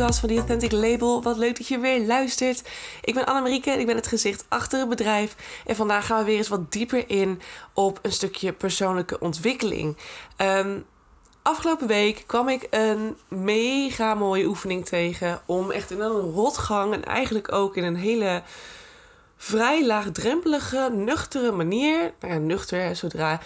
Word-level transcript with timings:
van 0.00 0.28
The 0.28 0.36
Authentic 0.36 0.72
Label. 0.72 1.22
Wat 1.22 1.36
leuk 1.36 1.56
dat 1.56 1.66
je 1.68 1.78
weer 1.78 2.06
luistert. 2.06 2.62
Ik 3.02 3.14
ben 3.14 3.26
Annemarieke 3.26 3.70
en 3.70 3.80
ik 3.80 3.86
ben 3.86 3.96
het 3.96 4.06
gezicht 4.06 4.44
achter 4.48 4.78
het 4.78 4.88
bedrijf. 4.88 5.36
En 5.66 5.76
vandaag 5.76 6.06
gaan 6.06 6.18
we 6.18 6.24
weer 6.24 6.36
eens 6.36 6.48
wat 6.48 6.72
dieper 6.72 7.04
in 7.10 7.40
op 7.74 7.98
een 8.02 8.12
stukje 8.12 8.52
persoonlijke 8.52 9.20
ontwikkeling. 9.20 9.96
Ehm, 10.36 10.78
afgelopen 11.42 11.86
week 11.86 12.24
kwam 12.26 12.48
ik 12.48 12.66
een 12.70 13.16
mega 13.28 14.14
mooie 14.14 14.46
oefening 14.46 14.86
tegen 14.86 15.40
om 15.46 15.70
echt 15.70 15.90
in 15.90 16.00
een 16.00 16.32
rotgang 16.32 16.92
en 16.92 17.04
eigenlijk 17.04 17.52
ook 17.52 17.76
in 17.76 17.84
een 17.84 17.96
hele 17.96 18.42
vrij 19.36 19.86
laagdrempelige, 19.86 20.90
nuchtere 20.92 21.52
manier. 21.52 22.12
Nou 22.20 22.32
ja, 22.32 22.38
nuchter, 22.38 22.96
zodra 22.96 23.40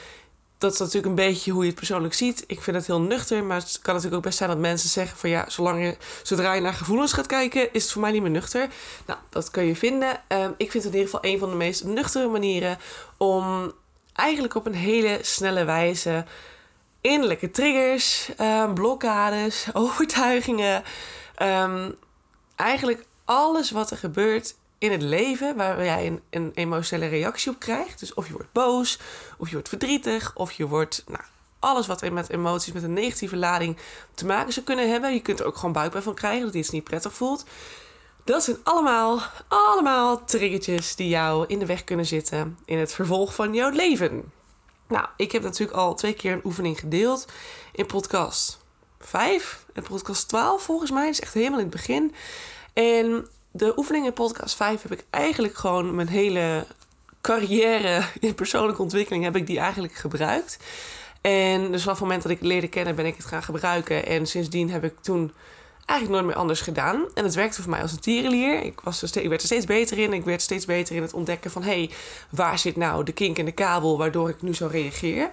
dat 0.65 0.73
is 0.73 0.79
natuurlijk 0.79 1.07
een 1.07 1.27
beetje 1.27 1.51
hoe 1.51 1.63
je 1.63 1.69
het 1.69 1.79
persoonlijk 1.79 2.15
ziet. 2.15 2.45
Ik 2.47 2.63
vind 2.63 2.77
het 2.77 2.87
heel 2.87 3.01
nuchter, 3.01 3.45
maar 3.45 3.57
het 3.57 3.79
kan 3.83 3.95
natuurlijk 3.95 4.17
ook 4.17 4.27
best 4.27 4.39
zijn 4.39 4.51
dat 4.51 4.59
mensen 4.59 4.89
zeggen 4.89 5.19
van 5.19 5.31
ja, 5.31 5.45
zolang 5.49 5.83
je, 5.83 5.97
zodra 6.23 6.53
je 6.53 6.61
naar 6.61 6.75
gevoelens 6.75 7.13
gaat 7.13 7.27
kijken, 7.27 7.73
is 7.73 7.83
het 7.83 7.93
voor 7.93 8.01
mij 8.01 8.11
niet 8.11 8.23
meer 8.23 8.31
nuchter. 8.31 8.69
Nou, 9.07 9.19
dat 9.29 9.51
kun 9.51 9.65
je 9.65 9.77
vinden. 9.77 10.21
Ehm, 10.27 10.51
ik 10.57 10.71
vind 10.71 10.85
het 10.85 10.93
in 10.93 10.99
ieder 10.99 11.15
geval 11.15 11.31
een 11.31 11.39
van 11.39 11.51
de 11.51 11.57
meest 11.57 11.85
nuchtere 11.85 12.29
manieren 12.29 12.79
om 13.17 13.73
eigenlijk 14.13 14.55
op 14.55 14.67
een 14.67 14.75
hele 14.75 15.19
snelle 15.23 15.65
wijze 15.65 16.25
innerlijke 17.01 17.51
triggers, 17.51 18.31
um, 18.41 18.75
blokkades, 18.75 19.67
overtuigingen, 19.73 20.83
ehm, 21.35 21.91
eigenlijk 22.57 23.05
alles 23.25 23.71
wat 23.71 23.91
er 23.91 23.97
gebeurt 23.97 24.55
in 24.85 24.93
het 24.93 25.03
leven 25.03 25.57
waar 25.57 25.85
jij 25.85 26.07
een, 26.07 26.21
een 26.31 26.51
emotionele 26.55 27.11
reactie 27.11 27.53
op 27.53 27.59
krijgt. 27.59 28.01
Dus 28.01 28.15
of 28.15 28.27
je 28.27 28.33
wordt 28.33 28.53
boos, 28.53 28.99
of 29.39 29.47
je 29.47 29.53
wordt 29.53 29.69
verdrietig, 29.69 30.33
of 30.35 30.53
je 30.53 30.67
wordt. 30.67 31.05
Nou, 31.07 31.23
alles 31.59 31.87
wat 31.87 32.11
met 32.11 32.31
emoties 32.31 32.73
met 32.73 32.83
een 32.83 32.93
negatieve 32.93 33.37
lading 33.37 33.77
te 34.15 34.27
maken 34.27 34.53
zou 34.53 34.67
kunnen 34.67 34.91
hebben. 34.91 35.15
Je 35.15 35.23
kunt 35.23 35.41
er 35.41 35.47
ook 35.47 35.57
gewoon 35.57 35.73
buikpijn 35.73 36.03
van 36.03 36.15
krijgen, 36.15 36.47
dat 36.47 36.55
iets 36.55 36.71
niet 36.71 36.85
prettig 36.85 37.15
voelt. 37.15 37.45
Dat 38.25 38.45
zijn 38.45 38.57
allemaal, 38.63 39.23
allemaal 39.49 40.25
triggertjes 40.25 40.97
die 40.97 41.09
jou 41.09 41.45
in 41.47 41.59
de 41.59 41.67
weg 41.67 41.85
kunnen 41.85 42.07
zitten 42.07 42.59
in 42.65 42.79
het 42.79 42.93
vervolg 42.93 43.35
van 43.35 43.55
jouw 43.55 43.71
leven. 43.71 44.33
Nou, 44.89 45.07
ik 45.17 45.33
heb 45.33 45.43
natuurlijk 45.43 45.79
al 45.79 45.95
twee 45.95 46.15
keer 46.15 46.33
een 46.33 46.45
oefening 46.45 46.79
gedeeld 46.79 47.27
in 47.73 47.87
podcast 47.87 48.59
5 48.99 49.65
en 49.73 49.83
podcast 49.83 50.29
12 50.29 50.63
volgens 50.63 50.91
mij. 50.91 51.09
Is 51.09 51.21
echt 51.21 51.35
helemaal 51.35 51.59
in 51.59 51.67
het 51.67 51.75
begin. 51.75 52.15
En 52.73 53.29
de 53.57 53.73
oefening 53.77 54.07
in 54.07 54.13
podcast 54.13 54.57
5 54.57 54.83
heb 54.83 54.93
ik 54.93 55.05
eigenlijk 55.11 55.55
gewoon 55.55 55.95
mijn 55.95 56.09
hele 56.09 56.67
carrière 57.21 58.03
in 58.21 58.35
persoonlijke 58.35 58.83
ontwikkeling 58.83 59.25
heb 59.25 59.37
ik 59.37 59.47
die 59.47 59.59
eigenlijk 59.59 59.95
gebruikt. 59.95 60.59
En 61.21 61.73
dus 61.73 61.83
vanaf 61.83 61.99
het 61.99 62.07
moment 62.07 62.23
dat 62.23 62.33
ik 62.33 62.41
leerde 62.41 62.69
kennen 62.69 62.95
ben 62.95 63.07
ik 63.07 63.17
het 63.17 63.25
gaan 63.25 63.43
gebruiken. 63.43 64.07
En 64.07 64.27
sindsdien 64.27 64.71
heb 64.71 64.85
ik 64.85 64.95
toen 65.01 65.33
eigenlijk 65.87 66.21
nooit 66.21 66.35
meer 66.35 66.43
anders 66.43 66.61
gedaan. 66.61 67.07
En 67.15 67.25
het 67.25 67.35
werkte 67.35 67.63
voor 67.63 67.71
mij 67.71 67.83
als 67.83 67.93
een 67.93 68.01
tierenlier. 68.01 68.63
Ik, 68.63 68.81
was 68.81 68.97
steeds, 68.97 69.17
ik 69.17 69.29
werd 69.29 69.41
er 69.41 69.47
steeds 69.47 69.67
beter 69.67 69.99
in. 69.99 70.13
Ik 70.13 70.25
werd 70.25 70.43
steeds 70.43 70.65
beter 70.65 70.97
in 70.97 71.03
het 71.03 71.15
ontdekken 71.15 71.51
van... 71.51 71.63
hé, 71.63 71.69
hey, 71.69 71.91
waar 72.31 72.59
zit 72.59 72.77
nou 72.77 73.05
de 73.05 73.13
kink 73.13 73.39
in 73.39 73.45
de 73.45 73.53
kabel 73.53 73.99
waardoor 73.99 74.29
ik 74.29 74.43
nu 74.43 74.55
zo 74.55 74.67
reageer? 74.67 75.31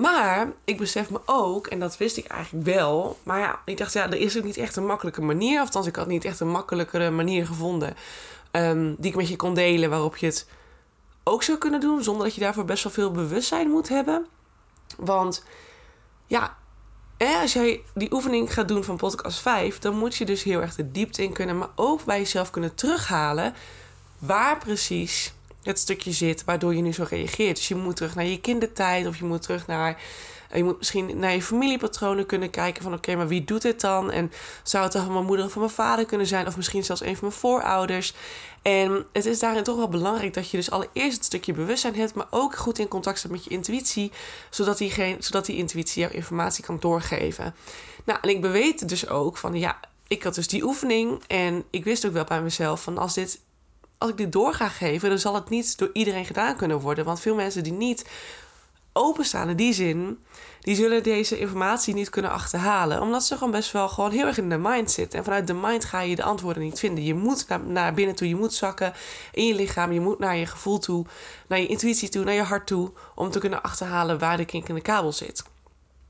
Maar 0.00 0.52
ik 0.64 0.76
besef 0.76 1.10
me 1.10 1.20
ook, 1.24 1.66
en 1.66 1.78
dat 1.78 1.96
wist 1.96 2.16
ik 2.16 2.26
eigenlijk 2.26 2.64
wel. 2.64 3.18
Maar 3.22 3.38
ja, 3.38 3.60
ik 3.64 3.76
dacht, 3.76 3.92
ja, 3.92 4.04
er 4.04 4.20
is 4.20 4.38
ook 4.38 4.44
niet 4.44 4.56
echt 4.56 4.76
een 4.76 4.86
makkelijke 4.86 5.22
manier. 5.22 5.60
Althans, 5.60 5.86
ik 5.86 5.96
had 5.96 6.06
niet 6.06 6.24
echt 6.24 6.40
een 6.40 6.48
makkelijkere 6.48 7.10
manier 7.10 7.46
gevonden. 7.46 7.94
Um, 8.52 8.94
die 8.98 9.10
ik 9.10 9.16
met 9.16 9.28
je 9.28 9.36
kon 9.36 9.54
delen, 9.54 9.90
waarop 9.90 10.16
je 10.16 10.26
het 10.26 10.48
ook 11.24 11.42
zou 11.42 11.58
kunnen 11.58 11.80
doen. 11.80 12.02
Zonder 12.02 12.24
dat 12.24 12.34
je 12.34 12.40
daarvoor 12.40 12.64
best 12.64 12.84
wel 12.84 12.92
veel 12.92 13.10
bewustzijn 13.10 13.70
moet 13.70 13.88
hebben. 13.88 14.26
Want 14.96 15.44
ja, 16.26 16.56
als 17.42 17.52
jij 17.52 17.82
die 17.94 18.12
oefening 18.12 18.52
gaat 18.54 18.68
doen 18.68 18.84
van 18.84 18.96
podcast 18.96 19.38
5, 19.38 19.78
dan 19.78 19.98
moet 19.98 20.16
je 20.16 20.24
dus 20.24 20.42
heel 20.42 20.60
erg 20.60 20.74
de 20.74 20.90
diepte 20.90 21.22
in 21.22 21.32
kunnen, 21.32 21.58
maar 21.58 21.70
ook 21.74 22.04
bij 22.04 22.18
jezelf 22.18 22.50
kunnen 22.50 22.74
terughalen 22.74 23.54
waar 24.18 24.58
precies 24.58 25.34
het 25.66 25.78
stukje 25.78 26.12
zit 26.12 26.44
waardoor 26.44 26.74
je 26.74 26.82
nu 26.82 26.92
zo 26.92 27.06
reageert. 27.08 27.56
Dus 27.56 27.68
je 27.68 27.74
moet 27.74 27.96
terug 27.96 28.14
naar 28.14 28.24
je 28.24 28.40
kindertijd 28.40 29.06
of 29.06 29.18
je 29.18 29.24
moet 29.24 29.42
terug 29.42 29.66
naar. 29.66 30.00
Je 30.54 30.64
moet 30.64 30.78
misschien 30.78 31.18
naar 31.18 31.32
je 31.32 31.42
familiepatronen 31.42 32.26
kunnen 32.26 32.50
kijken 32.50 32.82
van 32.82 32.92
oké, 32.92 33.16
maar 33.16 33.28
wie 33.28 33.44
doet 33.44 33.62
dit 33.62 33.80
dan? 33.80 34.10
En 34.10 34.32
zou 34.62 34.84
het 34.84 34.92
dan 34.92 35.04
van 35.04 35.12
mijn 35.12 35.24
moeder 35.24 35.44
of 35.44 35.52
van 35.52 35.60
mijn 35.60 35.74
vader 35.74 36.06
kunnen 36.06 36.26
zijn? 36.26 36.46
Of 36.46 36.56
misschien 36.56 36.84
zelfs 36.84 37.00
een 37.00 37.16
van 37.16 37.28
mijn 37.28 37.40
voorouders. 37.40 38.14
En 38.62 39.06
het 39.12 39.26
is 39.26 39.38
daarin 39.38 39.62
toch 39.62 39.76
wel 39.76 39.88
belangrijk 39.88 40.34
dat 40.34 40.50
je 40.50 40.56
dus 40.56 40.70
allereerst 40.70 41.16
het 41.16 41.24
stukje 41.24 41.52
bewustzijn 41.52 41.94
hebt, 41.94 42.14
maar 42.14 42.26
ook 42.30 42.56
goed 42.56 42.78
in 42.78 42.88
contact 42.88 43.18
staat 43.18 43.30
met 43.30 43.44
je 43.44 43.50
intuïtie, 43.50 44.12
zodat 44.50 44.78
die, 44.78 45.16
zodat 45.18 45.46
die 45.46 45.56
intuïtie 45.56 46.02
jouw 46.02 46.10
informatie 46.10 46.64
kan 46.64 46.76
doorgeven. 46.80 47.54
Nou, 48.04 48.18
en 48.22 48.28
ik 48.28 48.40
beweet 48.40 48.88
dus 48.88 49.08
ook 49.08 49.36
van 49.36 49.54
ja, 49.54 49.80
ik 50.08 50.22
had 50.22 50.34
dus 50.34 50.48
die 50.48 50.64
oefening 50.64 51.22
en 51.26 51.64
ik 51.70 51.84
wist 51.84 52.06
ook 52.06 52.12
wel 52.12 52.24
bij 52.24 52.42
mezelf 52.42 52.82
van 52.82 52.98
als 52.98 53.14
dit 53.14 53.40
als 53.98 54.10
ik 54.10 54.16
dit 54.16 54.32
door 54.32 54.54
ga 54.54 54.68
geven, 54.68 55.08
dan 55.08 55.18
zal 55.18 55.34
het 55.34 55.48
niet 55.48 55.78
door 55.78 55.90
iedereen 55.92 56.24
gedaan 56.24 56.56
kunnen 56.56 56.80
worden. 56.80 57.04
Want 57.04 57.20
veel 57.20 57.34
mensen 57.34 57.62
die 57.62 57.72
niet 57.72 58.04
openstaan 58.92 59.48
in 59.48 59.56
die 59.56 59.72
zin, 59.72 60.18
die 60.60 60.74
zullen 60.74 61.02
deze 61.02 61.38
informatie 61.38 61.94
niet 61.94 62.10
kunnen 62.10 62.30
achterhalen. 62.30 63.00
Omdat 63.00 63.24
ze 63.24 63.34
gewoon 63.34 63.50
best 63.50 63.72
wel 63.72 63.88
gewoon 63.88 64.10
heel 64.10 64.26
erg 64.26 64.38
in 64.38 64.48
de 64.48 64.58
mind 64.58 64.90
zitten. 64.90 65.18
En 65.18 65.24
vanuit 65.24 65.46
de 65.46 65.54
mind 65.54 65.84
ga 65.84 66.00
je 66.00 66.16
de 66.16 66.22
antwoorden 66.22 66.62
niet 66.62 66.78
vinden. 66.78 67.04
Je 67.04 67.14
moet 67.14 67.48
naar, 67.48 67.60
naar 67.60 67.94
binnen 67.94 68.14
toe, 68.14 68.28
je 68.28 68.36
moet 68.36 68.54
zakken 68.54 68.92
in 69.32 69.46
je 69.46 69.54
lichaam. 69.54 69.92
Je 69.92 70.00
moet 70.00 70.18
naar 70.18 70.36
je 70.36 70.46
gevoel 70.46 70.78
toe, 70.78 71.06
naar 71.46 71.60
je 71.60 71.66
intuïtie 71.66 72.08
toe, 72.08 72.24
naar 72.24 72.34
je 72.34 72.42
hart 72.42 72.66
toe. 72.66 72.90
Om 73.14 73.30
te 73.30 73.38
kunnen 73.38 73.62
achterhalen 73.62 74.18
waar 74.18 74.36
de 74.36 74.44
kink 74.44 74.68
in 74.68 74.74
de 74.74 74.80
kabel 74.80 75.12
zit. 75.12 75.44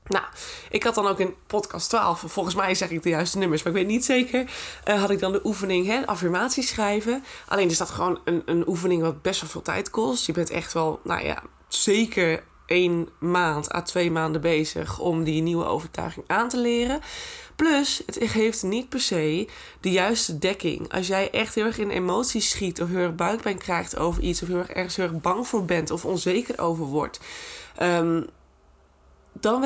Nou, 0.07 0.25
ik 0.69 0.83
had 0.83 0.95
dan 0.95 1.07
ook 1.07 1.19
in 1.19 1.33
podcast 1.47 1.89
12, 1.89 2.23
volgens 2.25 2.55
mij 2.55 2.75
zeg 2.75 2.89
ik 2.89 3.03
de 3.03 3.09
juiste 3.09 3.37
nummers, 3.37 3.63
maar 3.63 3.73
ik 3.73 3.79
weet 3.79 3.87
niet 3.87 4.05
zeker. 4.05 4.51
Uh, 4.87 4.99
had 4.99 5.09
ik 5.09 5.19
dan 5.19 5.31
de 5.31 5.41
oefening, 5.43 5.85
hè, 5.85 6.05
affirmaties 6.05 6.67
schrijven. 6.67 7.23
Alleen 7.47 7.69
is 7.69 7.77
dat 7.77 7.89
gewoon 7.89 8.19
een, 8.25 8.41
een 8.45 8.67
oefening 8.67 9.01
wat 9.01 9.21
best 9.21 9.41
wel 9.41 9.49
veel 9.49 9.61
tijd 9.61 9.89
kost. 9.89 10.25
Je 10.25 10.31
bent 10.31 10.49
echt 10.49 10.73
wel, 10.73 10.99
nou 11.03 11.25
ja, 11.25 11.43
zeker 11.67 12.43
één 12.65 13.09
maand 13.19 13.73
à 13.73 13.81
twee 13.81 14.11
maanden 14.11 14.41
bezig 14.41 14.99
om 14.99 15.23
die 15.23 15.41
nieuwe 15.41 15.65
overtuiging 15.65 16.25
aan 16.27 16.49
te 16.49 16.57
leren. 16.57 16.99
Plus, 17.55 18.01
het 18.05 18.15
heeft 18.15 18.63
niet 18.63 18.89
per 18.89 18.99
se 18.99 19.47
de 19.81 19.91
juiste 19.91 20.37
dekking. 20.37 20.93
Als 20.93 21.07
jij 21.07 21.31
echt 21.31 21.55
heel 21.55 21.65
erg 21.65 21.77
in 21.77 21.89
emoties 21.89 22.49
schiet 22.49 22.81
of 22.81 22.89
heel 22.89 22.97
erg 22.97 23.15
buikpijn 23.15 23.57
krijgt 23.57 23.97
over 23.97 24.23
iets, 24.23 24.41
of 24.41 24.47
heel 24.47 24.57
erg 24.57 24.69
ergens 24.69 24.95
heel 24.95 25.05
erg 25.05 25.21
bang 25.21 25.47
voor 25.47 25.65
bent 25.65 25.91
of 25.91 26.05
onzeker 26.05 26.59
over 26.59 26.85
wordt. 26.85 27.19
Um, 27.81 28.27
dan 29.39 29.61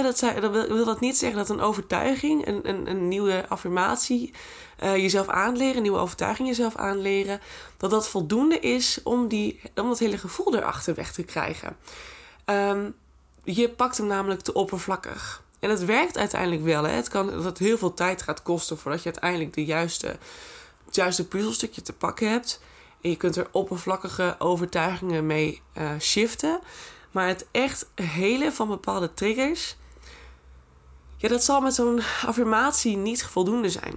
wil, 0.51 0.85
dat 0.85 0.99
niet 0.99 1.17
zeggen 1.17 1.37
dat 1.37 1.49
een 1.49 1.61
overtuiging, 1.61 2.47
een, 2.47 2.69
een, 2.69 2.89
een 2.89 3.07
nieuwe 3.07 3.45
affirmatie, 3.47 4.33
uh, 4.83 4.95
jezelf 4.95 5.27
aanleren, 5.27 5.75
een 5.75 5.81
nieuwe 5.81 5.97
overtuiging 5.97 6.47
jezelf 6.47 6.75
aanleren, 6.75 7.41
dat 7.77 7.89
dat 7.89 8.07
voldoende 8.07 8.59
is 8.59 8.99
om, 9.03 9.27
die, 9.27 9.61
om 9.75 9.87
dat 9.87 9.99
hele 9.99 10.17
gevoel 10.17 10.55
erachter 10.55 10.95
weg 10.95 11.11
te 11.11 11.23
krijgen. 11.23 11.77
Um, 12.45 12.95
je 13.43 13.69
pakt 13.69 13.97
hem 13.97 14.07
namelijk 14.07 14.41
te 14.41 14.53
oppervlakkig. 14.53 15.43
En 15.59 15.69
het 15.69 15.85
werkt 15.85 16.17
uiteindelijk 16.17 16.63
wel. 16.63 16.83
Hè? 16.83 16.91
Het 16.91 17.07
kan 17.07 17.27
dat 17.27 17.43
het 17.43 17.57
heel 17.57 17.77
veel 17.77 17.93
tijd 17.93 18.21
gaat 18.21 18.43
kosten 18.43 18.77
voordat 18.77 19.03
je 19.03 19.11
uiteindelijk 19.11 19.53
de 19.53 19.65
juiste, 19.65 20.07
het 20.85 20.95
juiste 20.95 21.27
puzzelstukje 21.27 21.81
te 21.81 21.93
pakken 21.93 22.29
hebt. 22.29 22.61
En 23.01 23.09
je 23.09 23.15
kunt 23.15 23.35
er 23.35 23.47
oppervlakkige 23.51 24.35
overtuigingen 24.39 25.25
mee 25.25 25.61
uh, 25.77 25.89
shiften. 25.99 26.59
Maar 27.11 27.27
het 27.27 27.45
echt 27.51 27.89
helen 27.95 28.53
van 28.53 28.67
bepaalde 28.67 29.13
triggers, 29.13 29.75
ja, 31.17 31.29
dat 31.29 31.44
zal 31.44 31.61
met 31.61 31.73
zo'n 31.73 32.01
affirmatie 32.25 32.97
niet 32.97 33.23
voldoende 33.23 33.69
zijn. 33.69 33.95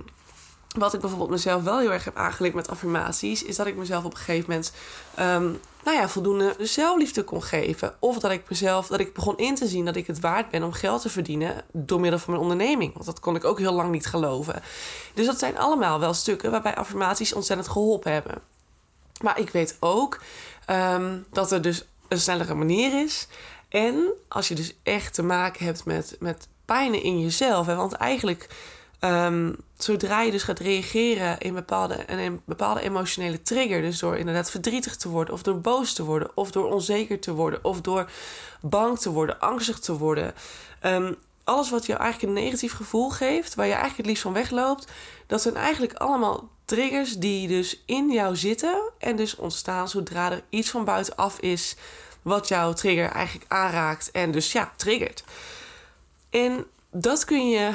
Wat 0.76 0.94
ik 0.94 1.00
bijvoorbeeld 1.00 1.30
mezelf 1.30 1.62
wel 1.62 1.78
heel 1.78 1.92
erg 1.92 2.04
heb 2.04 2.16
aangeleerd 2.16 2.54
met 2.54 2.69
affirmaties, 2.69 3.42
is 3.42 3.56
dat 3.56 3.66
ik 3.66 3.76
mezelf 3.76 4.04
op 4.04 4.10
een 4.10 4.16
gegeven 4.16 4.50
moment, 4.50 4.72
um, 5.18 5.60
nou 5.84 5.97
ja, 5.97 6.09
voldoende 6.09 6.56
zelfliefde 6.59 7.22
kon 7.22 7.42
geven. 7.42 7.94
Of 7.98 8.18
dat 8.18 8.30
ik 8.30 8.48
mezelf, 8.48 8.86
dat 8.86 9.00
ik 9.00 9.15
begon 9.15 9.36
in 9.36 9.54
te 9.54 9.66
zien 9.66 9.84
dat 9.84 9.97
ik 9.97 10.06
het 10.06 10.21
waard 10.21 10.50
ben 10.50 10.62
om 10.62 10.72
geld 10.72 11.03
te 11.03 11.10
verdienen 11.10 11.65
door 11.72 12.00
middel 12.00 12.18
van 12.18 12.30
mijn 12.30 12.42
onderneming. 12.42 12.92
Want 12.92 13.06
dat 13.06 13.21
kon 13.21 13.36
ik 13.36 13.44
ook 13.44 13.59
heel 13.59 13.72
lang 13.72 13.91
niet 13.91 14.06
geloven. 14.06 14.62
Dus 15.15 15.27
dat 15.27 15.39
zijn 15.39 15.59
allemaal 15.59 16.00
wel 16.00 16.15
stukken 16.15 16.50
waarbij 16.50 16.77
affirmaties 16.77 17.33
ontzettend 17.33 17.68
geholpen 17.68 18.12
hebben. 18.12 18.42
Maar 19.22 19.39
ik 19.39 19.50
weet 19.50 19.77
ook 19.80 20.21
um, 20.71 21.27
dat 21.30 21.53
er 21.53 21.62
dus 21.62 21.84
een 22.15 22.21
snellere 22.21 22.55
manier 22.55 23.03
is. 23.05 23.27
En 23.69 24.13
als 24.28 24.49
je 24.49 24.55
dus 24.55 24.75
echt 24.83 25.15
te 25.15 25.22
maken 25.22 25.65
hebt 25.65 25.84
met, 25.84 26.16
met 26.21 26.49
pijnen 26.65 27.03
in 27.03 27.21
jezelf. 27.21 27.66
Hè, 27.66 27.77
want 27.77 27.93
eigenlijk, 27.93 28.49
ehm, 28.99 29.53
zodra 29.77 30.22
je 30.22 30.31
dus 30.31 30.43
gaat 30.43 30.59
reageren 30.59 31.39
in 31.39 31.55
bepaalde, 31.55 32.05
een 32.07 32.43
bepaalde 32.45 32.81
emotionele 32.81 33.43
trigger. 33.43 33.83
Dus 33.83 33.99
door 33.99 34.16
inderdaad 34.16 34.51
verdrietig 34.51 34.97
te 34.97 35.09
worden, 35.09 35.34
of 35.34 35.43
door 35.43 35.61
boos 35.61 35.93
te 35.93 36.05
worden, 36.05 36.31
of 36.34 36.51
door 36.51 36.72
onzeker 36.72 37.21
te 37.21 37.33
worden, 37.33 37.65
of 37.65 37.81
door 37.81 38.11
bang 38.61 38.99
te 38.99 39.11
worden, 39.11 39.41
angstig 39.41 39.78
te 39.78 39.97
worden. 39.97 40.34
Ehm, 40.81 41.13
alles 41.44 41.70
wat 41.70 41.86
jou 41.86 42.00
eigenlijk 42.00 42.32
een 42.32 42.44
negatief 42.44 42.72
gevoel 42.72 43.10
geeft, 43.10 43.54
waar 43.54 43.66
je 43.66 43.72
eigenlijk 43.72 44.00
het 44.00 44.06
liefst 44.06 44.22
van 44.22 44.32
wegloopt, 44.32 44.92
dat 45.26 45.42
zijn 45.42 45.56
eigenlijk 45.56 45.92
allemaal 45.92 46.48
triggers 46.64 47.12
die 47.12 47.48
dus 47.48 47.82
in 47.86 48.10
jou 48.10 48.36
zitten 48.36 48.92
en 48.98 49.16
dus 49.16 49.36
ontstaan 49.36 49.88
zodra 49.88 50.32
er 50.32 50.44
iets 50.48 50.70
van 50.70 50.84
buitenaf 50.84 51.38
is 51.38 51.76
wat 52.22 52.48
jouw 52.48 52.72
trigger 52.72 53.10
eigenlijk 53.10 53.52
aanraakt 53.52 54.10
en 54.10 54.30
dus 54.30 54.52
ja, 54.52 54.72
triggert. 54.76 55.24
En 56.30 56.66
dat 56.91 57.24
kun 57.24 57.48
je 57.48 57.72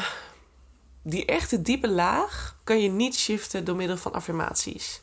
die 1.02 1.26
echte 1.26 1.62
diepe 1.62 1.90
laag 1.90 2.56
kan 2.64 2.82
je 2.82 2.90
niet 2.90 3.16
shiften 3.16 3.66
door 3.66 3.76
middel 3.76 3.98
van 3.98 4.14
affirmaties. 4.14 5.02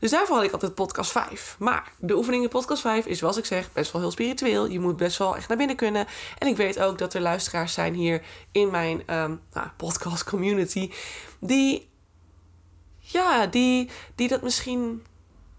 Dus 0.00 0.10
daarvoor 0.10 0.36
had 0.36 0.44
ik 0.44 0.52
altijd 0.52 0.74
podcast 0.74 1.10
5. 1.10 1.56
Maar 1.58 1.92
de 1.98 2.16
oefening 2.16 2.42
in 2.42 2.48
podcast 2.48 2.80
5 2.80 3.06
is, 3.06 3.18
zoals 3.18 3.36
ik 3.36 3.44
zeg, 3.44 3.72
best 3.72 3.92
wel 3.92 4.00
heel 4.00 4.10
spiritueel. 4.10 4.68
Je 4.68 4.80
moet 4.80 4.96
best 4.96 5.18
wel 5.18 5.36
echt 5.36 5.48
naar 5.48 5.56
binnen 5.56 5.76
kunnen. 5.76 6.06
En 6.38 6.48
ik 6.48 6.56
weet 6.56 6.80
ook 6.80 6.98
dat 6.98 7.14
er 7.14 7.20
luisteraars 7.20 7.72
zijn 7.72 7.94
hier 7.94 8.22
in 8.52 8.70
mijn 8.70 8.96
um, 9.14 9.40
nou, 9.52 9.68
podcast 9.76 10.24
community. 10.24 10.90
Die, 11.40 11.88
ja, 12.98 13.46
die, 13.46 13.90
die 14.14 14.28
dat 14.28 14.42
misschien 14.42 15.02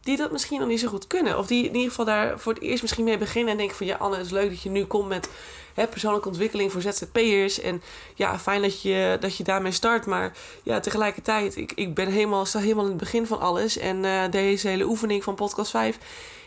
die 0.04 0.18
dat 0.18 0.32
misschien 0.32 0.60
nog 0.60 0.68
niet 0.68 0.80
zo 0.80 0.88
goed 0.88 1.08
kunnen. 1.08 1.38
Of 1.38 1.48
die 1.48 1.66
in 1.66 1.76
ieder 1.76 1.90
geval 1.90 2.06
daar 2.06 2.40
voor 2.40 2.54
het 2.54 2.62
eerst 2.62 2.82
misschien 2.82 3.04
mee 3.04 3.18
beginnen 3.18 3.52
en 3.52 3.58
denken 3.58 3.76
van 3.76 3.86
ja, 3.86 3.96
Anne, 3.96 4.18
het 4.18 4.26
is 4.26 4.32
leuk 4.32 4.50
dat 4.50 4.62
je 4.62 4.70
nu 4.70 4.86
komt 4.86 5.08
met 5.08 5.30
hè, 5.74 5.88
persoonlijke 5.88 6.28
ontwikkeling 6.28 6.72
voor 6.72 6.82
ZZP'ers. 6.82 7.60
En 7.60 7.82
ja, 8.16 8.40
fijn 8.40 8.62
dat 8.62 8.82
je, 8.82 9.18
dat 9.20 9.38
je 9.38 9.44
daarmee 9.44 9.72
start. 9.72 10.06
Maar 10.06 10.34
ja, 10.64 10.80
tegelijkertijd, 10.80 11.56
ik, 11.56 11.72
ik 11.76 11.94
ben 11.94 12.08
helemaal, 12.08 12.46
sta 12.46 12.60
helemaal 12.60 12.84
in 12.84 12.90
het 12.90 13.00
begin 13.00 13.28
van 13.28 13.40
alles. 13.40 13.78
En 13.78 14.04
uh, 14.04 14.24
deze 14.32 14.68
hele 14.68 14.84
oefening 14.84 15.24
van 15.24 15.36
podcast 15.36 15.72
5, 15.72 15.98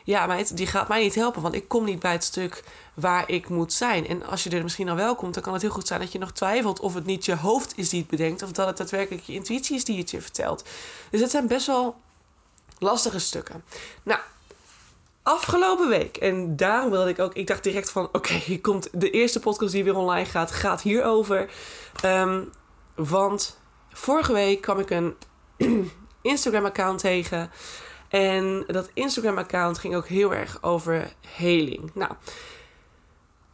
ja, 0.04 0.26
meid, 0.26 0.56
die 0.56 0.66
gaat 0.66 0.88
mij 0.88 1.02
niet 1.02 1.14
helpen. 1.14 1.42
Want 1.42 1.54
ik 1.54 1.68
kom 1.68 1.84
niet 1.84 2.00
bij 2.00 2.12
het 2.12 2.24
stuk 2.24 2.64
waar 2.94 3.30
ik 3.30 3.48
moet 3.48 3.72
zijn. 3.72 4.06
En 4.06 4.26
als 4.26 4.44
je 4.44 4.50
er 4.50 4.62
misschien 4.62 4.88
al 4.88 4.96
wel 4.96 5.14
komt, 5.14 5.34
dan 5.34 5.42
kan 5.42 5.52
het 5.52 5.62
heel 5.62 5.70
goed 5.70 5.86
zijn 5.86 6.00
dat 6.00 6.12
je 6.12 6.18
nog 6.18 6.32
twijfelt 6.32 6.80
of 6.80 6.94
het 6.94 7.06
niet 7.06 7.24
je 7.24 7.36
hoofd 7.36 7.72
is 7.76 7.88
die 7.88 8.00
het 8.00 8.10
bedenkt. 8.10 8.42
Of 8.42 8.52
dat 8.52 8.66
het 8.66 8.76
daadwerkelijk 8.76 9.24
je 9.24 9.32
intuïtie 9.32 9.76
is 9.76 9.84
die 9.84 9.98
het 9.98 10.10
je 10.10 10.20
vertelt. 10.20 10.64
Dus 11.10 11.20
het 11.20 11.30
zijn 11.30 11.46
best 11.46 11.66
wel 11.66 11.96
lastige 12.84 13.18
stukken. 13.18 13.64
Nou, 14.02 14.20
afgelopen 15.22 15.88
week. 15.88 16.16
En 16.16 16.56
daarom 16.56 16.90
wilde 16.90 17.10
ik 17.10 17.18
ook. 17.18 17.34
Ik 17.34 17.46
dacht 17.46 17.62
direct 17.62 17.90
van: 17.90 18.08
oké, 18.12 18.32
hier 18.48 18.60
komt 18.60 18.88
de 18.92 19.10
eerste 19.10 19.40
podcast 19.40 19.72
die 19.72 19.84
weer 19.84 19.96
online 19.96 20.26
gaat, 20.26 20.50
gaat 20.50 20.82
hierover. 20.82 21.50
Um, 22.04 22.52
want 22.94 23.58
vorige 23.92 24.32
week 24.32 24.60
kwam 24.60 24.78
ik 24.78 24.90
een 24.90 25.16
Instagram-account 26.22 26.98
tegen. 27.00 27.50
En 28.08 28.64
dat 28.66 28.90
Instagram-account 28.94 29.78
ging 29.78 29.96
ook 29.96 30.06
heel 30.06 30.34
erg 30.34 30.62
over 30.62 31.12
heling. 31.26 31.90
Nou, 31.94 32.12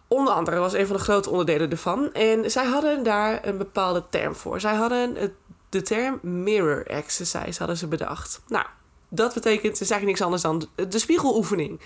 onder 0.08 0.34
andere 0.34 0.58
was 0.58 0.72
een 0.72 0.86
van 0.86 0.96
de 0.96 1.02
grote 1.02 1.30
onderdelen 1.30 1.70
ervan. 1.70 2.12
En 2.12 2.50
zij 2.50 2.64
hadden 2.64 3.02
daar 3.02 3.46
een 3.46 3.56
bepaalde 3.56 4.04
term 4.10 4.34
voor. 4.34 4.60
Zij 4.60 4.74
hadden 4.74 5.34
de 5.68 5.82
term 5.82 6.18
mirror 6.22 6.86
exercise 6.86 7.58
hadden 7.58 7.76
ze 7.76 7.86
bedacht. 7.86 8.40
Nou, 8.48 8.66
dat 9.10 9.34
betekent, 9.34 9.80
is 9.80 9.90
eigenlijk 9.90 10.04
niks 10.04 10.22
anders 10.22 10.42
dan 10.42 10.88
de 10.88 10.98
spiegeloefening. 10.98 11.80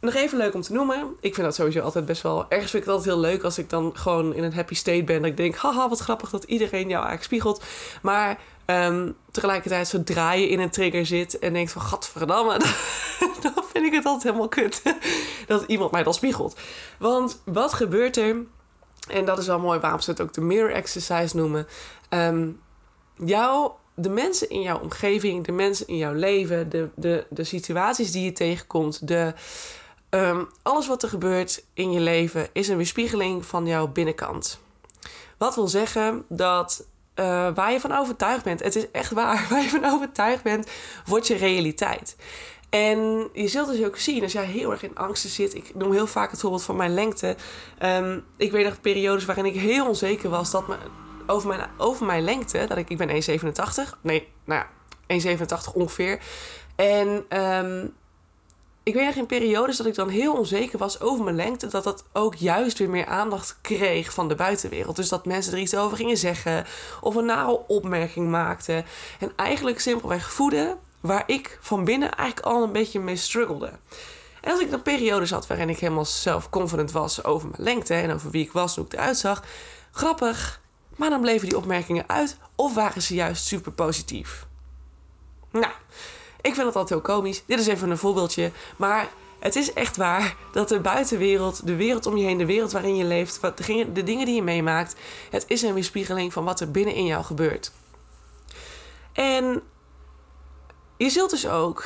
Nog 0.00 0.14
even 0.14 0.38
leuk 0.38 0.54
om 0.54 0.62
te 0.62 0.72
noemen. 0.72 1.16
Ik 1.20 1.34
vind 1.34 1.46
dat 1.46 1.54
sowieso 1.54 1.80
altijd 1.80 2.04
best 2.04 2.22
wel. 2.22 2.46
Ergens 2.48 2.70
vind 2.70 2.82
ik 2.82 2.88
het 2.88 2.98
altijd 2.98 3.14
heel 3.14 3.24
leuk 3.24 3.42
als 3.42 3.58
ik 3.58 3.70
dan 3.70 3.92
gewoon 3.94 4.34
in 4.34 4.42
een 4.42 4.54
happy 4.54 4.74
state 4.74 5.04
ben. 5.04 5.20
Dat 5.20 5.30
ik 5.30 5.36
denk, 5.36 5.54
haha, 5.54 5.88
wat 5.88 5.98
grappig 5.98 6.30
dat 6.30 6.44
iedereen 6.44 6.88
jou 6.88 7.06
eigenlijk 7.06 7.22
spiegelt. 7.22 7.62
Maar 8.02 8.38
um, 8.66 9.16
tegelijkertijd, 9.30 9.88
zodra 9.88 10.32
je 10.32 10.48
in 10.48 10.60
een 10.60 10.70
trigger 10.70 11.06
zit 11.06 11.38
en 11.38 11.52
denkt 11.52 11.72
van, 11.72 11.82
gadverdamme, 11.82 12.58
dan 13.42 13.64
vind 13.72 13.86
ik 13.86 13.92
het 13.92 14.04
altijd 14.04 14.22
helemaal 14.22 14.48
kut. 14.48 14.82
dat 15.46 15.64
iemand 15.66 15.90
mij 15.90 16.02
dan 16.02 16.14
spiegelt. 16.14 16.56
Want 16.98 17.42
wat 17.44 17.72
gebeurt 17.72 18.16
er? 18.16 18.36
En 19.08 19.24
dat 19.24 19.38
is 19.38 19.46
wel 19.46 19.58
mooi 19.58 19.78
waarom 19.78 20.00
ze 20.00 20.10
het 20.10 20.20
ook 20.20 20.32
de 20.32 20.40
mirror 20.40 20.72
exercise 20.72 21.36
noemen. 21.36 21.66
Um, 22.10 22.60
jouw 23.16 23.78
de 23.94 24.08
mensen 24.08 24.48
in 24.48 24.60
jouw 24.60 24.80
omgeving, 24.80 25.44
de 25.44 25.52
mensen 25.52 25.86
in 25.86 25.96
jouw 25.96 26.12
leven, 26.12 26.68
de, 26.68 26.88
de, 26.94 27.26
de 27.30 27.44
situaties 27.44 28.12
die 28.12 28.24
je 28.24 28.32
tegenkomt, 28.32 29.08
de, 29.08 29.34
um, 30.10 30.48
alles 30.62 30.86
wat 30.86 31.02
er 31.02 31.08
gebeurt 31.08 31.64
in 31.74 31.92
je 31.92 32.00
leven 32.00 32.48
is 32.52 32.68
een 32.68 32.76
weerspiegeling 32.76 33.46
van 33.46 33.66
jouw 33.66 33.88
binnenkant. 33.88 34.60
Wat 35.38 35.54
wil 35.54 35.68
zeggen 35.68 36.24
dat 36.28 36.86
uh, 37.14 37.54
waar 37.54 37.72
je 37.72 37.80
van 37.80 37.96
overtuigd 37.98 38.44
bent, 38.44 38.62
het 38.62 38.76
is 38.76 38.90
echt 38.90 39.10
waar, 39.10 39.46
waar 39.50 39.62
je 39.62 39.68
van 39.68 39.84
overtuigd 39.84 40.42
bent, 40.42 40.70
wordt 41.06 41.26
je 41.26 41.36
realiteit. 41.36 42.16
En 42.70 43.28
je 43.32 43.48
zult 43.48 43.68
dus 43.68 43.84
ook 43.84 43.96
zien, 43.96 44.22
als 44.22 44.32
jij 44.32 44.44
heel 44.44 44.70
erg 44.70 44.82
in 44.82 44.96
angsten 44.96 45.30
zit. 45.30 45.54
Ik 45.54 45.74
noem 45.74 45.92
heel 45.92 46.06
vaak 46.06 46.30
het 46.30 46.40
voorbeeld 46.40 46.62
van 46.62 46.76
mijn 46.76 46.94
lengte. 46.94 47.36
Um, 47.82 48.24
ik 48.36 48.50
weet 48.50 48.64
nog 48.64 48.80
periodes 48.80 49.24
waarin 49.24 49.44
ik 49.44 49.54
heel 49.54 49.86
onzeker 49.86 50.30
was 50.30 50.50
dat 50.50 50.68
mijn 50.68 50.80
over 51.26 51.48
mijn, 51.48 51.70
over 51.76 52.06
mijn 52.06 52.24
lengte, 52.24 52.64
dat 52.68 52.76
ik, 52.76 52.88
ik 52.88 52.96
ben 52.96 53.08
1,87. 53.08 54.00
Nee, 54.00 54.28
nou 54.44 54.64
ja, 55.08 55.36
1,87 55.36 55.74
ongeveer. 55.74 56.20
En 56.76 57.38
um, 57.40 57.94
ik 58.84 58.94
weet 58.94 59.06
nog 59.06 59.14
in 59.14 59.26
periodes 59.26 59.76
dat 59.76 59.86
ik 59.86 59.94
dan 59.94 60.08
heel 60.08 60.36
onzeker 60.36 60.78
was 60.78 61.00
over 61.00 61.24
mijn 61.24 61.36
lengte, 61.36 61.66
dat 61.66 61.84
dat 61.84 62.04
ook 62.12 62.34
juist 62.34 62.78
weer 62.78 62.90
meer 62.90 63.06
aandacht 63.06 63.58
kreeg 63.60 64.12
van 64.12 64.28
de 64.28 64.34
buitenwereld. 64.34 64.96
Dus 64.96 65.08
dat 65.08 65.26
mensen 65.26 65.52
er 65.52 65.58
iets 65.58 65.76
over 65.76 65.96
gingen 65.96 66.16
zeggen 66.16 66.66
of 67.00 67.14
een 67.14 67.24
nare 67.24 67.66
opmerking 67.66 68.30
maakten. 68.30 68.84
En 69.18 69.32
eigenlijk 69.36 69.80
simpelweg 69.80 70.32
voeden 70.32 70.78
waar 71.00 71.22
ik 71.26 71.58
van 71.60 71.84
binnen 71.84 72.12
eigenlijk 72.12 72.46
al 72.46 72.62
een 72.62 72.72
beetje 72.72 73.00
mee 73.00 73.16
struggelde. 73.16 73.72
En 74.40 74.50
als 74.50 74.60
ik 74.60 74.70
dan 74.70 74.82
periodes 74.82 75.30
had 75.30 75.46
waarin 75.46 75.68
ik 75.68 75.78
helemaal 75.78 76.04
self-confident 76.04 76.92
was 76.92 77.24
over 77.24 77.48
mijn 77.48 77.62
lengte 77.62 77.94
en 77.94 78.12
over 78.12 78.30
wie 78.30 78.44
ik 78.44 78.52
was 78.52 78.76
en 78.76 78.82
hoe 78.82 78.92
ik 78.92 78.98
eruit 78.98 79.16
zag, 79.16 79.42
grappig, 79.90 80.60
maar 80.96 81.10
dan 81.10 81.20
bleven 81.20 81.48
die 81.48 81.56
opmerkingen 81.56 82.08
uit 82.08 82.36
of 82.54 82.74
waren 82.74 83.02
ze 83.02 83.14
juist 83.14 83.46
super 83.46 83.72
positief. 83.72 84.46
Nou, 85.50 85.72
ik 86.40 86.54
vind 86.54 86.56
dat 86.56 86.76
altijd 86.76 86.88
heel 86.88 87.14
komisch. 87.14 87.42
Dit 87.46 87.60
is 87.60 87.66
even 87.66 87.90
een 87.90 87.98
voorbeeldje. 87.98 88.50
Maar 88.76 89.08
het 89.38 89.56
is 89.56 89.72
echt 89.72 89.96
waar 89.96 90.36
dat 90.52 90.68
de 90.68 90.80
buitenwereld, 90.80 91.66
de 91.66 91.76
wereld 91.76 92.06
om 92.06 92.16
je 92.16 92.24
heen, 92.24 92.38
de 92.38 92.46
wereld 92.46 92.72
waarin 92.72 92.96
je 92.96 93.04
leeft, 93.04 93.40
de 93.94 94.02
dingen 94.02 94.26
die 94.26 94.34
je 94.34 94.42
meemaakt, 94.42 94.94
het 95.30 95.44
is 95.48 95.62
een 95.62 95.74
weerspiegeling 95.74 96.32
van 96.32 96.44
wat 96.44 96.60
er 96.60 96.70
binnen 96.70 96.94
in 96.94 97.04
jou 97.04 97.24
gebeurt. 97.24 97.72
En 99.12 99.62
je 100.96 101.10
zult 101.10 101.30
dus 101.30 101.48
ook 101.48 101.84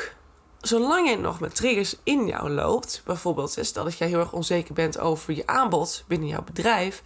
zolang 0.60 1.08
je 1.10 1.16
nog 1.16 1.40
met 1.40 1.54
triggers 1.54 1.94
in 2.02 2.26
jou 2.26 2.50
loopt, 2.50 3.02
bijvoorbeeld 3.04 3.58
stel 3.60 3.84
dat 3.84 3.98
jij 3.98 4.08
heel 4.08 4.18
erg 4.18 4.32
onzeker 4.32 4.74
bent 4.74 4.98
over 4.98 5.34
je 5.34 5.46
aanbod 5.46 6.04
binnen 6.06 6.28
jouw 6.28 6.44
bedrijf, 6.44 7.02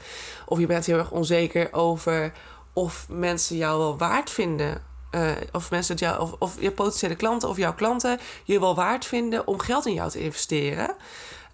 of 0.47 0.59
je 0.59 0.67
bent 0.67 0.87
heel 0.87 0.99
erg 0.99 1.11
onzeker 1.11 1.73
over 1.73 2.33
of 2.73 3.07
mensen 3.09 3.57
jou 3.57 3.79
wel 3.79 3.99
waard 3.99 4.31
vinden, 4.31 4.83
uh, 5.11 5.31
of 5.53 5.71
mensen 5.71 5.97
jou, 5.97 6.21
of, 6.21 6.35
of 6.39 6.61
je 6.61 6.71
potentiële 6.71 7.17
klanten 7.17 7.49
of 7.49 7.57
jouw 7.57 7.75
klanten 7.75 8.19
je 8.45 8.61
wel 8.61 8.75
waard 8.75 9.05
vinden 9.05 9.47
om 9.47 9.59
geld 9.59 9.87
in 9.87 9.95
jou 9.95 10.11
te 10.11 10.21
investeren 10.21 10.97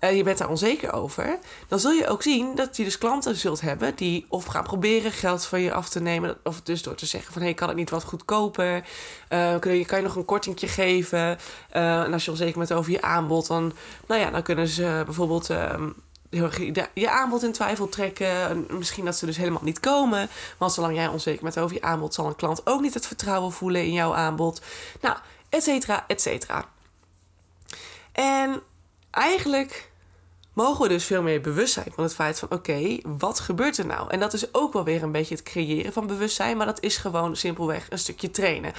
uh, 0.00 0.16
je 0.16 0.22
bent 0.22 0.38
daar 0.38 0.48
onzeker 0.48 0.92
over, 0.92 1.38
dan 1.68 1.78
zul 1.78 1.90
je 1.90 2.06
ook 2.06 2.22
zien 2.22 2.54
dat 2.54 2.76
je 2.76 2.84
dus 2.84 2.98
klanten 2.98 3.36
zult 3.36 3.60
hebben 3.60 3.94
die 3.94 4.26
of 4.28 4.44
gaan 4.44 4.64
proberen 4.64 5.12
geld 5.12 5.44
van 5.44 5.60
je 5.60 5.72
af 5.72 5.88
te 5.88 6.00
nemen, 6.00 6.36
of 6.42 6.60
dus 6.60 6.82
door 6.82 6.94
te 6.94 7.06
zeggen 7.06 7.32
van 7.32 7.42
hé, 7.42 7.48
hey, 7.48 7.56
kan 7.56 7.68
het 7.68 7.76
niet 7.76 7.90
wat 7.90 8.04
goedkoper? 8.04 8.84
Uh, 9.28 9.58
kun 9.58 9.72
je, 9.72 9.84
kan 9.84 9.98
je 9.98 10.04
nog 10.04 10.16
een 10.16 10.24
kortingje 10.24 10.68
geven? 10.68 11.38
Uh, 11.76 12.02
en 12.02 12.12
als 12.12 12.24
je 12.24 12.30
onzeker 12.30 12.58
bent 12.58 12.72
over 12.72 12.92
je 12.92 13.02
aanbod, 13.02 13.46
dan, 13.46 13.72
nou 14.06 14.20
ja, 14.20 14.30
dan 14.30 14.42
kunnen 14.42 14.68
ze 14.68 15.02
bijvoorbeeld 15.04 15.50
ehm, 15.50 15.88
je 16.94 17.10
aanbod 17.10 17.42
in 17.42 17.52
twijfel 17.52 17.88
trekken. 17.88 18.66
Misschien 18.70 19.04
dat 19.04 19.16
ze 19.16 19.26
dus 19.26 19.36
helemaal 19.36 19.64
niet 19.64 19.80
komen. 19.80 20.28
Want 20.58 20.72
zolang 20.72 20.94
jij 20.94 21.08
onzeker 21.08 21.42
bent 21.42 21.58
over 21.58 21.76
je 21.76 21.82
aanbod, 21.82 22.14
zal 22.14 22.26
een 22.26 22.36
klant 22.36 22.66
ook 22.66 22.80
niet 22.80 22.94
het 22.94 23.06
vertrouwen 23.06 23.52
voelen 23.52 23.84
in 23.84 23.92
jouw 23.92 24.14
aanbod. 24.14 24.62
Nou, 25.00 25.16
et 25.48 25.62
cetera, 25.62 26.04
et 26.06 26.20
cetera. 26.20 26.64
En 28.12 28.62
eigenlijk 29.10 29.90
mogen 30.52 30.82
we 30.82 30.88
dus 30.88 31.04
veel 31.04 31.22
meer 31.22 31.40
bewust 31.40 31.72
zijn 31.72 31.92
van 31.94 32.04
het 32.04 32.14
feit 32.14 32.38
van 32.38 32.50
oké, 32.50 32.98
wat 33.18 33.40
gebeurt 33.40 33.78
er 33.78 33.86
nou? 33.86 34.10
En 34.10 34.20
dat 34.20 34.32
is 34.32 34.54
ook 34.54 34.72
wel 34.72 34.84
weer 34.84 35.02
een 35.02 35.12
beetje 35.12 35.34
het 35.34 35.44
creëren 35.44 35.92
van 35.92 36.06
bewustzijn, 36.06 36.56
maar 36.56 36.66
dat 36.66 36.82
is 36.82 36.96
gewoon 36.96 37.36
simpelweg 37.36 37.86
een 37.90 37.98
stukje 37.98 38.30
trainen. 38.30 38.72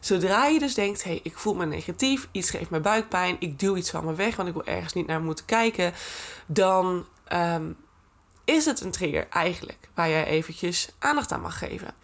Zodra 0.00 0.46
je 0.46 0.58
dus 0.58 0.74
denkt, 0.74 1.04
hé, 1.04 1.10
hey, 1.10 1.20
ik 1.22 1.38
voel 1.38 1.54
me 1.54 1.66
negatief, 1.66 2.28
iets 2.32 2.50
geeft 2.50 2.70
me 2.70 2.80
buikpijn, 2.80 3.36
ik 3.38 3.58
duw 3.58 3.76
iets 3.76 3.90
van 3.90 4.04
me 4.04 4.14
weg, 4.14 4.36
want 4.36 4.48
ik 4.48 4.54
wil 4.54 4.64
ergens 4.64 4.92
niet 4.92 5.06
naar 5.06 5.22
moeten 5.22 5.44
kijken, 5.44 5.92
dan 6.46 7.06
ehm, 7.24 7.70
is 8.44 8.64
het 8.64 8.80
een 8.80 8.90
trigger 8.90 9.26
eigenlijk 9.30 9.88
waar 9.94 10.08
jij 10.08 10.24
eventjes 10.24 10.88
aandacht 10.98 11.32
aan 11.32 11.40
mag 11.40 11.58
geven. 11.58 11.94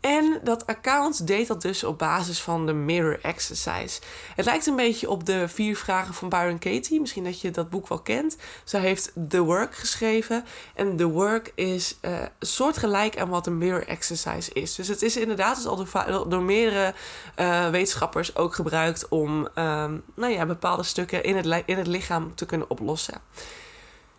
En 0.00 0.40
dat 0.44 0.66
account 0.66 1.26
deed 1.26 1.46
dat 1.46 1.62
dus 1.62 1.84
op 1.84 1.98
basis 1.98 2.40
van 2.40 2.66
de 2.66 2.72
Mirror 2.72 3.18
Exercise. 3.22 4.00
Het 4.34 4.44
lijkt 4.44 4.66
een 4.66 4.76
beetje 4.76 5.10
op 5.10 5.26
de 5.26 5.48
vier 5.48 5.76
vragen 5.76 6.14
van 6.14 6.28
Byron 6.28 6.58
Katie. 6.58 7.00
Misschien 7.00 7.24
dat 7.24 7.40
je 7.40 7.50
dat 7.50 7.70
boek 7.70 7.88
wel 7.88 7.98
kent. 7.98 8.36
Zij 8.64 8.80
heeft 8.80 9.12
The 9.28 9.40
Work 9.40 9.74
geschreven. 9.74 10.44
En 10.74 10.96
The 10.96 11.06
Work 11.06 11.52
is 11.54 11.98
uh, 12.02 12.18
soortgelijk 12.40 13.18
aan 13.18 13.28
wat 13.28 13.44
de 13.44 13.50
Mirror 13.50 13.86
Exercise 13.86 14.52
is. 14.52 14.74
Dus 14.74 14.88
het 14.88 15.02
is 15.02 15.16
inderdaad 15.16 15.56
dus 15.56 15.66
al 15.66 16.28
door, 16.28 16.42
meerdere 16.42 16.94
uh, 17.36 17.68
wetenschappers 17.68 18.36
ook 18.36 18.54
gebruikt 18.54 19.08
om 19.08 19.40
um, 19.40 20.02
nou 20.14 20.32
ja, 20.32 20.46
bepaalde 20.46 20.82
stukken 20.82 21.22
in 21.22 21.36
het, 21.36 21.62
in 21.66 21.78
het 21.78 21.86
lichaam 21.86 22.34
te 22.34 22.46
kunnen 22.46 22.70
oplossen. 22.70 23.20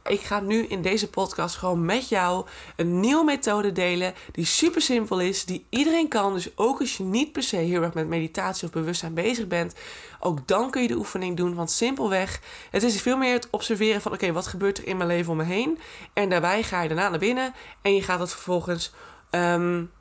Ik 0.08 0.22
ga 0.22 0.40
nu 0.40 0.66
in 0.66 0.82
deze 0.82 1.10
podcast 1.10 1.56
gewoon 1.56 1.86
met 1.86 2.10
jou 2.10 2.46
een 2.76 3.00
nieuwe 3.00 3.24
methode 3.24 3.72
delen 3.72 4.14
die 4.32 4.46
super 4.46 4.82
simpel 4.82 5.20
is, 5.20 5.46
die 5.46 5.66
iedereen 5.70 6.08
kan. 6.08 6.34
Dus 6.34 6.58
ook 6.58 6.80
als 6.80 6.98
je 6.98 7.04
niet 7.04 7.32
per 7.32 7.44
se 7.44 7.56
heel 7.56 7.82
erg 7.82 7.94
met 7.94 8.08
meditatie 8.08 8.68
of 8.68 8.74
bewustzijn 8.74 9.14
bezig 9.14 9.48
bent, 9.48 9.76
ook 10.20 10.48
dan 10.48 10.72
kun 10.72 10.82
je 10.82 10.88
de 10.88 10.98
oefening 10.98 11.38
doen. 11.38 11.56
Want 11.56 11.72
simpelweg, 11.72 12.42
het 12.72 12.84
is 12.84 13.02
veel 13.02 13.18
meer 13.18 13.34
het 13.34 13.48
observeren 13.52 14.02
van 14.02 14.14
oké, 14.14 14.32
wat 14.32 14.48
gebeurt 14.48 14.78
er 14.78 14.88
in 14.88 14.98
mijn 14.98 15.10
leven 15.10 15.32
om 15.32 15.38
me 15.38 15.44
heen? 15.44 15.80
En 16.14 16.30
daarbij 16.30 16.64
ga 16.64 16.82
je 16.82 16.88
daarna 16.88 17.10
naar 17.10 17.20
binnen 17.20 17.54
en 17.82 17.96
je 17.96 18.02
gaat 18.02 18.20
het 18.20 18.32
vervolgens 18.32 18.92
um, 19.32 19.92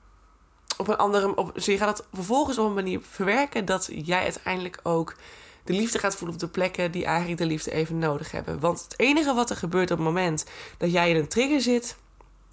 op 0.76 0.88
een 0.88 0.96
andere... 0.96 1.36
Op, 1.36 1.54
dus 1.54 1.64
je 1.64 1.76
gaat 1.76 1.98
het 1.98 2.06
vervolgens 2.12 2.58
op 2.58 2.66
een 2.66 2.74
manier 2.74 3.00
verwerken... 3.10 3.64
dat 3.64 3.88
jij 3.92 4.22
uiteindelijk 4.22 4.80
ook 4.82 5.14
de 5.66 5.72
liefde 5.72 5.98
gaat 5.98 6.16
voelen 6.16 6.34
op 6.34 6.40
de 6.40 6.48
plekken... 6.48 6.92
die 6.92 7.04
eigenlijk 7.04 7.38
de 7.38 7.46
liefde 7.46 7.70
even 7.70 7.98
nodig 7.98 8.30
hebben. 8.30 8.60
Want 8.60 8.82
het 8.82 8.94
enige 8.96 9.34
wat 9.34 9.50
er 9.50 9.56
gebeurt 9.56 9.90
op 9.90 9.96
het 9.96 10.06
moment... 10.06 10.44
dat 10.78 10.92
jij 10.92 11.10
in 11.10 11.16
een 11.16 11.28
trigger 11.28 11.60
zit... 11.60 11.96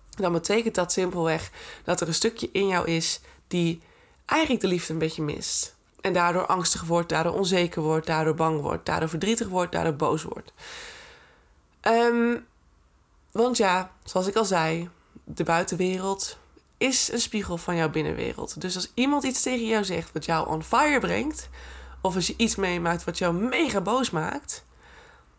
dan 0.10 0.32
betekent 0.32 0.75
dat 0.75 0.91
simpelweg 0.91 1.51
dat 1.84 2.01
er 2.01 2.08
een 2.08 2.13
stukje 2.13 2.50
in 2.51 2.67
jou 2.67 2.88
is... 2.88 3.20
die 3.48 3.82
eigenlijk 4.25 4.62
de 4.62 4.67
liefde 4.67 4.93
een 4.93 5.00
beetje 5.00 5.22
mist. 5.22 5.75
En 6.01 6.13
daardoor 6.13 6.46
angstig 6.46 6.84
wordt, 6.84 7.10
daardoor 7.10 7.34
onzeker 7.34 7.82
wordt, 7.82 8.08
daardoor 8.08 8.36
bang 8.36 8.62
wordt, 8.62 8.86
daardoor 8.86 9.10
verdrietig 9.10 9.48
wordt, 9.48 9.72
daardoor 9.72 9.96
boos 9.96 10.24
wordt. 10.24 10.53
Ehm, 11.82 12.38
want 13.32 13.58
ja, 13.58 13.91
zoals 14.03 14.27
ik 14.27 14.36
al 14.36 14.46
zei, 14.46 14.89
de 15.24 15.43
buitenwereld 15.43 16.38
is 16.77 17.12
een 17.12 17.20
spiegel 17.20 17.58
van 17.58 17.75
jouw 17.75 17.89
binnenwereld. 17.89 18.62
Dus 18.62 18.75
als 18.75 18.91
iemand 18.93 19.24
iets 19.24 19.41
tegen 19.41 19.67
jou 19.67 19.84
zegt 19.84 20.12
wat 20.13 20.25
jou 20.25 20.48
on 20.48 20.63
fire 20.63 21.00
brengt, 21.00 21.50
of 22.03 22.15
als 22.15 22.27
je 22.27 22.33
iets 22.38 22.55
meemaakt 22.55 23.03
wat 23.03 23.17
jou 23.17 23.33
mega 23.33 23.81
boos 23.81 24.10
maakt, 24.10 24.63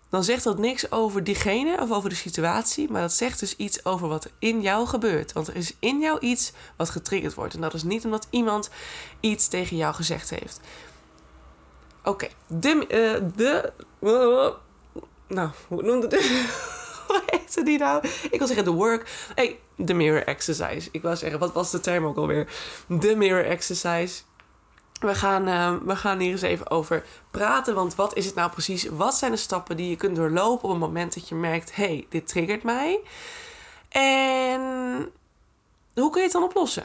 dan 0.09 0.25
zegt 0.25 0.45
dat 0.45 0.59
niks 0.59 0.93
over 0.93 1.25
diegene 1.25 1.81
of 1.81 1.91
over 1.91 2.09
de 2.09 2.15
situatie, 2.15 2.91
maar 2.91 3.01
dat 3.01 3.13
zegt 3.13 3.41
dus 3.41 3.57
iets 3.57 3.85
over 3.85 4.09
wat 4.09 4.31
in 4.39 4.61
jou 4.61 4.87
gebeurt. 4.87 5.33
Want 5.33 5.49
er 5.49 5.57
is 5.57 5.75
in 5.79 6.01
jou 6.01 6.19
iets 6.21 6.53
wat 6.77 6.91
getriggerd 6.91 7.35
wordt. 7.35 7.55
En 7.55 7.61
dat 7.61 7.75
is 7.75 7.83
niet 7.83 8.05
omdat 8.05 8.27
iemand 8.31 8.71
iets 9.21 9.49
tegen 9.49 9.77
jou 9.77 9.95
gezegd 9.95 10.31
heeft. 10.31 10.61
Oké, 12.05 12.29
de, 12.47 12.69
uh, 12.75 13.31
de. 13.37 13.73
nou, 15.29 15.51
hoe 15.69 15.83
noemde 15.83 16.07
dit? 16.07 16.21
hoe 17.09 17.23
heette 17.27 17.63
die 17.63 17.79
nou? 17.79 18.09
Ik 18.31 18.39
wil 18.39 18.47
zeggen 18.47 18.65
de 18.65 18.71
work. 18.71 19.29
Hey, 19.35 19.59
de 19.77 19.95
mirror 19.95 20.25
exercise. 20.25 20.89
Ik 20.93 21.03
wil 21.03 21.17
zeggen, 21.17 21.39
wat 21.39 21.53
was 21.53 21.71
de 21.71 21.81
term 21.81 22.05
ook 22.05 22.17
alweer? 22.17 22.49
De 22.87 23.17
mirror 23.17 23.45
exercise. 23.45 24.23
We 25.05 25.15
gaan, 25.15 25.49
uh, 25.49 25.75
we 25.85 25.97
gaan 25.97 26.19
hier 26.19 26.31
eens 26.31 26.43
even 26.43 26.71
over 26.71 27.05
praten. 27.31 27.75
Want 27.75 27.95
wat 27.95 28.17
is 28.17 28.27
het 28.27 28.35
nou 28.35 28.51
precies? 28.51 28.85
Wat 28.85 29.15
zijn 29.15 29.31
de 29.31 29.37
stappen 29.37 29.77
die 29.77 29.89
je 29.89 29.97
kunt 29.97 30.17
doorlopen 30.17 30.65
op 30.65 30.71
het 30.71 30.81
moment 30.81 31.15
dat 31.15 31.29
je 31.29 31.35
merkt: 31.35 31.75
hé, 31.75 31.85
hey, 31.85 32.07
dit 32.09 32.29
triggert 32.29 32.63
mij? 32.63 33.01
En 33.89 34.61
hoe 35.95 36.11
kun 36.11 36.21
je 36.21 36.23
het 36.23 36.33
dan 36.33 36.43
oplossen? 36.43 36.85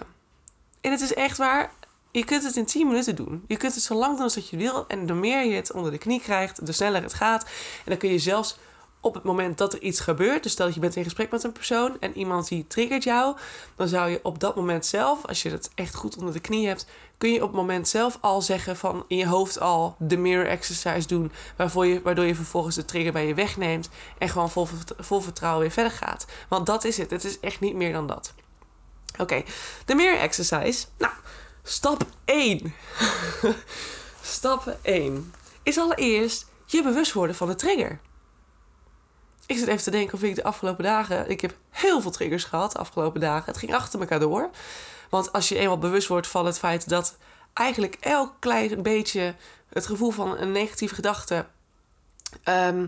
En 0.82 0.92
het 0.92 1.02
is 1.02 1.14
echt 1.14 1.38
waar. 1.38 1.72
Je 2.12 2.26
kunt 2.26 2.44
het 2.44 2.56
in 2.56 2.66
10 2.66 2.88
minuten 2.88 3.16
doen. 3.16 3.44
Je 3.48 3.58
kunt 3.58 3.74
het 3.74 3.84
zo 3.84 3.96
lang 3.96 4.14
doen 4.14 4.24
als 4.24 4.34
dat 4.34 4.50
je 4.50 4.58
wil. 4.58 4.88
En 4.88 5.06
de 5.06 5.14
meer 5.14 5.46
je 5.46 5.56
het 5.56 5.72
onder 5.72 5.92
de 5.92 5.98
knie 5.98 6.22
krijgt, 6.22 6.66
de 6.66 6.72
sneller 6.72 7.02
het 7.02 7.14
gaat. 7.14 7.44
En 7.44 7.86
dan 7.86 7.98
kun 7.98 8.10
je 8.10 8.20
zelfs 8.20 8.58
op 9.02 9.14
het 9.14 9.24
moment 9.24 9.58
dat 9.58 9.74
er 9.74 9.82
iets 9.82 10.00
gebeurt, 10.00 10.44
dus 10.44 10.52
stel 10.52 10.66
dat 10.66 10.76
je 10.76 10.82
bent 10.82 10.96
in 10.96 11.04
gesprek 11.04 11.32
met 11.32 11.44
een 11.44 11.52
persoon 11.52 11.98
en 12.00 12.18
iemand 12.18 12.48
die 12.48 12.68
triggert 12.68 13.04
jou, 13.04 13.38
dan 13.76 13.88
zou 13.88 14.10
je 14.10 14.20
op 14.24 14.40
dat 14.40 14.56
moment 14.56 14.86
zelf, 14.86 15.26
als 15.26 15.42
je 15.42 15.50
het 15.50 15.72
echt 15.76 15.96
goed 15.96 16.18
onder 16.18 16.34
de 16.34 16.40
knie 16.40 16.68
hebt, 16.68 16.86
kun 17.18 17.32
je 17.32 17.42
op 17.42 17.48
het 17.48 17.56
moment 17.56 17.88
zelf 17.88 18.18
al 18.22 18.42
zeggen 18.42 18.78
van 18.78 19.06
in 19.08 19.18
je 19.18 19.28
hoofd 19.28 19.60
al 19.60 19.96
de 20.00 20.18
mirror 20.18 20.48
exercise 20.48 21.08
doen, 21.08 21.32
waarvoor 21.56 21.86
je, 21.86 22.02
waardoor 22.02 22.26
je 22.26 22.36
vervolgens 22.36 22.76
de 22.76 22.86
trigger 22.86 23.12
bij 23.12 23.28
je 23.28 23.34
wegneemt 23.34 23.90
en 24.18 24.30
gewoon 24.30 24.50
vol, 24.50 24.68
vol 24.98 25.22
vertrouwen 25.22 25.62
weer 25.62 25.72
verder 25.72 25.92
gaat. 25.92 26.26
Want 26.50 26.66
dat 26.66 26.84
is 26.84 26.98
het. 26.98 27.12
Het 27.12 27.24
is 27.24 27.40
echt 27.40 27.60
niet 27.60 27.76
meer 27.76 27.94
dan 27.94 28.08
dat. 28.08 28.34
Oké, 29.18 29.44
de 29.86 29.96
mirror 29.96 30.20
exercise. 30.20 30.86
Nou, 30.98 31.14
stap 31.64 32.06
1. 32.26 32.74
stap 34.22 34.78
1 34.82 35.34
is 35.64 35.78
allereerst 35.78 36.46
je 36.66 36.84
bewust 36.84 37.14
worden 37.14 37.36
van 37.36 37.48
de 37.48 37.56
trigger. 37.56 38.00
Ik 39.50 39.58
zit 39.58 39.68
even 39.68 39.84
te 39.84 39.92
denken 39.92 40.14
of 40.14 40.24
ik 40.24 40.36
de 40.36 40.44
afgelopen 40.44 40.84
dagen... 40.84 41.30
Ik 41.30 41.42
heb 41.42 41.56
heel 41.70 42.02
veel 42.02 42.12
triggers 42.12 42.44
gehad 42.44 42.72
de 42.72 42.78
afgelopen 42.78 43.22
dagen. 43.22 43.46
Het 43.46 43.58
ging 43.58 43.74
achter 43.74 44.00
elkaar 44.00 44.20
door. 44.20 44.50
Want 45.10 45.32
als 45.32 45.50
je 45.50 45.58
eenmaal 45.58 45.78
bewust 45.78 46.08
wordt 46.08 46.28
van 46.28 46.46
het 46.46 46.60
feit 46.60 46.90
dat 46.90 47.18
eigenlijk 47.54 47.98
elk 48.00 48.34
klein 48.40 48.84
beetje 48.84 49.36
het 49.70 49.86
gevoel 49.86 50.12
van 50.12 50.38
een 50.38 50.52
negatieve 50.52 50.96
gedachte. 50.96 51.46
Ehm, 52.44 52.88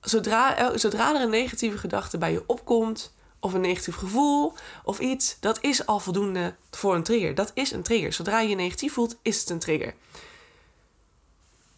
zodra, 0.00 0.76
zodra 0.78 1.14
er 1.14 1.20
een 1.20 1.30
negatieve 1.30 1.78
gedachte 1.78 2.18
bij 2.18 2.32
je 2.32 2.44
opkomt, 2.46 3.14
of 3.40 3.52
een 3.52 3.60
negatief 3.60 3.96
gevoel, 3.96 4.52
of 4.84 4.98
iets, 4.98 5.36
dat 5.40 5.58
is 5.60 5.86
al 5.86 6.00
voldoende 6.00 6.54
voor 6.70 6.94
een 6.94 7.02
trigger. 7.02 7.34
Dat 7.34 7.50
is 7.54 7.70
een 7.70 7.82
trigger. 7.82 8.12
Zodra 8.12 8.40
je 8.40 8.48
je 8.48 8.54
negatief 8.54 8.92
voelt, 8.92 9.16
is 9.22 9.40
het 9.40 9.50
een 9.50 9.58
trigger. 9.58 9.94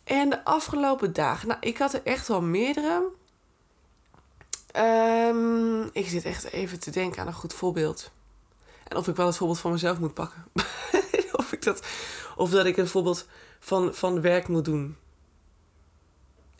En 0.05 0.31
de 0.31 0.45
afgelopen 0.45 1.13
dagen, 1.13 1.49
nou, 1.49 1.61
ik 1.61 1.79
had 1.79 1.93
er 1.93 2.03
echt 2.05 2.29
wel 2.29 2.41
meerdere. 2.43 3.17
Um, 4.79 5.89
ik 5.93 6.09
zit 6.09 6.25
echt 6.25 6.45
even 6.45 6.81
te 6.81 6.91
denken 6.91 7.21
aan 7.21 7.27
een 7.27 7.33
goed 7.33 7.55
voorbeeld. 7.55 8.11
En 8.89 8.97
of 8.97 9.09
ik 9.09 9.17
wel 9.17 9.27
het 9.27 9.37
voorbeeld 9.37 9.61
van 9.61 9.73
mezelf 9.73 9.99
moet 9.99 10.15
pakken. 10.15 10.45
of, 11.33 11.53
ik 11.53 11.63
dat, 11.63 11.87
of 12.37 12.51
dat 12.51 12.67
ik 12.67 12.77
een 12.77 12.89
voorbeeld 12.89 13.27
van, 13.61 13.95
van 13.95 14.21
werk 14.21 14.49
moet 14.49 14.65
doen. 14.65 14.97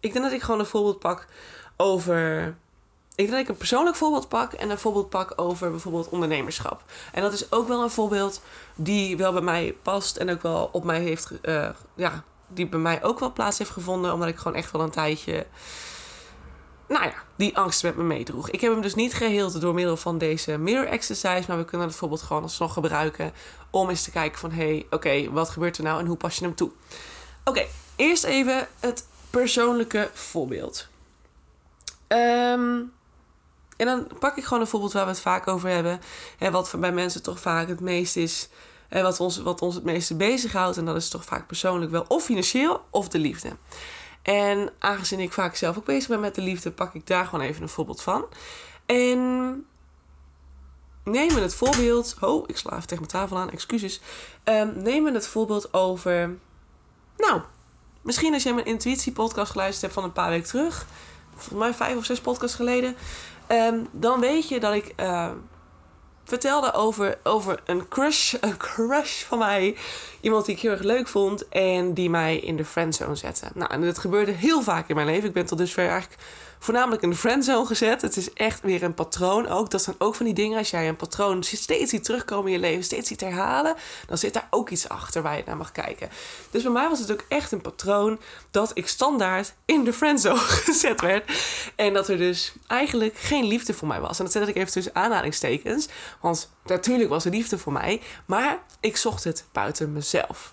Ik 0.01 0.13
denk 0.13 0.25
dat 0.25 0.35
ik 0.35 0.43
gewoon 0.43 0.61
een 0.61 0.67
voorbeeld 0.67 0.99
pak 0.99 1.27
over. 1.77 2.47
Ik 3.15 3.25
denk 3.25 3.31
dat 3.31 3.41
ik 3.41 3.49
een 3.49 3.57
persoonlijk 3.57 3.97
voorbeeld 3.97 4.29
pak 4.29 4.53
en 4.53 4.71
een 4.71 4.79
voorbeeld 4.79 5.09
pak 5.09 5.33
over 5.37 5.71
bijvoorbeeld 5.71 6.09
ondernemerschap. 6.09 6.85
En 7.13 7.23
dat 7.23 7.33
is 7.33 7.53
ook 7.53 7.69
wel 7.69 7.83
een 7.83 7.91
voorbeeld 7.91 8.43
die 8.75 9.17
wel 9.17 9.33
bij 9.33 9.43
mij 9.43 9.77
past 9.83 10.17
en 10.17 10.31
ook 10.31 10.43
wel 10.43 10.69
op 10.73 10.85
mij 10.85 11.01
heeft. 11.01 11.31
Uh, 11.43 11.69
ja, 11.95 12.25
die 12.47 12.67
bij 12.67 12.79
mij 12.79 13.03
ook 13.03 13.19
wel 13.19 13.33
plaats 13.33 13.59
heeft 13.59 13.71
gevonden, 13.71 14.13
omdat 14.13 14.29
ik 14.29 14.37
gewoon 14.37 14.57
echt 14.57 14.71
wel 14.71 14.83
een 14.83 14.91
tijdje 14.91 15.47
nou 16.89 17.05
ja, 17.05 17.15
die 17.37 17.57
angst 17.57 17.83
met 17.83 17.97
me 17.97 18.03
meedroeg. 18.03 18.51
Ik 18.51 18.61
heb 18.61 18.73
hem 18.73 18.81
dus 18.81 18.95
niet 18.95 19.15
geheeld 19.15 19.61
door 19.61 19.75
middel 19.75 19.97
van 19.97 20.19
deze 20.19 20.59
mirror 20.59 20.87
exercise, 20.87 21.45
maar 21.49 21.57
we 21.57 21.65
kunnen 21.65 21.81
het 21.81 21.89
bijvoorbeeld 21.89 22.23
gewoon 22.23 22.43
alsnog 22.43 22.73
gebruiken 22.73 23.33
om 23.71 23.89
eens 23.89 24.03
te 24.03 24.11
kijken 24.11 24.39
van 24.39 24.51
hé, 24.51 24.65
hey, 24.65 24.87
oké, 24.91 25.31
wat 25.31 25.49
gebeurt 25.49 25.77
er 25.77 25.83
nou 25.83 26.01
en 26.01 26.07
hoe 26.07 26.17
pas 26.17 26.37
je 26.37 26.45
hem 26.45 26.55
toe? 26.55 26.71
Oké, 27.45 27.67
eerst 27.97 28.25
even 28.25 28.69
het 28.81 29.07
persoonlijke 29.31 30.11
voorbeeld. 30.13 30.89
Ehm, 32.07 32.81
en 33.77 33.87
dan 33.87 34.09
pak 34.19 34.37
ik 34.37 34.45
gewoon 34.45 34.61
een 34.61 34.69
voorbeeld 34.69 34.93
waar 34.93 35.05
we 35.05 35.11
het 35.11 35.21
vaak 35.21 35.49
over 35.49 35.69
hebben. 35.69 36.01
Hè, 36.39 36.51
wat 36.51 36.75
bij 36.79 36.93
mensen 36.93 37.23
toch 37.23 37.41
vaak 37.41 37.69
het 37.69 37.81
meest 37.81 38.17
is. 38.17 38.49
Hè, 38.89 39.03
wat, 39.03 39.21
ons, 39.21 39.39
wat 39.39 39.63
ons 39.63 39.75
het 39.75 39.85
meeste 39.85 40.15
bezighoudt. 40.15 40.77
En 40.77 40.85
dat 40.85 40.97
is 40.97 41.09
toch 41.09 41.25
vaak 41.25 41.47
persoonlijk 41.47 41.91
wel 41.91 42.05
of 42.09 42.25
financieel 42.25 42.85
of 42.91 43.09
de 43.09 43.19
liefde. 43.19 43.57
En 44.29 44.71
aangezien 44.79 45.21
ik 45.21 45.33
vaak 45.33 45.57
zelf 45.57 45.77
ook 45.77 45.85
bezig 45.85 46.09
ben 46.09 46.21
met 46.21 46.35
de 46.35 46.41
liefde, 46.41 46.71
pak 46.71 46.95
ik 46.95 47.07
daar 47.07 47.25
gewoon 47.25 47.45
even 47.45 47.63
een 47.63 47.69
voorbeeld 47.69 48.03
van. 48.03 48.27
En 48.87 49.67
neem 51.05 51.37
het 51.37 51.55
voorbeeld. 51.55 52.17
Oh, 52.21 52.45
ik 52.47 52.57
sla 52.57 52.71
even 52.71 52.87
tegen 52.87 53.07
mijn 53.09 53.23
tafel 53.23 53.39
aan, 53.39 53.51
excuses. 53.51 54.01
Um, 54.45 54.73
neem 54.83 55.07
het 55.07 55.27
voorbeeld 55.27 55.75
over. 55.75 56.37
Nou, 57.17 57.41
misschien 58.03 58.33
als 58.33 58.43
je 58.43 58.55
mijn 58.55 58.67
intuïtie-podcast 58.67 59.51
geluisterd 59.51 59.83
hebt 59.83 59.95
van 59.95 60.05
een 60.05 60.13
paar 60.13 60.31
weken 60.31 60.49
terug. 60.49 60.87
Volgens 61.31 61.59
mij 61.59 61.75
vijf 61.75 61.97
of 61.97 62.05
zes 62.05 62.21
podcasts 62.21 62.57
geleden. 62.57 62.97
Um, 63.49 63.87
dan 63.93 64.21
weet 64.21 64.49
je 64.49 64.61
dat 64.61 64.75
ik. 64.75 64.93
Uh, 65.01 65.31
vertelde 66.29 66.73
over, 66.73 67.19
over 67.23 67.61
een 67.65 67.89
crush, 67.89 68.35
een 68.41 68.57
crush 68.57 69.23
van 69.23 69.39
mij. 69.39 69.77
Iemand 70.21 70.47
die 70.47 70.55
ik 70.55 70.61
heel 70.61 70.71
erg 70.71 70.83
leuk 70.83 71.09
vond 71.09 71.49
en 71.49 71.95
die 71.95 72.11
mij 72.11 72.37
in 72.37 72.57
de 72.57 72.65
friendzone 72.65 73.15
zette. 73.15 73.51
Nou, 73.55 73.71
en 73.71 73.81
dat 73.81 73.99
gebeurde 73.99 74.33
heel 74.33 74.63
vaak 74.63 74.89
in 74.89 74.95
mijn 74.95 75.07
leven. 75.07 75.29
Ik 75.29 75.35
ben 75.35 75.47
tot 75.47 75.59
dusver 75.59 75.89
eigenlijk 75.89 76.23
voornamelijk 76.59 77.03
in 77.03 77.11
de 77.11 77.17
friendzone 77.17 77.67
gezet. 77.67 78.03
Het 78.03 78.17
is 78.17 78.33
echt 78.33 78.61
weer 78.61 78.83
een 78.83 78.95
patroon 78.95 79.49
ook. 79.49 79.71
Dat 79.71 79.83
zijn 79.83 79.97
ook 79.99 80.15
van 80.15 80.27
die 80.27 80.35
dingen. 80.35 80.59
Als 80.59 80.71
jij 80.71 80.89
een 80.89 80.97
patroon 80.97 81.43
steeds 81.43 81.91
ziet 81.91 82.05
terugkomen 82.05 82.47
in 82.47 82.53
je 82.53 82.59
leven, 82.59 82.85
steeds 82.85 83.09
ziet 83.09 83.21
herhalen, 83.21 83.75
dan 84.07 84.19
zit 84.19 84.33
daar 84.33 84.47
ook 84.51 84.71
iets 84.71 84.89
achter 84.89 85.23
waar 85.23 85.37
je 85.37 85.43
naar 85.47 85.57
mag 85.57 85.73
kijken. 85.73 86.09
Dus 86.51 86.63
bij 86.63 86.73
mij 86.73 86.89
was 86.89 86.99
het 86.99 87.13
ook 87.13 87.25
echt 87.29 87.53
een 87.53 87.61
patroon 87.61 88.21
dat 88.51 88.71
ik 88.75 88.89
standaard 88.89 89.55
in 89.65 89.85
de 89.85 89.93
friendzone 89.93 90.39
gezet 90.67 91.01
werd. 91.01 91.31
En 91.77 91.93
dat 91.93 92.09
er 92.09 92.17
dus 92.17 92.53
eigenlijk 92.67 93.17
geen 93.17 93.45
liefde 93.45 93.75
voor 93.75 93.89
mij 93.89 94.01
was. 94.01 94.19
En 94.19 94.25
dat 94.25 94.33
zet 94.33 94.49
ik 94.49 94.57
even 94.57 94.73
tussen 94.73 94.95
aanhalingstekens. 94.95 95.89
Want 96.21 96.51
natuurlijk 96.65 97.11
was 97.11 97.25
er 97.25 97.31
liefde 97.31 97.59
voor 97.59 97.73
mij, 97.73 98.01
maar 98.27 98.59
ik 98.81 98.97
zocht 98.97 99.25
het 99.25 99.45
buiten 99.53 99.93
mezelf. 99.93 100.53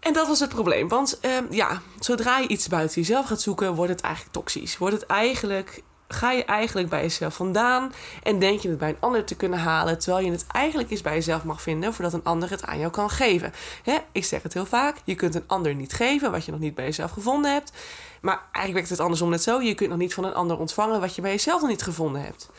En 0.00 0.12
dat 0.12 0.26
was 0.26 0.40
het 0.40 0.48
probleem. 0.48 0.88
Want 0.88 1.18
uh, 1.22 1.38
ja, 1.50 1.80
zodra 1.98 2.38
je 2.38 2.48
iets 2.48 2.68
buiten 2.68 3.00
jezelf 3.00 3.26
gaat 3.26 3.40
zoeken, 3.40 3.74
wordt 3.74 3.92
het 3.92 4.00
eigenlijk 4.00 4.34
toxisch. 4.34 4.78
Wordt 4.78 4.94
het 4.94 5.06
eigenlijk, 5.06 5.82
ga 6.08 6.32
je 6.32 6.44
eigenlijk 6.44 6.88
bij 6.88 7.02
jezelf 7.02 7.34
vandaan 7.34 7.92
en 8.22 8.38
denk 8.38 8.60
je 8.60 8.68
het 8.68 8.78
bij 8.78 8.88
een 8.88 9.00
ander 9.00 9.24
te 9.24 9.36
kunnen 9.36 9.58
halen, 9.58 9.98
terwijl 9.98 10.24
je 10.24 10.30
het 10.30 10.46
eigenlijk 10.46 10.90
eens 10.90 11.00
bij 11.00 11.14
jezelf 11.14 11.44
mag 11.44 11.62
vinden 11.62 11.94
voordat 11.94 12.12
een 12.12 12.24
ander 12.24 12.50
het 12.50 12.64
aan 12.64 12.78
jou 12.78 12.90
kan 12.90 13.10
geven. 13.10 13.52
Hè? 13.82 13.98
Ik 14.12 14.24
zeg 14.24 14.42
het 14.42 14.54
heel 14.54 14.66
vaak: 14.66 14.96
je 15.04 15.14
kunt 15.14 15.34
een 15.34 15.44
ander 15.46 15.74
niet 15.74 15.92
geven 15.92 16.30
wat 16.30 16.44
je 16.44 16.50
nog 16.50 16.60
niet 16.60 16.74
bij 16.74 16.84
jezelf 16.84 17.10
gevonden 17.10 17.52
hebt. 17.52 17.72
Maar 18.20 18.40
eigenlijk 18.42 18.74
werkt 18.74 18.88
het 18.90 19.00
andersom 19.00 19.30
net 19.30 19.42
zo: 19.42 19.60
je 19.60 19.74
kunt 19.74 19.90
nog 19.90 19.98
niet 19.98 20.14
van 20.14 20.24
een 20.24 20.34
ander 20.34 20.58
ontvangen 20.58 21.00
wat 21.00 21.14
je 21.14 21.22
bij 21.22 21.30
jezelf 21.30 21.60
nog 21.60 21.70
niet 21.70 21.82
gevonden 21.82 22.22
hebt 22.22 22.50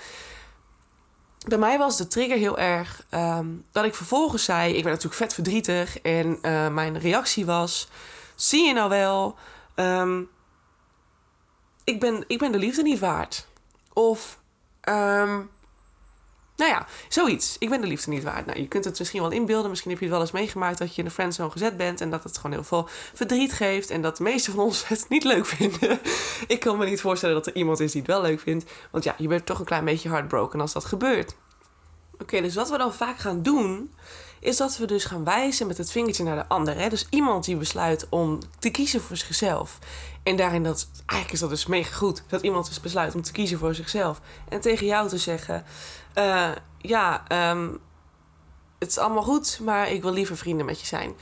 bij 1.47 1.57
mij 1.57 1.77
was 1.77 1.97
de 1.97 2.07
trigger 2.07 2.37
heel 2.37 2.57
erg 2.57 3.05
um, 3.11 3.65
dat 3.71 3.85
ik 3.85 3.95
vervolgens 3.95 4.43
zei: 4.43 4.73
Ik 4.73 4.83
ben 4.83 4.91
natuurlijk 4.91 5.21
vet 5.21 5.33
verdrietig. 5.33 5.99
En 5.99 6.37
uh, 6.41 6.67
mijn 6.67 6.99
reactie 6.99 7.45
was: 7.45 7.89
Zie 8.35 8.67
je 8.67 8.73
nou 8.73 8.89
wel, 8.89 9.35
um, 9.75 10.29
ik, 11.83 11.99
ben, 11.99 12.23
ik 12.27 12.39
ben 12.39 12.51
de 12.51 12.57
liefde 12.57 12.81
niet 12.81 12.99
waard. 12.99 13.47
Of, 13.93 14.39
um, 14.89 15.49
Nou 16.61 16.73
ja, 16.73 16.85
zoiets. 17.07 17.55
Ik 17.59 17.69
ben 17.69 17.81
de 17.81 17.87
liefde 17.87 18.09
niet 18.09 18.23
waard. 18.23 18.45
Nou, 18.45 18.59
je 18.59 18.67
kunt 18.67 18.85
het 18.85 18.99
misschien 18.99 19.21
wel 19.21 19.31
inbeelden. 19.31 19.69
Misschien 19.69 19.91
heb 19.91 19.99
je 19.99 20.05
het 20.05 20.13
wel 20.13 20.23
eens 20.23 20.31
meegemaakt 20.31 20.77
dat 20.77 20.95
je 20.95 21.01
in 21.01 21.07
de 21.07 21.13
friendzone 21.13 21.51
gezet 21.51 21.77
bent. 21.77 22.01
En 22.01 22.09
dat 22.09 22.23
het 22.23 22.37
gewoon 22.37 22.51
heel 22.51 22.63
veel 22.63 22.87
verdriet 23.13 23.53
geeft. 23.53 23.89
En 23.89 24.01
dat 24.01 24.17
de 24.17 24.23
meesten 24.23 24.53
van 24.53 24.63
ons 24.63 24.87
het 24.87 25.05
niet 25.09 25.23
leuk 25.23 25.45
vinden. 25.45 25.99
ik 26.47 26.59
kan 26.59 26.77
me 26.77 26.85
niet 26.85 27.01
voorstellen 27.01 27.35
dat 27.35 27.47
er 27.47 27.55
iemand 27.55 27.79
is 27.79 27.91
die 27.91 28.01
het 28.01 28.09
wel 28.09 28.21
leuk 28.21 28.39
vindt. 28.39 28.71
Want 28.91 29.03
ja, 29.03 29.15
je 29.17 29.27
bent 29.27 29.45
toch 29.45 29.59
een 29.59 29.65
klein 29.65 29.85
beetje 29.85 30.09
heartbroken 30.09 30.61
als 30.61 30.73
dat 30.73 30.85
gebeurt. 30.85 31.35
Oké, 32.19 32.41
dus 32.41 32.55
wat 32.55 32.69
we 32.69 32.77
dan 32.77 32.93
vaak 32.93 33.17
gaan 33.17 33.41
doen, 33.41 33.91
is 34.39 34.57
dat 34.57 34.77
we 34.77 34.85
dus 34.85 35.05
gaan 35.05 35.23
wijzen 35.23 35.67
met 35.67 35.77
het 35.77 35.91
vingertje 35.91 36.23
naar 36.23 36.35
de 36.35 36.47
ander. 36.47 36.77
Hè? 36.77 36.89
Dus 36.89 37.07
iemand 37.09 37.45
die 37.45 37.55
besluit 37.55 38.07
om 38.09 38.39
te 38.59 38.69
kiezen 38.69 39.01
voor 39.01 39.17
zichzelf. 39.17 39.77
En 40.23 40.35
daarin 40.35 40.63
dat, 40.63 40.87
eigenlijk 40.95 41.31
is 41.31 41.39
dat 41.39 41.49
dus 41.49 41.65
mega 41.65 41.95
goed, 41.95 42.23
dat 42.27 42.41
iemand 42.41 42.67
dus 42.67 42.79
besluit 42.79 43.15
om 43.15 43.21
te 43.21 43.31
kiezen 43.31 43.57
voor 43.57 43.75
zichzelf. 43.75 44.21
En 44.49 44.61
tegen 44.61 44.85
jou 44.85 45.09
te 45.09 45.17
zeggen, 45.17 45.65
uh, 46.15 46.51
ja, 46.77 47.23
um, 47.51 47.79
het 48.79 48.89
is 48.89 48.97
allemaal 48.97 49.23
goed, 49.23 49.59
maar 49.63 49.91
ik 49.91 50.01
wil 50.01 50.13
liever 50.13 50.37
vrienden 50.37 50.65
met 50.65 50.79
je 50.79 50.85
zijn. 50.85 51.15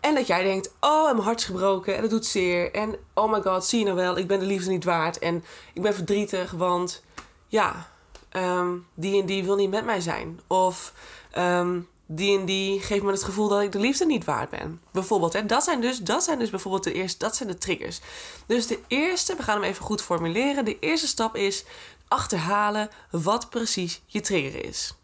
En 0.00 0.14
dat 0.14 0.26
jij 0.26 0.42
denkt, 0.42 0.74
oh, 0.80 1.04
mijn 1.04 1.24
hart 1.24 1.38
is 1.38 1.44
gebroken 1.44 1.96
en 1.96 2.02
het 2.02 2.10
doet 2.10 2.26
zeer. 2.26 2.72
En 2.74 2.96
oh 3.14 3.32
my 3.32 3.42
god, 3.42 3.64
zie 3.64 3.78
je 3.78 3.84
nou 3.84 3.96
wel, 3.96 4.18
ik 4.18 4.26
ben 4.26 4.38
de 4.38 4.46
liefde 4.46 4.70
niet 4.70 4.84
waard. 4.84 5.18
En 5.18 5.44
ik 5.72 5.82
ben 5.82 5.94
verdrietig, 5.94 6.50
want 6.50 7.02
ja, 7.46 7.88
um, 8.32 8.86
die 8.94 9.20
en 9.20 9.26
die 9.26 9.44
wil 9.44 9.56
niet 9.56 9.70
met 9.70 9.84
mij 9.84 10.00
zijn. 10.00 10.40
Of 10.46 10.92
um, 11.38 11.88
die 12.14 12.38
en 12.38 12.44
die 12.44 12.80
geeft 12.80 13.02
me 13.02 13.10
het 13.10 13.22
gevoel 13.22 13.48
dat 13.48 13.62
ik 13.62 13.72
de 13.72 13.78
liefde 13.78 14.06
niet 14.06 14.24
waard 14.24 14.50
ben. 14.50 14.80
Bijvoorbeeld, 14.92 15.32
hè? 15.32 15.46
Dat, 15.46 15.64
zijn 15.64 15.80
dus, 15.80 15.98
dat 15.98 16.24
zijn 16.24 16.38
dus 16.38 16.50
bijvoorbeeld 16.50 16.84
de 16.84 16.92
eerste, 16.92 17.18
dat 17.18 17.36
zijn 17.36 17.48
de 17.48 17.58
triggers. 17.58 18.00
Dus 18.46 18.66
de 18.66 18.78
eerste, 18.86 19.36
we 19.36 19.42
gaan 19.42 19.60
hem 19.60 19.70
even 19.70 19.84
goed 19.84 20.02
formuleren. 20.02 20.64
De 20.64 20.78
eerste 20.78 21.06
stap 21.06 21.36
is 21.36 21.64
achterhalen 22.08 22.90
wat 23.10 23.50
precies 23.50 24.02
je 24.06 24.20
trigger 24.20 24.64
is. 24.64 24.94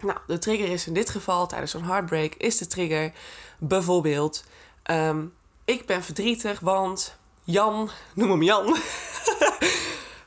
Nou, 0.00 0.18
de 0.26 0.38
trigger 0.38 0.68
is 0.68 0.86
in 0.86 0.94
dit 0.94 1.10
geval 1.10 1.46
tijdens 1.46 1.70
zo'n 1.70 1.84
heartbreak 1.84 2.34
is 2.34 2.58
de 2.58 2.66
trigger 2.66 3.12
bijvoorbeeld 3.58 4.44
um, 4.90 5.34
ik 5.64 5.86
ben 5.86 6.02
verdrietig 6.02 6.60
want 6.60 7.16
Jan, 7.44 7.90
noem 8.14 8.30
hem 8.30 8.42
Jan. 8.42 8.76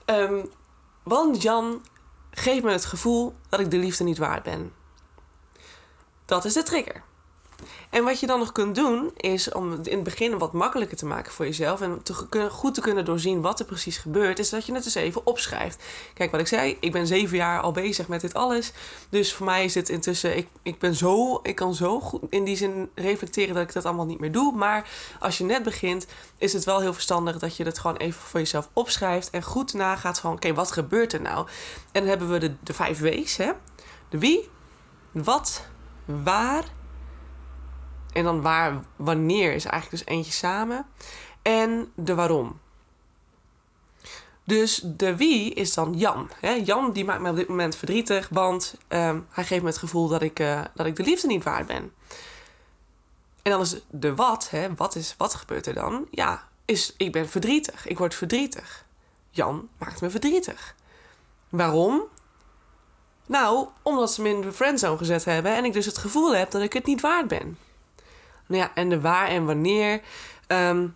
um, 0.05 0.51
want 1.03 1.41
Jan 1.41 1.85
geeft 2.31 2.63
me 2.63 2.71
het 2.71 2.85
gevoel 2.85 3.35
dat 3.49 3.59
ik 3.59 3.71
de 3.71 3.77
liefde 3.77 4.03
niet 4.03 4.17
waard 4.17 4.43
ben. 4.43 4.71
Dat 6.27 6.46
is 6.46 6.53
de 6.53 6.63
trigger. 6.63 7.03
En 7.89 8.03
wat 8.03 8.19
je 8.19 8.27
dan 8.27 8.39
nog 8.39 8.51
kunt 8.51 8.75
doen, 8.75 9.12
is 9.17 9.51
om 9.51 9.74
in 9.74 9.96
het 9.96 10.03
begin 10.03 10.38
wat 10.38 10.53
makkelijker 10.53 10.98
te 10.98 11.05
maken 11.05 11.31
voor 11.31 11.46
jezelf 11.46 11.81
en 11.81 12.03
te, 12.03 12.13
goed 12.50 12.74
te 12.74 12.81
kunnen 12.81 13.05
doorzien 13.05 13.41
wat 13.41 13.60
er 13.60 13.65
precies 13.65 13.98
gebeurt, 13.98 14.39
is 14.39 14.50
dat 14.50 14.65
je 14.65 14.74
het 14.74 14.86
eens 14.86 14.96
even 14.96 15.25
opschrijft. 15.25 15.84
Kijk, 16.13 16.31
wat 16.31 16.39
ik 16.39 16.48
zei, 16.48 16.77
ik 16.79 16.91
ben 16.91 17.07
zeven 17.07 17.38
jaar 17.38 17.62
al 17.62 17.72
bezig 17.72 18.07
met 18.07 18.22
dit 18.22 18.34
alles. 18.34 18.72
Dus 19.10 19.34
voor 19.34 19.46
mij 19.46 19.63
is 19.63 19.74
het 19.75 19.89
intussen, 19.89 20.38
ik, 20.38 20.48
ik 20.62 20.79
ben 20.79 20.96
zo, 20.96 21.39
ik 21.43 21.55
kan 21.55 21.75
zo 21.75 22.00
goed 22.00 22.22
in 22.29 22.43
die 22.43 22.55
zin 22.55 22.89
reflecteren 22.96 23.53
dat 23.53 23.63
ik 23.63 23.74
dat 23.74 23.86
allemaal 23.86 24.05
niet 24.05 24.19
meer 24.19 24.31
doe. 24.31 24.55
Maar 24.55 24.89
als 25.19 25.38
je 25.38 25.43
net 25.43 25.63
begint, 25.63 26.07
is 26.38 26.53
het 26.53 26.63
wel 26.63 26.79
heel 26.79 26.93
verstandig 26.93 27.39
dat 27.39 27.57
je 27.57 27.63
het 27.63 27.79
gewoon 27.79 27.98
even 27.98 28.22
voor 28.22 28.39
jezelf 28.39 28.69
opschrijft 28.74 29.29
en 29.29 29.43
goed 29.43 29.74
nagaat 29.74 30.19
van, 30.19 30.34
oké, 30.34 30.53
wat 30.53 30.72
gebeurt 30.72 31.13
er 31.13 31.22
nou? 31.22 31.48
En 31.91 32.01
dan 32.01 32.10
hebben 32.10 32.29
we 32.29 32.38
de, 32.38 32.55
de 32.63 32.74
vijf 32.74 33.00
W's, 33.00 33.38
hè? 33.38 33.51
De 34.10 34.17
wie, 34.17 34.50
wat, 35.12 35.65
waar 36.07 36.63
en 38.13 38.23
dan 38.23 38.41
waar, 38.41 38.83
wanneer 38.95 39.53
is 39.53 39.65
eigenlijk 39.65 40.03
dus 40.03 40.15
eentje 40.15 40.31
samen. 40.31 40.85
En 41.41 41.91
de 41.95 42.15
waarom. 42.15 42.59
Dus 44.43 44.82
de 44.84 45.15
wie 45.15 45.53
is 45.53 45.73
dan 45.73 45.93
Jan. 45.93 46.29
Jan 46.63 46.91
die 46.91 47.05
maakt 47.05 47.21
me 47.21 47.29
op 47.29 47.36
dit 47.36 47.47
moment 47.47 47.75
verdrietig, 47.75 48.29
want 48.29 48.75
ehm, 48.88 49.19
hij 49.29 49.43
geeft 49.43 49.62
me 49.62 49.67
het 49.67 49.77
gevoel 49.77 50.08
dat 50.08 50.21
ik, 50.21 50.39
uh, 50.39 50.62
dat 50.73 50.86
ik 50.86 50.95
de 50.95 51.03
liefde 51.03 51.27
niet 51.27 51.43
waard 51.43 51.67
ben. 51.67 51.93
En 53.41 53.51
dan 53.51 53.62
is 53.62 53.75
de 53.89 54.15
wat, 54.15 54.49
hè, 54.49 54.75
wat, 54.75 54.95
is, 54.95 55.15
wat 55.17 55.34
gebeurt 55.34 55.67
er 55.67 55.73
dan? 55.73 56.08
Ja, 56.12 56.47
is 56.65 56.93
ik 56.97 57.12
ben 57.12 57.29
verdrietig, 57.29 57.88
ik 57.88 57.97
word 57.97 58.15
verdrietig. 58.15 58.86
Jan 59.29 59.69
maakt 59.77 60.01
me 60.01 60.10
verdrietig. 60.10 60.75
Waarom? 61.49 62.03
Nou, 63.27 63.67
omdat 63.81 64.13
ze 64.13 64.21
me 64.21 64.29
in 64.29 64.41
de 64.41 64.51
friendzone 64.51 64.97
gezet 64.97 65.25
hebben 65.25 65.55
en 65.55 65.65
ik 65.65 65.73
dus 65.73 65.85
het 65.85 65.97
gevoel 65.97 66.35
heb 66.35 66.51
dat 66.51 66.61
ik 66.61 66.73
het 66.73 66.85
niet 66.85 67.01
waard 67.01 67.27
ben. 67.27 67.57
Nou 68.47 68.61
ja, 68.61 68.71
en 68.75 68.89
de 68.89 69.01
waar 69.01 69.27
en 69.27 69.45
wanneer. 69.45 70.01
Um, 70.47 70.95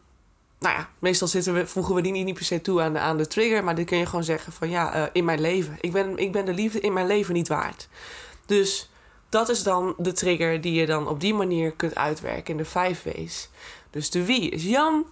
nou 0.59 0.75
ja, 0.75 0.89
meestal 0.99 1.27
zitten 1.27 1.53
we, 1.53 1.67
voegen 1.67 1.95
we 1.95 2.01
die 2.01 2.11
niet, 2.11 2.33
per 2.33 2.45
se 2.45 2.61
toe 2.61 2.81
aan 2.81 2.93
de, 2.93 2.99
aan 2.99 3.17
de 3.17 3.27
trigger. 3.27 3.63
Maar 3.63 3.75
dit 3.75 3.85
kun 3.85 3.97
je 3.97 4.05
gewoon 4.05 4.23
zeggen 4.23 4.53
van 4.53 4.69
ja, 4.69 4.95
uh, 4.95 5.03
in 5.13 5.25
mijn 5.25 5.41
leven. 5.41 5.77
Ik 5.81 5.91
ben, 5.91 6.17
ik 6.17 6.31
ben 6.31 6.45
de 6.45 6.53
liefde 6.53 6.79
in 6.79 6.93
mijn 6.93 7.07
leven 7.07 7.33
niet 7.33 7.47
waard. 7.47 7.87
Dus 8.45 8.89
dat 9.29 9.49
is 9.49 9.63
dan 9.63 9.93
de 9.97 10.11
trigger 10.11 10.61
die 10.61 10.73
je 10.73 10.85
dan 10.85 11.07
op 11.07 11.19
die 11.19 11.33
manier 11.33 11.71
kunt 11.71 11.95
uitwerken 11.95 12.51
in 12.51 12.57
de 12.57 12.65
vijf 12.65 13.03
W's. 13.03 13.49
Dus 13.89 14.09
de 14.09 14.25
wie 14.25 14.49
is 14.49 14.63
Jan. 14.63 15.05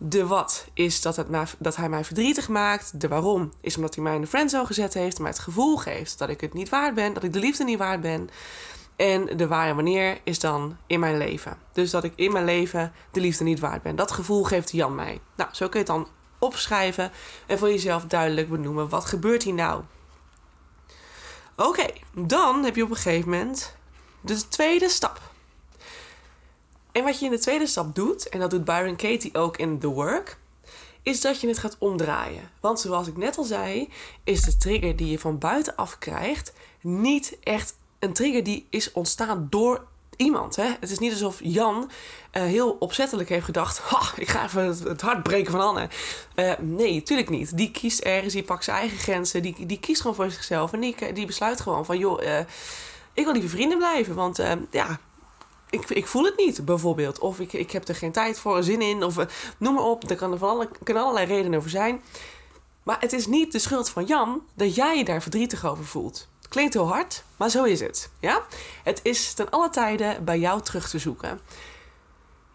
De 0.00 0.26
wat 0.26 0.66
is 0.74 1.00
dat, 1.00 1.16
het 1.16 1.56
dat 1.58 1.76
hij 1.76 1.88
mij 1.88 2.04
verdrietig 2.04 2.48
maakt. 2.48 3.00
De 3.00 3.08
waarom 3.08 3.52
is 3.60 3.76
omdat 3.76 3.94
hij 3.94 4.04
mij 4.04 4.14
in 4.14 4.20
de 4.20 4.26
friendzone 4.26 4.66
gezet 4.66 4.94
heeft. 4.94 5.18
Mij 5.18 5.30
het 5.30 5.38
gevoel 5.38 5.76
geeft 5.76 6.18
dat 6.18 6.28
ik 6.28 6.40
het 6.40 6.52
niet 6.52 6.68
waard 6.68 6.94
ben. 6.94 7.14
Dat 7.14 7.22
ik 7.22 7.32
de 7.32 7.38
liefde 7.38 7.64
niet 7.64 7.78
waard 7.78 8.00
ben. 8.00 8.30
En 8.96 9.36
de 9.36 9.46
waar 9.46 9.68
en 9.68 9.74
wanneer 9.74 10.18
is 10.24 10.38
dan 10.38 10.76
in 10.86 11.00
mijn 11.00 11.18
leven. 11.18 11.58
Dus 11.72 11.90
dat 11.90 12.04
ik 12.04 12.12
in 12.16 12.32
mijn 12.32 12.44
leven 12.44 12.92
de 13.10 13.20
liefde 13.20 13.44
niet 13.44 13.60
waard 13.60 13.82
ben. 13.82 13.96
Dat 13.96 14.12
gevoel 14.12 14.44
geeft 14.44 14.72
Jan 14.72 14.94
mij. 14.94 15.20
Nou, 15.34 15.50
zo 15.52 15.68
kun 15.68 15.80
je 15.80 15.86
het 15.86 15.94
dan 15.96 16.08
opschrijven 16.38 17.12
en 17.46 17.58
voor 17.58 17.68
jezelf 17.68 18.04
duidelijk 18.04 18.48
benoemen. 18.48 18.88
Wat 18.88 19.04
gebeurt 19.04 19.42
hier 19.42 19.54
nou? 19.54 19.82
Oké, 21.56 21.86
dan 22.14 22.64
heb 22.64 22.76
je 22.76 22.82
op 22.82 22.90
een 22.90 22.96
gegeven 22.96 23.30
moment 23.30 23.74
de 24.20 24.48
tweede 24.48 24.88
stap. 24.88 25.20
En 26.98 27.04
wat 27.04 27.18
je 27.18 27.24
in 27.24 27.30
de 27.30 27.38
tweede 27.38 27.66
stap 27.66 27.94
doet, 27.94 28.28
en 28.28 28.40
dat 28.40 28.50
doet 28.50 28.64
Byron 28.64 28.96
Katie 28.96 29.34
ook 29.34 29.56
in 29.56 29.78
The 29.78 29.86
Work, 29.86 30.38
is 31.02 31.20
dat 31.20 31.40
je 31.40 31.48
het 31.48 31.58
gaat 31.58 31.76
omdraaien. 31.78 32.50
Want 32.60 32.80
zoals 32.80 33.06
ik 33.06 33.16
net 33.16 33.38
al 33.38 33.44
zei, 33.44 33.88
is 34.24 34.42
de 34.42 34.56
trigger 34.56 34.96
die 34.96 35.10
je 35.10 35.18
van 35.18 35.38
buitenaf 35.38 35.98
krijgt 35.98 36.52
niet 36.80 37.38
echt 37.42 37.76
een 37.98 38.12
trigger 38.12 38.44
die 38.44 38.66
is 38.70 38.92
ontstaan 38.92 39.46
door 39.50 39.84
iemand. 40.16 40.56
Hè? 40.56 40.74
Het 40.80 40.90
is 40.90 40.98
niet 40.98 41.12
alsof 41.12 41.40
Jan 41.42 41.90
uh, 42.32 42.42
heel 42.42 42.76
opzettelijk 42.78 43.28
heeft 43.28 43.44
gedacht: 43.44 43.82
ik 44.16 44.28
ga 44.28 44.44
even 44.44 44.64
het, 44.64 45.00
hart 45.00 45.22
breken 45.22 45.52
van 45.52 45.60
Anne. 45.60 45.88
Uh, 46.36 46.52
nee, 46.60 47.02
tuurlijk 47.02 47.30
niet. 47.30 47.56
Die 47.56 47.70
kiest 47.70 48.00
ergens, 48.00 48.32
die 48.32 48.42
pakt 48.42 48.64
zijn 48.64 48.76
eigen 48.76 48.98
grenzen, 48.98 49.42
die, 49.42 49.66
die 49.66 49.80
kiest 49.80 50.00
gewoon 50.00 50.16
voor 50.16 50.30
zichzelf. 50.30 50.72
En 50.72 50.80
die, 51.14 51.26
besluit 51.26 51.60
gewoon 51.60 51.84
van: 51.84 51.98
joh, 51.98 52.22
uh, 52.22 52.38
ik 53.12 53.24
wil 53.24 53.32
liever 53.32 53.50
vrienden 53.50 53.78
blijven. 53.78 54.14
Want 54.14 54.42
ja, 54.70 54.98
ik, 55.70 55.90
ik 55.90 56.06
voel 56.06 56.24
het 56.24 56.36
niet, 56.36 56.64
bijvoorbeeld. 56.64 57.18
Of 57.18 57.40
ik, 57.40 57.52
ik 57.52 57.70
heb 57.70 57.88
er 57.88 57.94
geen 57.94 58.12
tijd 58.12 58.38
voor, 58.38 58.62
zin 58.62 58.82
in. 58.82 59.02
Of 59.02 59.16
noem 59.58 59.74
maar 59.74 59.84
op. 59.84 60.10
Er 60.10 60.16
kan 60.16 60.32
er 60.32 60.38
van 60.38 60.48
alle, 60.48 60.68
kunnen 60.82 61.02
allerlei 61.02 61.26
redenen 61.26 61.58
over 61.58 61.70
zijn. 61.70 62.02
Maar 62.82 63.00
het 63.00 63.12
is 63.12 63.26
niet 63.26 63.52
de 63.52 63.58
schuld 63.58 63.90
van 63.90 64.04
Jan 64.04 64.42
dat 64.54 64.74
jij 64.74 64.96
je 64.96 65.04
daar 65.04 65.22
verdrietig 65.22 65.66
over 65.66 65.84
voelt. 65.84 66.28
Klinkt 66.48 66.74
heel 66.74 66.88
hard, 66.88 67.24
maar 67.36 67.50
zo 67.50 67.64
is 67.64 67.80
het. 67.80 68.10
Ja? 68.20 68.46
Het 68.84 69.00
is 69.02 69.32
ten 69.34 69.50
alle 69.50 69.70
tijden 69.70 70.24
bij 70.24 70.38
jou 70.38 70.62
terug 70.62 70.88
te 70.88 70.98
zoeken. 70.98 71.40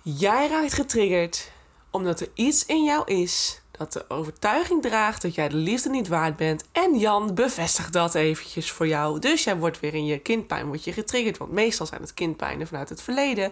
Jij 0.01 0.47
raakt 0.47 0.73
getriggerd 0.73 1.51
omdat 1.91 2.19
er 2.19 2.29
iets 2.33 2.65
in 2.65 2.83
jou 2.83 3.03
is 3.05 3.61
dat 3.77 3.93
de 3.93 4.05
overtuiging 4.07 4.81
draagt 4.81 5.21
dat 5.21 5.35
jij 5.35 5.49
de 5.49 5.55
liefde 5.55 5.89
niet 5.89 6.07
waard 6.07 6.35
bent. 6.35 6.63
En 6.71 6.97
Jan 6.97 7.33
bevestigt 7.33 7.93
dat 7.93 8.15
eventjes 8.15 8.71
voor 8.71 8.87
jou. 8.87 9.19
Dus 9.19 9.43
jij 9.43 9.57
wordt 9.57 9.79
weer 9.79 9.93
in 9.93 10.05
je 10.05 10.19
kindpijn 10.19 10.67
wordt 10.67 10.83
je 10.83 10.93
getriggerd. 10.93 11.37
Want 11.37 11.51
meestal 11.51 11.85
zijn 11.85 12.01
het 12.01 12.13
kindpijnen 12.13 12.67
vanuit 12.67 12.89
het 12.89 13.01
verleden 13.01 13.51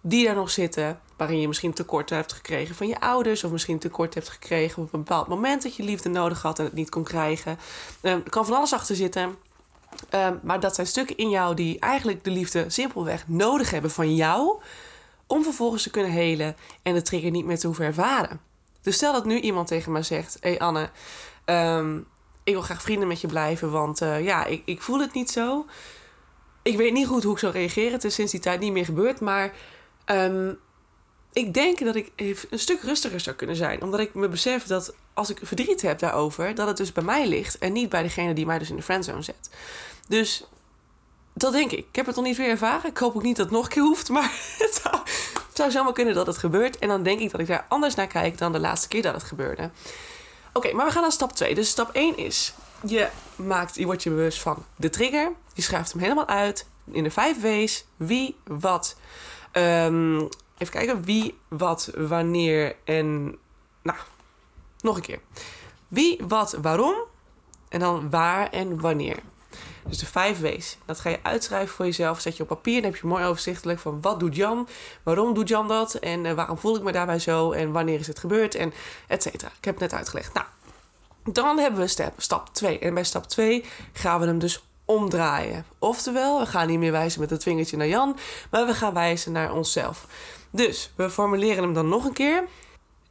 die 0.00 0.24
daar 0.24 0.34
nog 0.34 0.50
zitten. 0.50 1.00
Waarin 1.16 1.40
je 1.40 1.48
misschien 1.48 1.72
tekort 1.72 2.10
hebt 2.10 2.32
gekregen 2.32 2.74
van 2.74 2.86
je 2.86 3.00
ouders. 3.00 3.44
Of 3.44 3.50
misschien 3.50 3.78
tekort 3.78 4.14
hebt 4.14 4.28
gekregen 4.28 4.82
op 4.82 4.92
een 4.92 5.02
bepaald 5.02 5.28
moment 5.28 5.62
dat 5.62 5.76
je 5.76 5.82
liefde 5.82 6.08
nodig 6.08 6.42
had 6.42 6.58
en 6.58 6.64
het 6.64 6.74
niet 6.74 6.90
kon 6.90 7.04
krijgen. 7.04 7.58
Ehm, 8.00 8.16
er 8.24 8.30
kan 8.30 8.46
van 8.46 8.56
alles 8.56 8.72
achter 8.72 8.96
zitten. 8.96 9.36
Ehm, 10.08 10.36
maar 10.42 10.60
dat 10.60 10.74
zijn 10.74 10.86
stukken 10.86 11.16
in 11.16 11.30
jou 11.30 11.54
die 11.54 11.78
eigenlijk 11.78 12.24
de 12.24 12.30
liefde 12.30 12.70
simpelweg 12.70 13.28
nodig 13.28 13.70
hebben 13.70 13.90
van 13.90 14.14
jou. 14.14 14.60
Om 15.26 15.42
vervolgens 15.42 15.82
te 15.82 15.90
kunnen 15.90 16.12
helen 16.12 16.56
en 16.82 16.94
de 16.94 17.02
trigger 17.02 17.30
niet 17.30 17.44
meer 17.44 17.58
te 17.58 17.66
hoeven 17.66 17.84
ervaren. 17.84 18.51
Dus 18.82 18.96
stel 18.96 19.12
dat 19.12 19.24
nu 19.24 19.40
iemand 19.40 19.68
tegen 19.68 19.92
mij 19.92 20.02
zegt: 20.02 20.36
Hé 20.40 20.48
hey 20.48 20.58
Anne, 20.58 20.90
ehm, 21.44 21.96
ik 22.44 22.52
wil 22.52 22.62
graag 22.62 22.82
vrienden 22.82 23.08
met 23.08 23.20
je 23.20 23.26
blijven, 23.26 23.70
want 23.70 24.00
eh, 24.00 24.24
ja, 24.24 24.44
ik, 24.44 24.62
ik 24.64 24.82
voel 24.82 25.00
het 25.00 25.12
niet 25.12 25.30
zo. 25.30 25.66
Ik 26.62 26.76
weet 26.76 26.92
niet 26.92 27.06
goed 27.06 27.22
hoe 27.22 27.32
ik 27.32 27.38
zou 27.38 27.52
reageren. 27.52 27.92
Het 27.92 28.04
is 28.04 28.14
sinds 28.14 28.32
die 28.32 28.40
tijd 28.40 28.60
niet 28.60 28.72
meer 28.72 28.84
gebeurd. 28.84 29.20
Maar 29.20 29.52
um, 30.06 30.58
ik 31.32 31.54
denk 31.54 31.84
dat 31.84 31.96
ik 31.96 32.12
een 32.16 32.58
stuk 32.58 32.82
rustiger 32.82 33.20
zou 33.20 33.36
kunnen 33.36 33.56
zijn. 33.56 33.82
Omdat 33.82 34.00
ik 34.00 34.14
me 34.14 34.28
besef 34.28 34.66
dat 34.66 34.94
als 35.14 35.30
ik 35.30 35.38
verdriet 35.42 35.82
heb 35.82 35.98
daarover, 35.98 36.54
dat 36.54 36.66
het 36.66 36.76
dus 36.76 36.92
bij 36.92 37.04
mij 37.04 37.28
ligt. 37.28 37.58
En 37.58 37.72
niet 37.72 37.88
bij 37.88 38.02
degene 38.02 38.32
die 38.32 38.46
mij 38.46 38.58
dus 38.58 38.70
in 38.70 38.76
de 38.76 38.82
friendzone 38.82 39.22
zet. 39.22 39.50
Dus 40.08 40.44
dat 41.34 41.52
denk 41.52 41.70
ik. 41.70 41.78
Ik 41.78 41.96
heb 41.96 42.06
het 42.06 42.16
nog 42.16 42.24
niet 42.24 42.36
weer 42.36 42.48
ervaren. 42.48 42.90
Ik 42.90 42.98
hoop 42.98 43.16
ook 43.16 43.22
niet 43.22 43.36
dat 43.36 43.46
het 43.46 43.54
nog 43.54 43.64
een 43.64 43.70
keer 43.70 43.82
hoeft. 43.82 44.08
Maar 44.08 44.30
het 45.52 45.60
zou 45.60 45.70
zomaar 45.70 45.92
kunnen 45.92 46.14
dat 46.14 46.26
het 46.26 46.38
gebeurt. 46.38 46.78
En 46.78 46.88
dan 46.88 47.02
denk 47.02 47.20
ik 47.20 47.30
dat 47.30 47.40
ik 47.40 47.46
daar 47.46 47.64
anders 47.68 47.94
naar 47.94 48.06
kijk 48.06 48.38
dan 48.38 48.52
de 48.52 48.60
laatste 48.60 48.88
keer 48.88 49.02
dat 49.02 49.14
het 49.14 49.22
gebeurde. 49.22 49.70
Oké, 50.52 50.72
maar 50.72 50.86
we 50.86 50.92
gaan 50.92 51.02
naar 51.02 51.12
stap 51.12 51.32
2. 51.32 51.54
Dus 51.54 51.68
stap 51.68 51.90
1 51.92 52.16
is 52.16 52.54
je, 52.86 53.08
maakt, 53.36 53.74
je 53.74 53.84
wordt 53.84 54.02
je 54.02 54.10
bewust 54.10 54.40
van 54.40 54.64
de 54.76 54.90
trigger. 54.90 55.32
Je 55.54 55.62
schrijft 55.62 55.92
hem 55.92 56.00
helemaal 56.00 56.26
uit 56.26 56.66
in 56.92 57.02
de 57.02 57.10
vijf 57.10 57.40
W's. 57.40 57.84
Wie, 57.96 58.36
wat. 58.44 58.96
Ehm, 59.50 60.16
even 60.58 60.72
kijken. 60.72 61.04
Wie, 61.04 61.38
wat, 61.48 61.90
wanneer 61.96 62.76
en... 62.84 63.38
Nou, 63.82 63.98
nog 64.80 64.96
een 64.96 65.02
keer. 65.02 65.20
Wie, 65.88 66.20
wat, 66.28 66.52
waarom. 66.62 66.94
En 67.68 67.80
dan 67.80 68.10
waar 68.10 68.50
en 68.50 68.80
wanneer. 68.80 69.18
Dus 69.88 69.98
de 69.98 70.06
vijf 70.06 70.40
W's. 70.40 70.76
Dat 70.84 71.00
ga 71.00 71.10
je 71.10 71.18
uitschrijven 71.22 71.74
voor 71.74 71.84
jezelf. 71.84 72.20
Zet 72.20 72.36
je 72.36 72.42
op 72.42 72.48
papier. 72.48 72.82
Dan 72.82 72.90
heb 72.90 73.00
je 73.00 73.06
mooi 73.06 73.24
overzichtelijk 73.24 73.78
van 73.78 74.00
wat 74.00 74.20
doet 74.20 74.36
Jan? 74.36 74.68
Waarom 75.02 75.34
doet 75.34 75.48
Jan 75.48 75.68
dat? 75.68 75.94
En 75.94 76.24
uh, 76.24 76.32
waarom 76.32 76.58
voel 76.58 76.76
ik 76.76 76.82
me 76.82 76.92
daarbij 76.92 77.18
zo? 77.18 77.52
En 77.52 77.72
wanneer 77.72 77.98
is 77.98 78.06
het 78.06 78.18
gebeurd? 78.18 78.54
En 78.54 78.72
et 79.06 79.22
cetera. 79.22 79.50
Ik 79.58 79.64
heb 79.64 79.74
het 79.74 79.82
net 79.82 79.92
uitgelegd. 79.92 80.34
Nou, 80.34 80.46
dan 81.24 81.58
hebben 81.58 81.80
we 81.80 81.86
stap, 81.86 82.12
stap 82.16 82.48
2. 82.54 82.78
En 82.78 82.94
bij 82.94 83.04
stap 83.04 83.26
2 83.26 83.64
gaan 83.92 84.20
we 84.20 84.26
hem 84.26 84.38
dus 84.38 84.64
omdraaien. 84.84 85.64
Oftewel, 85.78 86.40
we 86.40 86.46
gaan 86.46 86.66
niet 86.66 86.78
meer 86.78 86.92
wijzen 86.92 87.20
met 87.20 87.30
het 87.30 87.42
vingertje 87.42 87.76
naar 87.76 87.88
Jan, 87.88 88.16
maar 88.50 88.66
we 88.66 88.74
gaan 88.74 88.94
wijzen 88.94 89.32
naar 89.32 89.52
onszelf. 89.52 90.06
Dus 90.50 90.92
we 90.96 91.10
formuleren 91.10 91.62
hem 91.62 91.74
dan 91.74 91.88
nog 91.88 92.04
een 92.04 92.12
keer. 92.12 92.44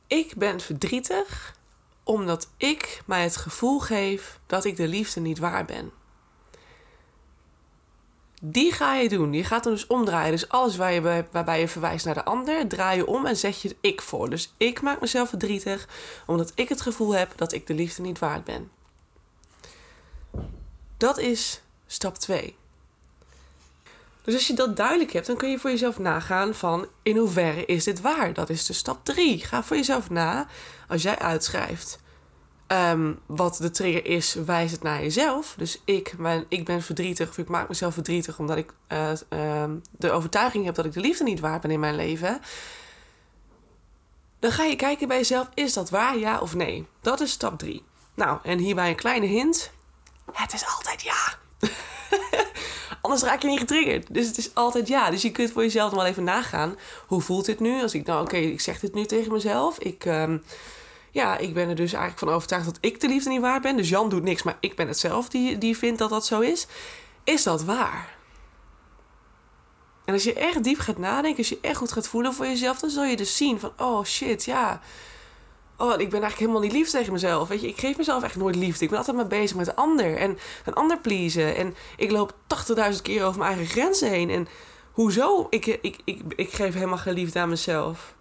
Ik 0.08 0.36
ben 0.36 0.60
verdrietig 0.60 1.56
omdat 2.04 2.50
ik 2.58 3.02
mij 3.06 3.24
het 3.24 3.38
gevoel 3.38 3.80
geef 3.80 4.40
dat 4.46 4.66
ik 4.66 4.76
de 4.76 4.88
liefde 4.88 5.20
niet 5.20 5.40
waar 5.40 5.66
ben. 5.66 5.92
Die 8.44 8.72
ga 8.72 8.96
je 8.96 9.10
doen. 9.10 9.34
Je 9.34 9.44
gaat 9.44 9.64
hem 9.64 9.74
dus 9.74 9.88
omdraaien. 9.88 10.32
Dus 10.32 10.50
alles 10.50 10.76
waar 10.76 10.94
je 10.94 11.02
bij, 11.02 11.28
waarbij 11.32 11.60
je 11.60 11.68
verwijst 11.68 12.06
naar 12.06 12.14
de 12.14 12.26
ander, 12.26 12.68
draai 12.68 12.98
je 12.98 13.08
om 13.08 13.26
en 13.26 13.38
zet 13.38 13.62
je 13.62 13.76
ik 13.82 14.02
voor. 14.02 14.30
Dus 14.30 14.54
ik 14.58 14.82
maak 14.82 15.02
mezelf 15.02 15.30
verdrietig 15.30 15.88
omdat 16.26 16.52
ik 16.56 16.70
het 16.70 16.82
gevoel 16.82 17.16
heb 17.16 17.32
dat 17.36 17.52
ik 17.52 17.68
de 17.68 17.74
liefde 17.74 18.02
niet 18.02 18.20
waard 18.20 18.44
ben. 18.44 18.72
Dat 20.98 21.18
is 21.18 21.62
stap 21.88 22.18
2. 22.18 22.56
Dus 24.24 24.34
als 24.34 24.48
je 24.48 24.54
dat 24.54 24.76
duidelijk 24.76 25.14
hebt, 25.14 25.28
dan 25.28 25.38
kun 25.38 25.50
je 25.50 25.60
voor 25.60 25.70
jezelf 25.70 26.00
nagaan 26.00 26.54
van 26.56 26.88
in 27.04 27.18
hoeverre 27.18 27.66
is 27.66 27.84
dit 27.84 28.02
waar? 28.02 28.34
Dat 28.34 28.50
is 28.50 28.66
de 28.66 28.74
stap 28.74 29.06
3. 29.06 29.46
Ga 29.46 29.64
voor 29.64 29.76
jezelf 29.76 30.10
na 30.10 30.48
als 30.88 31.02
jij 31.02 31.20
uitschrijft 31.20 32.00
um, 32.72 33.20
wat 33.26 33.58
de 33.58 33.72
trigger 33.72 34.06
is, 34.06 34.34
wijs 34.34 34.72
het 34.72 34.84
naar 34.84 35.02
jezelf. 35.02 35.54
Dus 35.58 35.82
ik, 35.86 36.18
mijn, 36.18 36.46
ik 36.48 36.66
ben 36.66 36.82
verdrietig 36.82 37.30
of 37.30 37.38
ik 37.38 37.48
maak 37.48 37.68
mezelf 37.68 37.94
verdrietig 37.94 38.40
omdat 38.40 38.58
ik 38.58 38.74
uh, 38.88 39.12
uh, 39.30 39.64
de 39.92 40.12
overtuiging 40.12 40.66
heb 40.66 40.76
dat 40.76 40.86
ik 40.86 40.94
de 40.94 41.00
liefde 41.00 41.24
niet 41.24 41.40
waard 41.40 41.62
ben 41.62 41.72
in 41.72 41.80
mijn 41.80 41.96
leven. 41.96 42.42
Dan 44.40 44.52
ga 44.52 44.64
je 44.64 44.76
kijken 44.76 45.08
bij 45.08 45.18
jezelf, 45.18 45.50
is 45.54 45.74
dat 45.74 45.90
waar, 45.90 46.18
ja 46.18 46.40
of 46.40 46.56
nee? 46.56 46.88
Dat 47.02 47.20
is 47.20 47.32
stap 47.32 47.60
3. 47.60 47.84
Nou, 48.14 48.40
en 48.44 48.58
hierbij 48.58 48.90
een 48.90 48.96
kleine 48.96 49.26
hint. 49.26 49.72
Het 50.32 50.54
is 50.54 50.66
altijd 50.76 51.02
ja. 51.02 51.40
Anders 53.02 53.22
raak 53.22 53.42
je 53.42 53.48
niet 53.48 53.60
getriggerd. 53.60 54.14
Dus 54.14 54.28
het 54.28 54.38
is 54.38 54.56
altijd 54.56 54.88
ja. 54.88 55.10
Dus 55.10 55.22
je 55.22 55.32
kunt 55.32 55.52
voor 55.52 55.62
jezelf 55.62 55.92
nog 55.92 56.00
wel 56.00 56.10
even 56.10 56.24
nagaan. 56.24 56.76
Hoe 57.08 57.22
voelt 57.22 57.46
dit 57.46 57.60
nu? 57.60 57.82
Als 57.82 57.94
ik 57.94 58.06
nou, 58.06 58.22
oké, 58.22 58.38
ik 58.38 58.62
zeg 58.62 58.80
dit 58.80 58.94
nu 58.94 59.06
tegen 59.06 59.32
mezelf. 59.32 59.80
Ik, 59.80 60.06
um, 60.06 60.44
ja, 61.12 61.38
ik 61.38 61.54
ben 61.54 61.70
er 61.70 61.76
dus 61.76 61.94
eigenlijk 61.94 62.20
van 62.20 62.34
overtuigd 62.34 62.66
dat 62.66 62.78
ik 62.82 63.00
de 63.00 63.08
liefde 63.08 63.30
niet 63.30 63.42
waard 63.42 63.62
ben. 63.62 63.78
Dus 63.78 63.90
Jan 63.90 64.10
doet 64.10 64.24
niks, 64.24 64.44
maar 64.44 64.58
ik 64.60 64.76
ben 64.76 64.88
het 64.88 65.00
zelf 65.00 65.30
die, 65.30 65.58
die 65.58 65.78
vindt 65.78 66.00
dat 66.00 66.10
dat 66.10 66.26
zo 66.26 66.40
is. 66.40 66.68
Is 67.24 67.44
dat 67.44 67.64
waar? 67.64 68.20
En 70.06 70.14
als 70.14 70.24
je 70.24 70.34
echt 70.34 70.64
diep 70.64 70.80
gaat 70.80 70.98
nadenken, 70.98 71.38
als 71.38 71.50
je 71.50 71.58
echt 71.62 71.78
goed 71.78 71.92
gaat 71.92 72.08
voelen 72.08 72.34
voor 72.34 72.46
jezelf, 72.46 72.80
dan 72.80 72.90
zul 72.90 73.04
je 73.04 73.16
dus 73.16 73.38
zien 73.38 73.60
van, 73.60 73.72
oh 73.78 74.04
shit, 74.04 74.46
ja. 74.46 74.82
Oh, 75.78 75.92
ik 75.92 75.98
ben 75.98 76.22
eigenlijk 76.22 76.38
helemaal 76.38 76.62
niet 76.62 76.72
lief 76.72 76.90
tegen 76.90 77.14
mezelf. 77.14 77.48
Weet 77.48 77.62
je, 77.62 77.68
ik 77.68 77.80
geef 77.80 77.98
mezelf 77.98 78.24
echt 78.24 78.36
nooit 78.36 78.56
liefde. 78.56 78.84
Ik 78.84 78.90
ben 78.90 78.98
altijd 78.98 79.16
maar 79.16 79.28
bezig 79.28 79.58
met 79.58 79.68
een 79.68 79.76
ander 79.76 80.18
en 80.18 80.38
een 80.66 80.74
ander 80.74 81.00
pleasen. 81.00 81.56
En 81.56 81.76
ik 81.98 82.12
loop 82.12 82.36
80.000 82.94 83.02
keer 83.02 83.26
over 83.26 83.40
mijn 83.40 83.56
eigen 83.56 83.72
grenzen 83.72 84.10
heen. 84.10 84.30
En 84.30 84.48
hoezo? 84.92 85.48
Ik, 85.50 85.66
ik, 85.66 86.00
ik, 86.04 86.22
ik 86.36 86.52
geef 86.52 86.74
helemaal 86.74 86.98
geen 86.98 87.14
liefde 87.14 87.40
aan 87.40 87.50
mezelf. 87.50 88.16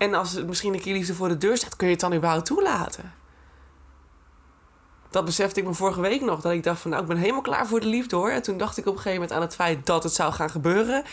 En 0.00 0.14
als 0.14 0.32
het 0.32 0.46
misschien 0.46 0.74
een 0.74 0.80
keer 0.80 0.92
liefde 0.92 1.14
voor 1.14 1.28
de 1.28 1.38
deur 1.38 1.56
staat, 1.56 1.76
kun 1.76 1.86
je 1.86 1.92
het 1.92 2.02
dan 2.02 2.14
überhaupt 2.14 2.46
toelaten? 2.46 3.12
Dat 5.10 5.24
besefte 5.24 5.60
ik 5.60 5.66
me 5.66 5.74
vorige 5.74 6.00
week 6.00 6.20
nog. 6.20 6.40
Dat 6.40 6.52
ik 6.52 6.62
dacht 6.62 6.80
van 6.80 6.90
nou, 6.90 7.02
ik 7.02 7.08
ben 7.08 7.16
helemaal 7.16 7.40
klaar 7.40 7.66
voor 7.66 7.80
de 7.80 7.86
liefde 7.86 8.16
hoor. 8.16 8.30
En 8.30 8.42
toen 8.42 8.58
dacht 8.58 8.76
ik 8.76 8.86
op 8.86 8.92
een 8.92 9.00
gegeven 9.00 9.20
moment 9.20 9.36
aan 9.36 9.42
het 9.42 9.54
feit 9.54 9.86
dat 9.86 10.02
het 10.02 10.14
zou 10.14 10.32
gaan 10.32 10.50
gebeuren. 10.50 11.04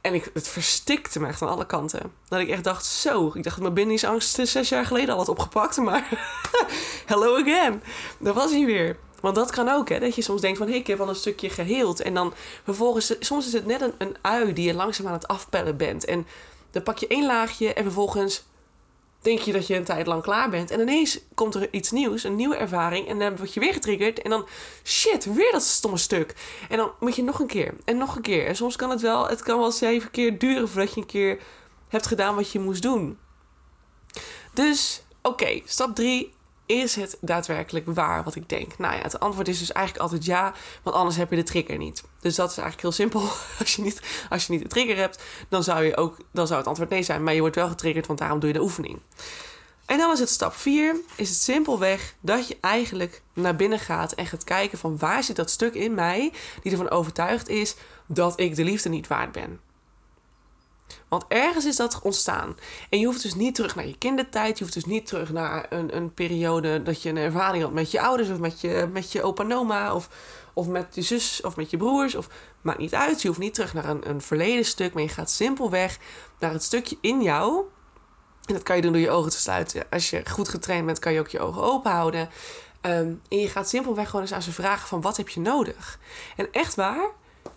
En 0.00 0.14
ik, 0.14 0.30
het 0.34 0.48
verstikte 0.48 1.20
me 1.20 1.26
echt 1.26 1.42
aan 1.42 1.48
alle 1.48 1.66
kanten. 1.66 2.12
Dat 2.28 2.40
ik 2.40 2.48
echt 2.48 2.64
dacht, 2.64 2.84
zo. 2.84 3.26
Ik 3.26 3.42
dacht 3.42 3.44
dat 3.44 3.58
mijn 3.58 3.74
bindingsangst 3.74 4.48
zes 4.48 4.68
jaar 4.68 4.86
geleden 4.86 5.10
al 5.10 5.18
had 5.18 5.28
opgepakt. 5.28 5.76
Maar 5.76 6.08
hello 7.06 7.40
again. 7.40 7.82
Daar 8.18 8.34
was 8.34 8.50
hij 8.50 8.64
weer. 8.64 8.96
Want 9.20 9.34
dat 9.34 9.50
kan 9.50 9.68
ook, 9.68 9.88
hè. 9.88 9.98
Dat 9.98 10.14
je 10.14 10.22
soms 10.22 10.40
denkt 10.40 10.58
van, 10.58 10.68
hé, 10.68 10.74
ik 10.74 10.86
heb 10.86 11.00
al 11.00 11.08
een 11.08 11.14
stukje 11.14 11.50
geheeld. 11.50 12.00
En 12.00 12.14
dan 12.14 12.32
vervolgens, 12.64 13.14
soms 13.18 13.46
is 13.46 13.52
het 13.52 13.66
net 13.66 13.80
een, 13.80 13.94
een 13.98 14.16
ui 14.20 14.52
die 14.52 14.66
je 14.66 14.74
langzaam 14.74 15.06
aan 15.06 15.12
het 15.12 15.28
afpellen 15.28 15.76
bent. 15.76 16.04
En 16.04 16.26
dan 16.74 16.82
pak 16.82 16.98
je 16.98 17.06
één 17.06 17.26
laagje 17.26 17.72
en 17.72 17.82
vervolgens 17.82 18.44
denk 19.20 19.38
je 19.38 19.52
dat 19.52 19.66
je 19.66 19.76
een 19.76 19.84
tijd 19.84 20.06
lang 20.06 20.22
klaar 20.22 20.50
bent. 20.50 20.70
En 20.70 20.80
ineens 20.80 21.20
komt 21.34 21.54
er 21.54 21.68
iets 21.70 21.90
nieuws, 21.90 22.24
een 22.24 22.36
nieuwe 22.36 22.56
ervaring. 22.56 23.08
En 23.08 23.18
dan 23.18 23.36
word 23.36 23.54
je 23.54 23.60
weer 23.60 23.72
getriggerd. 23.72 24.22
En 24.22 24.30
dan, 24.30 24.46
shit, 24.84 25.34
weer 25.34 25.52
dat 25.52 25.62
stomme 25.62 25.96
stuk. 25.96 26.34
En 26.68 26.76
dan 26.76 26.90
moet 27.00 27.16
je 27.16 27.22
nog 27.22 27.40
een 27.40 27.46
keer 27.46 27.74
en 27.84 27.96
nog 27.96 28.16
een 28.16 28.22
keer. 28.22 28.46
En 28.46 28.56
soms 28.56 28.76
kan 28.76 28.90
het 28.90 29.00
wel, 29.00 29.28
het 29.28 29.42
kan 29.42 29.58
wel 29.58 29.70
zeven 29.70 30.10
keer 30.10 30.38
duren 30.38 30.68
voordat 30.68 30.94
je 30.94 31.00
een 31.00 31.06
keer 31.06 31.38
hebt 31.88 32.06
gedaan 32.06 32.34
wat 32.34 32.50
je 32.50 32.60
moest 32.60 32.82
doen. 32.82 33.18
Dus, 34.52 35.02
oké, 35.22 35.60
stap 35.64 35.94
3 35.94 36.32
is 36.66 36.96
het 36.96 37.16
daadwerkelijk 37.20 37.86
waar 37.86 38.24
wat 38.24 38.34
ik 38.34 38.48
denk? 38.48 38.78
Nou 38.78 38.94
ja, 38.94 39.02
het 39.02 39.20
antwoord 39.20 39.48
is 39.48 39.58
dus 39.58 39.72
eigenlijk 39.72 40.04
altijd 40.04 40.24
ja, 40.24 40.54
want 40.82 40.96
anders 40.96 41.16
heb 41.16 41.30
je 41.30 41.36
de 41.36 41.42
trigger 41.42 41.78
niet. 41.78 42.04
Dus 42.20 42.34
dat 42.34 42.50
is 42.50 42.56
eigenlijk 42.58 42.80
heel 42.82 42.92
simpel. 42.92 43.20
Als 43.58 43.76
je 43.76 43.82
niet, 43.82 44.02
als 44.30 44.46
je 44.46 44.52
niet 44.52 44.62
de 44.62 44.68
trigger 44.68 44.96
hebt, 44.96 45.22
dan 45.48 45.64
zou, 45.64 45.84
je 45.84 45.96
ook, 45.96 46.16
dan 46.32 46.46
zou 46.46 46.58
het 46.58 46.68
antwoord 46.68 46.90
nee 46.90 47.02
zijn. 47.02 47.22
Maar 47.22 47.34
je 47.34 47.40
wordt 47.40 47.56
wel 47.56 47.68
getriggerd, 47.68 48.06
want 48.06 48.18
daarom 48.18 48.38
doe 48.38 48.48
je 48.48 48.54
de 48.54 48.62
oefening. 48.62 49.00
En 49.86 49.98
dan 49.98 50.12
is 50.12 50.20
het 50.20 50.28
stap 50.28 50.54
4, 50.54 50.96
is 51.16 51.28
het 51.28 51.38
simpelweg 51.38 52.14
dat 52.20 52.48
je 52.48 52.56
eigenlijk 52.60 53.22
naar 53.32 53.56
binnen 53.56 53.78
gaat 53.78 54.12
en 54.12 54.26
gaat 54.26 54.44
kijken 54.44 54.78
van 54.78 54.98
waar 54.98 55.22
zit 55.22 55.36
dat 55.36 55.50
stuk 55.50 55.74
in 55.74 55.94
mij 55.94 56.32
die 56.62 56.72
ervan 56.72 56.90
overtuigd 56.90 57.48
is 57.48 57.74
dat 58.06 58.40
ik 58.40 58.56
de 58.56 58.64
liefde 58.64 58.88
niet 58.88 59.06
waard 59.06 59.32
ben. 59.32 59.60
Want 61.08 61.24
ergens 61.28 61.64
is 61.64 61.76
dat 61.76 62.00
ontstaan. 62.02 62.56
En 62.90 62.98
je 62.98 63.06
hoeft 63.06 63.22
dus 63.22 63.34
niet 63.34 63.54
terug 63.54 63.74
naar 63.74 63.86
je 63.86 63.98
kindertijd. 63.98 64.58
Je 64.58 64.64
hoeft 64.64 64.76
dus 64.76 64.84
niet 64.84 65.06
terug 65.06 65.32
naar 65.32 65.66
een, 65.68 65.96
een 65.96 66.14
periode 66.14 66.82
dat 66.82 67.02
je 67.02 67.08
een 67.08 67.16
ervaring 67.16 67.62
had 67.62 67.72
met 67.72 67.90
je 67.90 68.00
ouders 68.00 68.28
of 68.28 68.38
met 68.38 68.60
je, 68.60 68.88
met 68.92 69.12
je 69.12 69.22
opa 69.22 69.42
en 69.42 69.54
oma 69.54 69.94
of, 69.94 70.08
of 70.52 70.66
met 70.66 70.94
je 70.94 71.02
zus 71.02 71.40
of 71.40 71.56
met 71.56 71.70
je 71.70 71.76
broers. 71.76 72.14
Of 72.14 72.28
maakt 72.60 72.78
niet 72.78 72.94
uit. 72.94 73.22
Je 73.22 73.28
hoeft 73.28 73.40
niet 73.40 73.54
terug 73.54 73.74
naar 73.74 73.88
een, 73.88 74.08
een 74.08 74.20
verleden 74.20 74.64
stuk. 74.64 74.94
Maar 74.94 75.02
je 75.02 75.08
gaat 75.08 75.30
simpelweg 75.30 75.98
naar 76.38 76.52
het 76.52 76.62
stukje 76.62 76.96
in 77.00 77.22
jou. 77.22 77.64
En 78.44 78.54
dat 78.54 78.62
kan 78.62 78.76
je 78.76 78.82
doen 78.82 78.92
door 78.92 79.00
je 79.00 79.10
ogen 79.10 79.30
te 79.30 79.38
sluiten. 79.38 79.84
Als 79.90 80.10
je 80.10 80.22
goed 80.30 80.48
getraind 80.48 80.86
bent, 80.86 80.98
kan 80.98 81.12
je 81.12 81.20
ook 81.20 81.28
je 81.28 81.40
ogen 81.40 81.62
open 81.62 81.90
houden. 81.90 82.28
Um, 82.86 83.20
en 83.28 83.38
je 83.38 83.48
gaat 83.48 83.68
simpelweg 83.68 84.06
gewoon 84.06 84.20
eens 84.20 84.32
aan 84.32 84.42
ze 84.42 84.52
vragen 84.52 84.88
van 84.88 85.00
wat 85.00 85.16
heb 85.16 85.28
je 85.28 85.40
nodig? 85.40 85.98
En 86.36 86.48
echt 86.52 86.74
waar, 86.74 87.10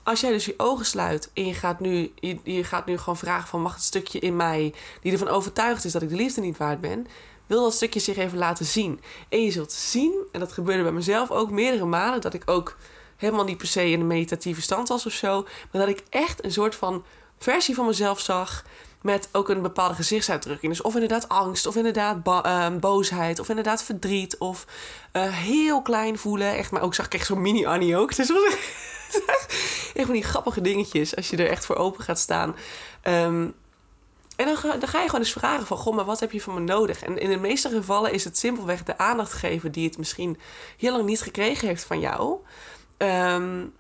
als 0.08 0.20
jij 0.20 0.32
dus 0.32 0.46
je 0.46 0.54
ogen 0.58 0.86
sluit 0.86 1.30
en 1.34 1.46
je 1.46 1.54
gaat 1.54 1.80
nu, 1.80 2.12
je, 2.16 2.40
je, 2.44 2.64
gaat 2.64 2.86
nu 2.86 2.98
gewoon 2.98 3.18
vragen 3.18 3.48
van 3.48 3.62
mag 3.62 3.74
het 3.74 3.84
stukje 3.84 4.20
in 4.20 4.36
mij 4.36 4.74
die 5.02 5.12
ervan 5.12 5.28
overtuigd 5.28 5.86
is 5.86 5.92
dat 5.92 6.02
ik 6.02 6.10
de 6.10 6.16
liefde 6.16 6.42
niet 6.42 6.58
waard 6.58 6.82
ben, 6.82 7.08
wil 7.48 7.64
dat 7.64 7.74
stukje 7.74 8.00
zich 8.00 8.18
even 8.18 8.38
laten 8.38 8.66
zien. 8.66 9.02
En 9.30 9.44
je 9.44 9.52
zult 9.52 9.72
zien, 9.72 10.28
en 10.32 10.40
dat 10.40 10.52
gebeurde 10.52 10.84
bij 10.84 10.92
mezelf 10.92 11.32
ook 11.32 11.52
meerdere 11.52 11.86
malen, 11.86 12.22
dat 12.22 12.34
ik 12.34 12.42
ook 12.46 12.78
helemaal 13.16 13.44
niet 13.44 13.58
per 13.58 13.68
se 13.68 13.90
in 13.90 14.00
een 14.00 14.08
meditatieve 14.08 14.62
stand 14.62 14.88
was 14.88 15.06
of 15.06 15.12
zo, 15.12 15.42
maar 15.72 15.86
dat 15.86 15.90
ik 15.90 16.04
echt 16.10 16.44
een 16.44 16.52
soort 16.52 16.76
van 16.76 17.04
versie 17.38 17.76
van 17.76 17.86
mezelf 17.86 18.20
zag 18.20 18.64
met 19.08 19.30
ook 19.32 19.50
een 19.50 19.62
bepaalde 19.62 19.96
gezichtsuitdrukking. 19.96 20.72
Dus 20.72 20.82
of 20.82 20.94
inderdaad 20.94 21.30
angst, 21.30 21.66
of 21.66 21.76
inderdaad 21.76 22.18
uh, 22.28 22.68
boosheid, 22.80 23.40
of 23.40 23.50
inderdaad 23.50 23.84
verdriet, 23.84 24.38
of 24.38 24.66
uh, 25.14 25.24
heel 25.24 25.82
klein 25.82 26.18
voelen. 26.18 26.56
Echt, 26.56 26.72
maar 26.72 26.82
ook 26.82 26.96
zag 26.96 27.06
ik 27.06 27.14
echt 27.14 27.26
zo'n 27.26 27.42
mini-Annie 27.42 27.98
ook. 27.98 28.16
Dus 28.16 28.30
was 28.30 28.44
echt 29.94 30.06
van 30.06 30.14
die 30.14 30.24
grappige 30.24 30.62
dingetjes 30.62 31.16
als 31.16 31.30
je 31.30 31.38
er 31.38 31.50
echt 31.50 31.66
voor 31.66 31.76
open 31.76 32.04
gaat 32.04 32.20
staan. 32.20 32.56
Um, 33.04 33.54
en 34.36 34.46
dan 34.46 34.58
ga, 34.58 34.78
dan 34.78 34.90
ga, 34.90 35.00
je 35.00 35.06
gewoon 35.06 35.22
eens 35.22 35.32
vragen 35.32 35.66
van... 35.66 35.78
Goh, 35.78 35.96
maar 35.96 36.06
wat 36.06 36.20
heb 36.20 36.32
je 36.32 36.42
van 36.42 36.54
me 36.54 36.60
nodig? 36.60 37.04
En 37.04 37.18
in 37.18 37.30
de 37.30 37.38
meeste 37.38 37.70
gevallen 37.70 38.14
is 38.14 38.24
het 38.24 38.38
simpelweg 38.38 38.84
de 38.84 38.98
aandacht 38.98 39.34
geven... 39.34 39.72
die 39.72 39.88
het 39.88 39.98
misschien 39.98 40.40
heel 40.78 40.92
lang 40.92 41.06
niet 41.06 41.22
gekregen 41.22 41.68
heeft 41.68 41.84
van 41.84 42.00
jou. 42.00 42.38
Um, 42.98 43.74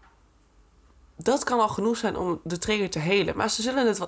dat 1.17 1.43
kan 1.43 1.59
al 1.59 1.67
genoeg 1.67 1.97
zijn 1.97 2.17
om 2.17 2.39
de 2.43 2.57
trigger 2.57 2.89
te 2.89 2.99
helen. 2.99 3.37
Maar 3.37 3.49
ze 3.49 3.61
zullen 3.61 3.87
het, 3.87 3.99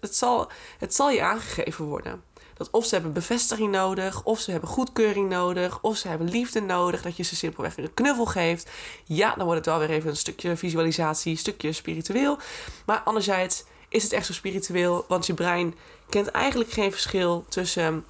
het, 0.00 0.16
zal, 0.16 0.50
het 0.78 0.94
zal 0.94 1.10
je 1.10 1.22
aangegeven 1.22 1.84
worden. 1.84 2.22
Dat 2.54 2.70
of 2.70 2.84
ze 2.86 2.94
hebben 2.94 3.12
bevestiging 3.12 3.70
nodig, 3.70 4.24
of 4.24 4.40
ze 4.40 4.50
hebben 4.50 4.68
goedkeuring 4.68 5.28
nodig, 5.28 5.80
of 5.80 5.96
ze 5.96 6.08
hebben 6.08 6.28
liefde 6.28 6.60
nodig, 6.60 7.02
dat 7.02 7.16
je 7.16 7.22
ze 7.22 7.36
simpelweg 7.36 7.76
een 7.76 7.94
knuffel 7.94 8.26
geeft. 8.26 8.70
Ja, 9.04 9.34
dan 9.34 9.44
wordt 9.44 9.64
het 9.64 9.74
wel 9.74 9.86
weer 9.86 9.96
even 9.96 10.10
een 10.10 10.16
stukje 10.16 10.56
visualisatie, 10.56 11.32
een 11.32 11.38
stukje 11.38 11.72
spiritueel. 11.72 12.38
Maar 12.86 13.00
anderzijds 13.00 13.64
is 13.88 14.02
het 14.02 14.12
echt 14.12 14.26
zo 14.26 14.32
spiritueel, 14.32 15.04
want 15.08 15.26
je 15.26 15.34
brein 15.34 15.74
kent 16.08 16.28
eigenlijk 16.28 16.70
geen 16.70 16.92
verschil 16.92 17.44
tussen 17.48 18.04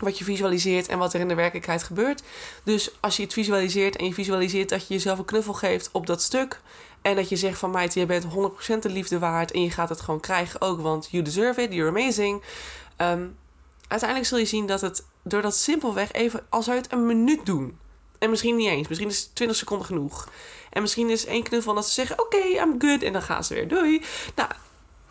wat 0.00 0.18
je 0.18 0.24
visualiseert 0.24 0.88
en 0.88 0.98
wat 0.98 1.14
er 1.14 1.20
in 1.20 1.28
de 1.28 1.34
werkelijkheid 1.34 1.82
gebeurt. 1.82 2.22
Dus 2.64 2.90
als 3.00 3.16
je 3.16 3.22
het 3.22 3.32
visualiseert 3.32 3.96
en 3.96 4.04
je 4.04 4.14
visualiseert 4.14 4.68
dat 4.68 4.88
je 4.88 4.94
jezelf 4.94 5.18
een 5.18 5.24
knuffel 5.24 5.54
geeft 5.54 5.88
op 5.92 6.06
dat 6.06 6.22
stuk. 6.22 6.60
En 7.06 7.16
dat 7.16 7.28
je 7.28 7.36
zegt 7.36 7.58
van 7.58 7.70
meid, 7.70 7.94
je 7.94 8.06
bent 8.06 8.24
100% 8.24 8.78
de 8.80 8.88
liefde 8.88 9.18
waard. 9.18 9.50
En 9.50 9.62
je 9.62 9.70
gaat 9.70 9.88
het 9.88 10.00
gewoon 10.00 10.20
krijgen 10.20 10.60
ook, 10.60 10.80
want 10.80 11.08
you 11.10 11.22
deserve 11.22 11.62
it, 11.62 11.72
you're 11.72 11.88
amazing. 11.88 12.42
Ehm, 12.96 13.28
uiteindelijk 13.88 14.28
zul 14.28 14.38
je 14.38 14.44
zien 14.44 14.66
dat 14.66 14.80
het 14.80 15.06
door 15.22 15.42
dat 15.42 15.56
simpelweg 15.56 16.12
even, 16.12 16.46
als 16.48 16.66
het 16.66 16.92
een 16.92 17.06
minuut 17.06 17.46
doen. 17.46 17.78
En 18.18 18.30
misschien 18.30 18.56
niet 18.56 18.68
eens, 18.68 18.88
misschien 18.88 19.08
is 19.08 19.24
20 19.24 19.56
seconden 19.56 19.86
genoeg. 19.86 20.28
En 20.70 20.82
misschien 20.82 21.10
is 21.10 21.24
één 21.24 21.42
knuffel 21.42 21.74
dat 21.74 21.86
ze 21.86 21.92
zeggen, 21.92 22.20
oké, 22.20 22.36
I'm 22.36 22.74
good. 22.78 23.02
En 23.02 23.12
dan 23.12 23.22
gaan 23.22 23.44
ze 23.44 23.54
weer, 23.54 23.68
doei. 23.68 24.02
Nou, 24.34 24.50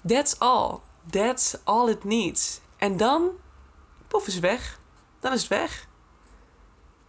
that's 0.07 0.35
all. 0.39 0.77
That's 1.09 1.57
all 1.63 1.89
it 1.89 2.03
needs. 2.03 2.59
En 2.77 2.97
dan, 2.97 3.29
poef 4.07 4.27
is 4.27 4.39
weg. 4.39 4.79
Dan 5.19 5.33
is 5.33 5.39
het 5.39 5.49
weg. 5.49 5.87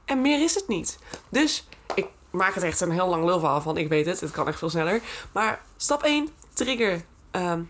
En 0.05 0.20
meer 0.20 0.42
is 0.42 0.55
het 0.55 0.68
niet. 0.68 0.99
Dus 1.29 1.66
ik 1.94 2.07
maak 2.37 2.55
het 2.55 2.62
echt 2.62 2.81
een 2.81 2.90
heel 2.90 3.09
lang 3.09 3.25
lulverhaal 3.25 3.61
van. 3.61 3.77
Ik 3.77 3.88
weet 3.88 4.07
het, 4.07 4.20
het 4.20 4.31
kan 4.31 4.49
echt 4.49 4.59
veel 4.59 4.70
sneller. 4.70 5.01
Maar 5.33 5.61
stap 5.77 6.03
1, 6.03 6.29
trigger 6.53 7.05
ehm, 7.31 7.61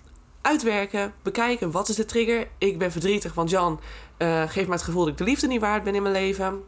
uitwerken, 0.43 1.15
bekijken. 1.23 1.71
Wat 1.71 1.89
is 1.89 1.97
de 1.97 2.05
trigger? 2.05 2.49
Ik 2.59 2.79
ben 2.79 2.93
verdrietig, 2.93 3.35
want 3.35 3.51
Jan 3.51 3.81
uh, 4.19 4.43
geeft 4.43 4.67
mij 4.67 4.77
het 4.77 4.85
gevoel 4.85 5.03
dat 5.03 5.13
ik 5.13 5.19
de 5.19 5.25
liefde 5.25 5.47
niet 5.47 5.61
waard 5.61 5.85
ben 5.85 5.95
in 5.95 6.03
mijn 6.03 6.15
leven. 6.15 6.65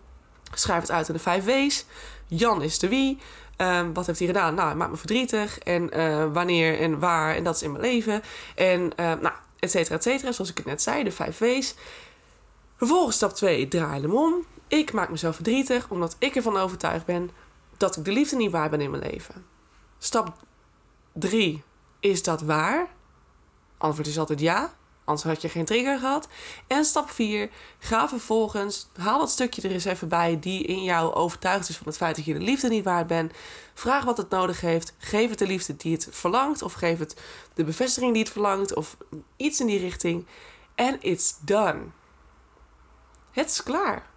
Schrijf 0.55 0.81
het 0.81 0.91
uit 0.91 1.09
in 1.09 1.15
de 1.15 1.21
vijf 1.21 1.45
W's. 1.45 1.85
Jan 2.27 2.63
is 2.63 2.79
de 2.79 2.89
wie. 2.89 3.19
Um, 3.57 3.95
wat 3.95 4.07
heeft 4.07 4.19
hij 4.19 4.29
gedaan? 4.29 4.55
Nou, 4.55 4.69
het 4.69 4.79
maakt 4.79 4.91
me 4.91 4.97
verdrietig. 4.97 5.59
En 5.59 5.99
uh, 5.99 6.33
wanneer 6.33 6.81
en 6.81 6.99
waar. 6.99 7.35
En 7.35 7.45
dat 7.45 7.55
is 7.55 7.63
in 7.63 7.73
mijn 7.73 7.83
leven. 7.83 8.23
En 8.55 8.81
uh, 8.81 8.91
nou, 8.97 9.33
et 9.59 9.71
cetera, 9.71 9.95
et 9.95 10.03
cetera. 10.03 10.33
Zoals 10.33 10.51
ik 10.51 10.57
het 10.57 10.67
net 10.67 10.83
zei, 10.83 11.05
de 11.05 11.13
vijf 11.13 11.39
W's. 11.39 11.75
Vervolgens 12.77 13.17
stap 13.17 13.35
2, 13.35 13.69
draai 13.69 14.01
hem 14.01 14.15
om. 14.15 14.45
Ik 14.69 14.93
maak 14.93 15.11
mezelf 15.11 15.35
verdrietig 15.35 15.89
omdat 15.89 16.17
ik 16.19 16.37
ervan 16.37 16.57
overtuigd 16.57 17.05
ben 17.05 17.31
dat 17.79 17.97
ik 17.97 18.05
de 18.05 18.13
liefde 18.13 18.37
niet 18.37 18.51
waar 18.51 18.71
ben 18.71 18.81
in 18.81 18.91
mijn 18.91 19.03
leven. 19.03 19.47
Stap 19.99 20.37
3, 21.13 21.63
is 22.01 22.23
dat 22.23 22.41
waar? 22.41 22.89
Antwoord 23.79 24.07
is 24.07 24.19
altijd 24.19 24.41
ja. 24.41 24.77
Anders 25.09 25.27
had 25.27 25.43
je 25.43 25.49
geen 25.49 25.65
trigger 25.65 25.99
gehad. 25.99 26.29
En 26.67 26.85
stap 26.85 27.11
4. 27.11 27.51
Ga 27.79 28.09
vervolgens, 28.09 28.89
haal 28.97 29.19
dat 29.19 29.31
stukje 29.31 29.63
er 29.63 29.71
eens 29.71 29.85
even 29.85 30.09
bij 30.09 30.39
die 30.41 30.65
in 30.65 30.83
jou 30.83 31.15
overtuigd 31.15 31.69
is 31.69 31.77
van 31.77 31.87
het 31.87 31.97
feit 31.97 32.17
dat 32.17 32.25
je 32.25 32.33
de 32.33 32.41
liefde 32.41 32.69
niet 32.69 32.85
waard 32.85 33.07
bent. 33.07 33.33
Vraag 33.75 34.05
wat 34.05 34.17
het 34.17 34.31
nodig 34.31 34.61
heeft. 34.61 34.95
Geef 34.99 35.31
het 35.31 35.39
de 35.39 35.47
liefde 35.47 35.77
die 35.77 35.93
het 35.93 36.09
verlangt. 36.11 36.63
Of 36.63 36.73
geef 36.73 36.99
het 36.99 37.21
de 37.55 37.65
bevestiging 37.65 38.13
die 38.13 38.23
het 38.23 38.33
verlangt. 38.33 38.75
Of 38.75 38.97
iets 39.37 39.61
in 39.61 39.67
die 39.67 39.81
richting. 39.81 40.27
En 40.75 40.97
it's 41.01 41.39
done. 41.41 41.81
Het 43.31 43.51
is 43.51 43.63
klaar. 43.63 44.08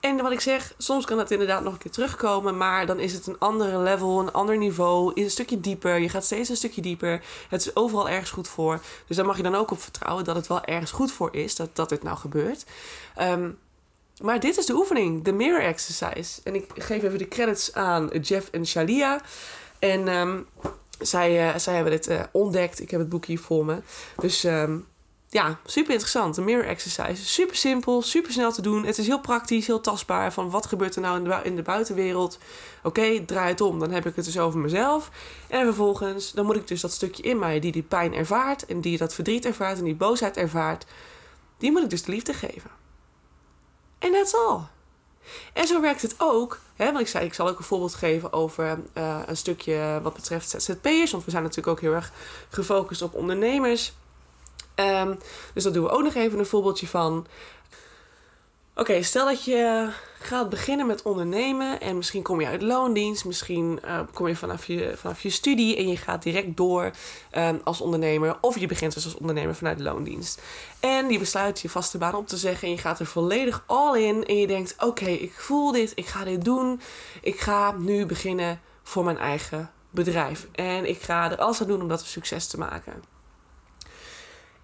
En 0.00 0.22
wat 0.22 0.32
ik 0.32 0.40
zeg, 0.40 0.74
soms 0.78 1.04
kan 1.04 1.18
het 1.18 1.30
inderdaad 1.30 1.62
nog 1.62 1.72
een 1.72 1.78
keer 1.78 1.90
terugkomen, 1.90 2.56
maar 2.56 2.86
dan 2.86 2.98
is 3.00 3.12
het 3.12 3.26
een 3.26 3.38
andere 3.38 3.78
level, 3.78 4.20
een 4.20 4.32
ander 4.32 4.56
niveau, 4.56 5.12
is 5.14 5.24
een 5.24 5.30
stukje 5.30 5.60
dieper. 5.60 5.98
Je 5.98 6.08
gaat 6.08 6.24
steeds 6.24 6.48
een 6.48 6.56
stukje 6.56 6.82
dieper. 6.82 7.22
Het 7.48 7.60
is 7.60 7.76
overal 7.76 8.08
ergens 8.08 8.30
goed 8.30 8.48
voor. 8.48 8.80
Dus 9.06 9.16
daar 9.16 9.26
mag 9.26 9.36
je 9.36 9.42
dan 9.42 9.54
ook 9.54 9.70
op 9.70 9.82
vertrouwen 9.82 10.24
dat 10.24 10.36
het 10.36 10.46
wel 10.46 10.64
ergens 10.64 10.90
goed 10.90 11.12
voor 11.12 11.34
is, 11.34 11.56
dat, 11.56 11.76
dat 11.76 11.88
dit 11.88 12.02
nou 12.02 12.16
gebeurt. 12.16 12.64
Um, 13.20 13.58
maar 14.22 14.40
dit 14.40 14.58
is 14.58 14.66
de 14.66 14.74
oefening, 14.74 15.24
de 15.24 15.32
mirror 15.32 15.62
exercise. 15.62 16.40
En 16.44 16.54
ik 16.54 16.70
geef 16.74 17.02
even 17.02 17.18
de 17.18 17.28
credits 17.28 17.74
aan 17.74 18.06
Jeff 18.06 18.48
en 18.50 18.66
Shalia. 18.66 19.20
En 19.78 20.08
um, 20.08 20.46
zij, 20.98 21.48
uh, 21.48 21.58
zij 21.58 21.74
hebben 21.74 21.92
dit 21.92 22.08
uh, 22.08 22.20
ontdekt. 22.32 22.80
Ik 22.80 22.90
heb 22.90 23.00
het 23.00 23.08
boek 23.08 23.24
hier 23.24 23.38
voor 23.38 23.64
me. 23.64 23.82
Dus 24.16 24.44
um, 24.44 24.86
ja, 25.30 25.58
super 25.64 25.90
interessant. 25.90 26.36
Een 26.36 26.44
mirror 26.44 26.66
exercise. 26.66 27.26
Super 27.26 27.56
simpel, 27.56 28.02
super 28.02 28.32
snel 28.32 28.52
te 28.52 28.62
doen. 28.62 28.84
Het 28.84 28.98
is 28.98 29.06
heel 29.06 29.20
praktisch, 29.20 29.66
heel 29.66 29.80
tastbaar. 29.80 30.32
Van 30.32 30.50
wat 30.50 30.66
gebeurt 30.66 30.94
er 30.94 31.00
nou 31.00 31.16
in 31.16 31.24
de, 31.24 31.40
in 31.42 31.56
de 31.56 31.62
buitenwereld? 31.62 32.38
Oké, 32.82 33.24
draai 33.24 33.48
het 33.48 33.60
om. 33.60 33.78
Dan 33.78 33.90
heb 33.90 34.06
ik 34.06 34.16
het 34.16 34.24
dus 34.24 34.38
over 34.38 34.58
mezelf. 34.58 35.10
En 35.48 35.64
vervolgens, 35.64 36.32
dan 36.32 36.46
moet 36.46 36.56
ik 36.56 36.68
dus 36.68 36.80
dat 36.80 36.92
stukje 36.92 37.22
in 37.22 37.38
mij 37.38 37.60
die 37.60 37.72
die 37.72 37.82
pijn 37.82 38.14
ervaart. 38.14 38.66
En 38.66 38.80
die 38.80 38.98
dat 38.98 39.14
verdriet 39.14 39.44
ervaart 39.44 39.78
en 39.78 39.84
die 39.84 39.94
boosheid 39.94 40.36
ervaart. 40.36 40.86
Die 41.58 41.70
moet 41.70 41.82
ik 41.82 41.90
dus 41.90 42.02
de 42.02 42.12
liefde 42.12 42.32
geven. 42.34 42.70
En 43.98 44.12
that's 44.12 44.34
all. 44.34 44.60
En 45.52 45.66
zo 45.66 45.80
werkt 45.80 46.02
het 46.02 46.14
ook. 46.18 46.60
Hè, 46.76 46.84
want 46.84 47.00
ik 47.00 47.08
zei, 47.08 47.24
ik 47.24 47.34
zal 47.34 47.48
ook 47.48 47.58
een 47.58 47.64
voorbeeld 47.64 47.94
geven 47.94 48.32
over 48.32 48.78
uh, 48.94 49.18
een 49.26 49.36
stukje 49.36 50.00
wat 50.02 50.14
betreft 50.14 50.50
ZZP'ers. 50.50 51.10
Want 51.10 51.24
we 51.24 51.30
zijn 51.30 51.42
natuurlijk 51.42 51.68
ook 51.68 51.80
heel 51.80 51.92
erg 51.92 52.12
gefocust 52.48 53.02
op 53.02 53.14
ondernemers. 53.14 53.92
Um, 54.80 55.18
dus 55.54 55.62
dat 55.62 55.74
doen 55.74 55.84
we 55.84 55.90
ook 55.90 56.02
nog 56.02 56.14
even 56.14 56.38
een 56.38 56.46
voorbeeldje 56.46 56.86
van. 56.86 57.26
Oké, 58.74 59.02
stel 59.02 59.26
dat 59.26 59.44
je 59.44 59.90
gaat 60.18 60.48
beginnen 60.48 60.86
met 60.86 61.02
ondernemen 61.02 61.80
en 61.80 61.96
misschien 61.96 62.22
kom 62.22 62.40
je 62.40 62.46
uit 62.46 62.62
loondienst, 62.62 63.24
misschien 63.24 63.80
uh, 63.84 64.00
kom 64.12 64.28
je 64.28 64.36
vanaf 64.36 64.66
je, 64.66 64.92
vanaf 64.96 65.20
je 65.20 65.30
studie 65.30 65.76
en 65.76 65.88
je 65.88 65.96
gaat 65.96 66.22
direct 66.22 66.56
door 66.56 66.90
um, 67.36 67.60
als 67.64 67.80
ondernemer 67.80 68.36
of 68.40 68.58
je 68.58 68.66
begint 68.66 68.94
dus 68.94 69.04
als 69.04 69.14
ondernemer 69.14 69.54
vanuit 69.54 69.80
loondienst. 69.80 70.42
En 70.80 71.10
je 71.10 71.18
besluit 71.18 71.60
je 71.60 71.68
vaste 71.68 71.98
baan 71.98 72.14
op 72.14 72.26
te 72.26 72.36
zeggen 72.36 72.68
en 72.68 72.74
je 72.74 72.80
gaat 72.80 73.00
er 73.00 73.06
volledig 73.06 73.62
all 73.66 74.00
in 74.00 74.26
en 74.26 74.36
je 74.36 74.46
denkt 74.46 74.74
oké, 74.78 75.08
ik 75.08 75.32
voel 75.32 75.72
dit, 75.72 75.92
ik 75.94 76.06
ga 76.06 76.24
dit 76.24 76.44
doen, 76.44 76.80
ik 77.22 77.40
ga 77.40 77.74
nu 77.78 78.06
beginnen 78.06 78.60
voor 78.82 79.04
mijn 79.04 79.18
eigen 79.18 79.70
bedrijf 79.90 80.46
en 80.52 80.88
ik 80.88 81.02
ga 81.02 81.30
er 81.30 81.38
alles 81.38 81.60
aan 81.60 81.66
doen 81.66 81.82
om 81.82 81.88
dat 81.88 82.00
een 82.00 82.06
succes 82.06 82.46
te 82.46 82.58
maken. 82.58 83.17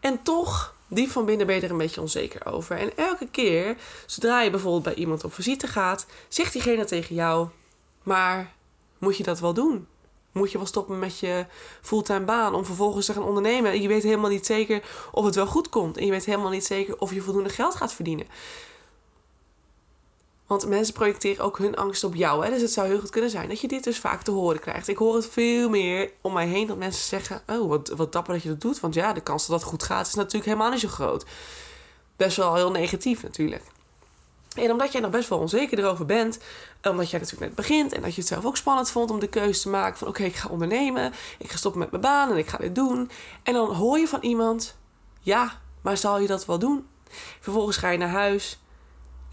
En 0.05 0.23
toch, 0.23 0.75
diep 0.89 1.11
van 1.11 1.25
binnen 1.25 1.47
ben 1.47 1.55
je 1.57 1.61
er 1.63 1.71
een 1.71 1.77
beetje 1.77 2.01
onzeker 2.01 2.53
over. 2.53 2.79
En 2.79 2.97
elke 2.97 3.29
keer, 3.31 3.77
zodra 4.07 4.43
je 4.43 4.51
bijvoorbeeld 4.51 4.83
bij 4.83 4.95
iemand 4.95 5.25
op 5.25 5.35
visite 5.35 5.67
gaat, 5.67 6.07
zegt 6.29 6.53
diegene 6.53 6.85
tegen 6.85 7.15
jou: 7.15 7.49
Maar 8.03 8.53
moet 8.99 9.17
je 9.17 9.23
dat 9.23 9.41
wel 9.41 9.55
doen? 9.55 9.87
Moet 10.33 10.53
je 10.53 10.59
wel 10.59 10.67
stoppen 10.67 10.99
met 10.99 11.19
je 11.19 11.47
fulltime 11.83 12.25
baan 12.25 12.55
om 12.55 12.65
vervolgens 12.65 13.07
te 13.07 13.13
gaan 13.13 13.23
ondernemen? 13.23 13.73
En 13.73 13.83
je 13.83 13.89
weet 13.89 14.03
helemaal 14.03 14.31
niet 14.31 14.47
zeker 14.47 14.83
of 15.13 15.25
het 15.25 15.35
wel 15.35 15.47
goed 15.47 15.69
komt. 15.69 15.97
En 15.97 16.05
je 16.05 16.11
weet 16.11 16.25
helemaal 16.25 16.51
niet 16.51 16.65
zeker 16.65 16.99
of 16.99 17.13
je 17.13 17.21
voldoende 17.21 17.51
geld 17.51 17.75
gaat 17.75 17.93
verdienen. 17.93 18.27
Want 20.47 20.69
mensen 20.69 20.95
projecteren 20.95 21.45
ook 21.45 21.59
hun 21.59 21.77
angst 21.77 22.05
op 22.05 22.15
jou. 22.15 22.45
Hè? 22.45 22.51
Dus 22.51 22.61
het 22.61 22.73
zou 22.73 22.87
heel 22.89 23.01
goed 23.01 23.11
kunnen 23.11 23.31
zijn 23.31 23.49
dat 23.49 23.61
je 23.61 23.69
dit 23.69 23.85
dus 23.85 23.99
vaak 23.99 24.23
te 24.23 24.31
horen 24.31 24.61
krijgt. 24.61 24.89
Ik 24.89 24.97
hoor 24.97 25.15
het 25.15 25.27
veel 25.27 25.69
meer 25.69 26.11
om 26.21 26.33
mij 26.33 26.47
heen 26.47 26.67
dat 26.67 26.77
mensen 26.77 27.05
zeggen: 27.05 27.43
Oh, 27.47 27.69
wat, 27.69 27.89
wat 27.89 28.13
dapper 28.13 28.35
dat 28.35 28.43
je 28.43 28.49
dat 28.49 28.61
doet. 28.61 28.81
Want 28.81 28.95
ja, 28.95 29.13
de 29.13 29.21
kans 29.21 29.47
dat 29.47 29.61
dat 29.61 29.69
goed 29.69 29.83
gaat 29.83 30.07
is 30.07 30.15
natuurlijk 30.15 30.45
helemaal 30.45 30.71
niet 30.71 30.81
zo 30.81 30.89
groot. 30.89 31.25
Best 32.17 32.37
wel 32.37 32.55
heel 32.55 32.71
negatief 32.71 33.23
natuurlijk. 33.23 33.63
En 34.55 34.71
omdat 34.71 34.93
jij 34.93 35.01
nog 35.01 35.11
best 35.11 35.29
wel 35.29 35.39
onzeker 35.39 35.79
erover 35.79 36.07
bent, 36.07 36.39
omdat 36.83 37.11
jij 37.11 37.21
natuurlijk 37.21 37.47
net 37.47 37.55
begint 37.55 37.93
en 37.93 38.03
dat 38.03 38.15
je 38.15 38.21
het 38.21 38.31
zelf 38.31 38.45
ook 38.45 38.57
spannend 38.57 38.91
vond 38.91 39.11
om 39.11 39.21
de 39.21 39.29
keuze 39.29 39.61
te 39.61 39.69
maken 39.69 39.99
van 39.99 40.09
oké, 40.09 40.23
ik 40.23 40.35
ga 40.35 40.49
ondernemen, 40.49 41.13
ik 41.39 41.51
ga 41.51 41.57
stoppen 41.57 41.81
met 41.81 41.91
mijn 41.91 42.03
baan 42.03 42.31
en 42.31 42.37
ik 42.37 42.49
ga 42.49 42.59
dit 42.59 42.75
doen. 42.75 43.11
En 43.43 43.53
dan 43.53 43.75
hoor 43.75 43.99
je 43.99 44.09
van 44.09 44.21
iemand, 44.23 44.77
ja, 45.21 45.61
maar 45.81 45.97
zal 45.97 46.19
je 46.19 46.27
dat 46.27 46.45
wel 46.45 46.59
doen? 46.59 46.87
Vervolgens 47.41 47.77
ga 47.77 47.89
je 47.89 47.99
naar 47.99 48.09
huis 48.09 48.59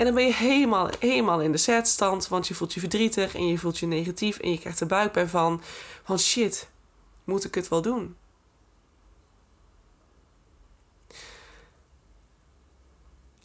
en 0.01 0.07
dan 0.07 0.15
ben 0.15 0.25
je 0.25 0.33
helemaal, 0.33 0.89
helemaal 0.99 1.41
in 1.41 1.51
de 1.51 1.57
setstand, 1.57 2.27
want 2.27 2.47
je 2.47 2.53
voelt 2.53 2.73
je 2.73 2.79
verdrietig 2.79 3.35
en 3.35 3.47
je 3.47 3.57
voelt 3.57 3.77
je 3.77 3.85
negatief 3.85 4.39
en 4.39 4.51
je 4.51 4.59
krijgt 4.59 4.79
er 4.79 4.87
buikpijn 4.87 5.29
van. 5.29 5.61
Van 6.03 6.19
shit, 6.19 6.69
moet 7.23 7.43
ik 7.43 7.55
het 7.55 7.67
wel 7.67 7.81
doen? 7.81 8.15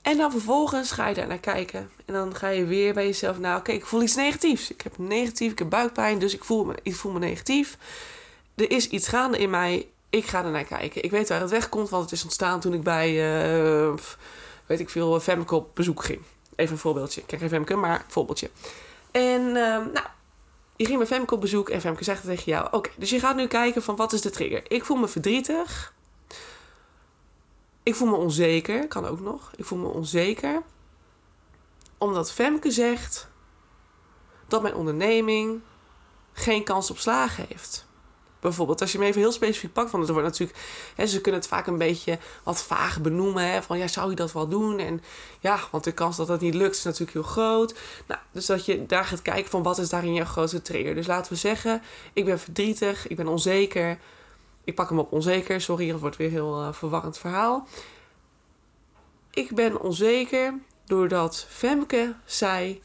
En 0.02 0.16
dan 0.16 0.30
vervolgens 0.30 0.90
ga 0.90 1.08
je 1.08 1.14
daar 1.14 1.26
naar 1.26 1.38
kijken. 1.38 1.90
En 2.04 2.14
dan 2.14 2.34
ga 2.34 2.48
je 2.48 2.64
weer 2.64 2.94
bij 2.94 3.06
jezelf, 3.06 3.38
nou 3.38 3.58
oké, 3.58 3.72
ik 3.72 3.86
voel 3.86 4.02
iets 4.02 4.14
negatiefs. 4.14 4.70
Ik 4.70 4.80
heb 4.80 4.98
negatief, 4.98 5.52
ik 5.52 5.58
heb 5.58 5.70
buikpijn, 5.70 6.18
dus 6.18 6.34
ik 6.34 6.44
voel, 6.44 6.64
me, 6.64 6.74
ik 6.82 6.94
voel 6.94 7.12
me 7.12 7.18
negatief. 7.18 7.78
Er 8.54 8.70
is 8.70 8.88
iets 8.88 9.08
gaande 9.08 9.38
in 9.38 9.50
mij, 9.50 9.88
ik 10.10 10.24
ga 10.24 10.44
er 10.44 10.50
naar 10.50 10.64
kijken. 10.64 11.02
Ik 11.02 11.10
weet 11.10 11.28
waar 11.28 11.40
het 11.40 11.50
wegkomt, 11.50 11.88
want 11.88 12.02
het 12.02 12.12
is 12.12 12.22
ontstaan 12.22 12.60
toen 12.60 12.74
ik 12.74 12.82
bij, 12.82 13.10
uh, 13.10 13.94
weet 14.66 14.80
ik 14.80 14.90
veel, 14.90 15.20
op 15.50 15.70
bezoek 15.74 16.04
ging. 16.04 16.20
Even 16.56 16.72
een 16.72 16.80
voorbeeldje. 16.80 17.20
Ik 17.20 17.26
krijg 17.26 17.42
geen 17.42 17.50
Femke, 17.50 17.76
maar 17.76 18.04
voorbeeldje. 18.08 18.50
En 19.10 19.40
uh, 19.40 19.54
nou, 19.54 20.06
je 20.76 20.86
ging 20.86 20.98
met 20.98 21.08
Femke 21.08 21.34
op 21.34 21.40
bezoek 21.40 21.68
en 21.68 21.80
Femke 21.80 22.04
zegt 22.04 22.24
tegen 22.24 22.44
jou... 22.44 22.68
Oké, 22.70 22.90
dus 22.96 23.10
je 23.10 23.20
gaat 23.20 23.36
nu 23.36 23.46
kijken 23.46 23.82
van 23.82 23.96
wat 23.96 24.12
is 24.12 24.20
de 24.20 24.30
trigger? 24.30 24.62
Ik 24.68 24.84
voel 24.84 24.96
me 24.96 25.08
verdrietig. 25.08 25.94
Ik 27.82 27.94
voel 27.94 28.08
me 28.08 28.16
onzeker. 28.16 28.88
Kan 28.88 29.06
ook 29.06 29.20
nog. 29.20 29.50
Ik 29.56 29.64
voel 29.64 29.78
me 29.78 29.88
onzeker. 29.88 30.62
Omdat 31.98 32.32
Femke 32.32 32.70
zegt 32.70 33.28
dat 34.48 34.62
mijn 34.62 34.74
onderneming 34.74 35.60
geen 36.32 36.64
kans 36.64 36.90
op 36.90 36.98
slagen 36.98 37.44
heeft. 37.48 37.86
Bijvoorbeeld, 38.46 38.80
als 38.80 38.92
je 38.92 38.98
hem 38.98 39.06
even 39.06 39.20
heel 39.20 39.32
specifiek 39.32 39.72
pakt, 39.72 39.90
want 39.90 40.04
het 40.04 40.12
wordt 40.12 40.28
natuurlijk, 40.28 40.58
hè, 40.94 41.06
ze 41.06 41.20
kunnen 41.20 41.40
het 41.40 41.48
vaak 41.48 41.66
een 41.66 41.78
beetje 41.78 42.18
wat 42.42 42.62
vaag 42.62 43.00
benoemen. 43.00 43.50
Hè, 43.50 43.62
van 43.62 43.78
ja, 43.78 43.88
zou 43.88 44.10
je 44.10 44.16
dat 44.16 44.32
wel 44.32 44.48
doen? 44.48 44.78
En 44.78 45.02
ja, 45.40 45.58
want 45.70 45.84
de 45.84 45.92
kans 45.92 46.16
dat 46.16 46.26
dat 46.26 46.40
niet 46.40 46.54
lukt 46.54 46.76
is 46.76 46.82
natuurlijk 46.82 47.12
heel 47.12 47.22
groot. 47.22 47.74
Nou, 48.06 48.20
dus 48.32 48.46
dat 48.46 48.64
je 48.64 48.86
daar 48.86 49.04
gaat 49.04 49.22
kijken 49.22 49.50
van 49.50 49.62
wat 49.62 49.78
is 49.78 49.88
daarin 49.88 50.14
jouw 50.14 50.24
grootste 50.24 50.62
trigger. 50.62 50.94
Dus 50.94 51.06
laten 51.06 51.32
we 51.32 51.38
zeggen, 51.38 51.82
ik 52.12 52.24
ben 52.24 52.38
verdrietig, 52.38 53.06
ik 53.06 53.16
ben 53.16 53.28
onzeker. 53.28 53.98
Ik 54.64 54.74
pak 54.74 54.88
hem 54.88 54.98
op 54.98 55.12
onzeker, 55.12 55.60
sorry, 55.60 55.90
dat 55.90 56.00
wordt 56.00 56.16
weer 56.16 56.30
heel 56.30 56.62
uh, 56.62 56.72
verwarrend 56.72 57.18
verhaal. 57.18 57.66
ik 59.30 59.54
ben 59.54 59.80
onzeker 59.80 60.54
doordat 60.84 61.46
Femke 61.48 62.14
zei 62.24 62.82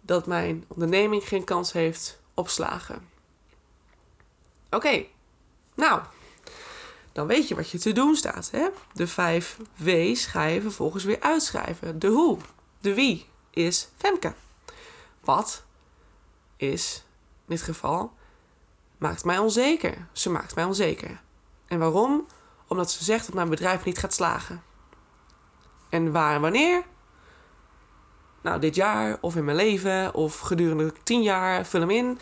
dat 0.00 0.26
mijn 0.26 0.64
onderneming 0.68 1.28
geen 1.28 1.44
kans 1.44 1.72
heeft 1.72 2.20
op 2.34 2.48
slagen. 2.48 3.15
Oké, 4.76 5.04
nou, 5.74 6.00
dan 7.12 7.26
weet 7.26 7.48
je 7.48 7.54
wat 7.54 7.70
je 7.70 7.78
te 7.78 7.92
doen 7.92 8.16
staat. 8.16 8.50
Hè? 8.50 8.68
De 8.92 9.06
vijf 9.06 9.58
W's 9.76 10.26
ga 10.26 10.44
je 10.44 10.60
vervolgens 10.60 11.04
weer 11.04 11.20
uitschrijven. 11.20 11.98
De 11.98 12.08
hoe, 12.08 12.38
de 12.80 12.94
wie 12.94 13.26
is 13.50 13.88
Femke. 13.96 14.34
Wat 15.20 15.64
is, 16.56 17.04
in 17.46 17.54
dit 17.54 17.62
geval, 17.62 18.12
maakt 18.98 19.24
mij 19.24 19.38
onzeker. 19.38 20.06
Ze 20.12 20.30
maakt 20.30 20.54
mij 20.54 20.64
onzeker. 20.64 21.20
En 21.66 21.78
waarom? 21.78 22.26
Omdat 22.66 22.90
ze 22.90 23.04
zegt 23.04 23.26
dat 23.26 23.34
mijn 23.34 23.48
bedrijf 23.48 23.84
niet 23.84 23.98
gaat 23.98 24.14
slagen. 24.14 24.62
En 25.88 26.12
waar 26.12 26.34
en 26.34 26.40
wanneer? 26.40 26.84
Nou, 28.42 28.60
dit 28.60 28.74
jaar 28.74 29.18
of 29.20 29.36
in 29.36 29.44
mijn 29.44 29.56
leven 29.56 30.14
of 30.14 30.38
gedurende 30.38 30.92
tien 31.02 31.22
jaar, 31.22 31.66
vul 31.66 31.80
hem 31.80 31.90
in. 31.90 32.18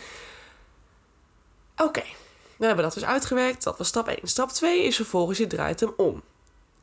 Oké, 1.77 2.03
dan 2.59 2.67
hebben 2.67 2.77
we 2.77 2.91
dat 2.91 2.95
dus 2.95 3.05
uitgewerkt. 3.05 3.63
Dat 3.63 3.79
was 3.79 3.89
stap 3.89 4.09
1. 4.09 4.19
Stap 4.23 4.51
2 4.51 4.83
is 4.83 4.97
vervolgens, 4.97 5.39
je 5.39 5.47
draait 5.47 5.81
hem 5.81 5.93
om. 5.97 6.23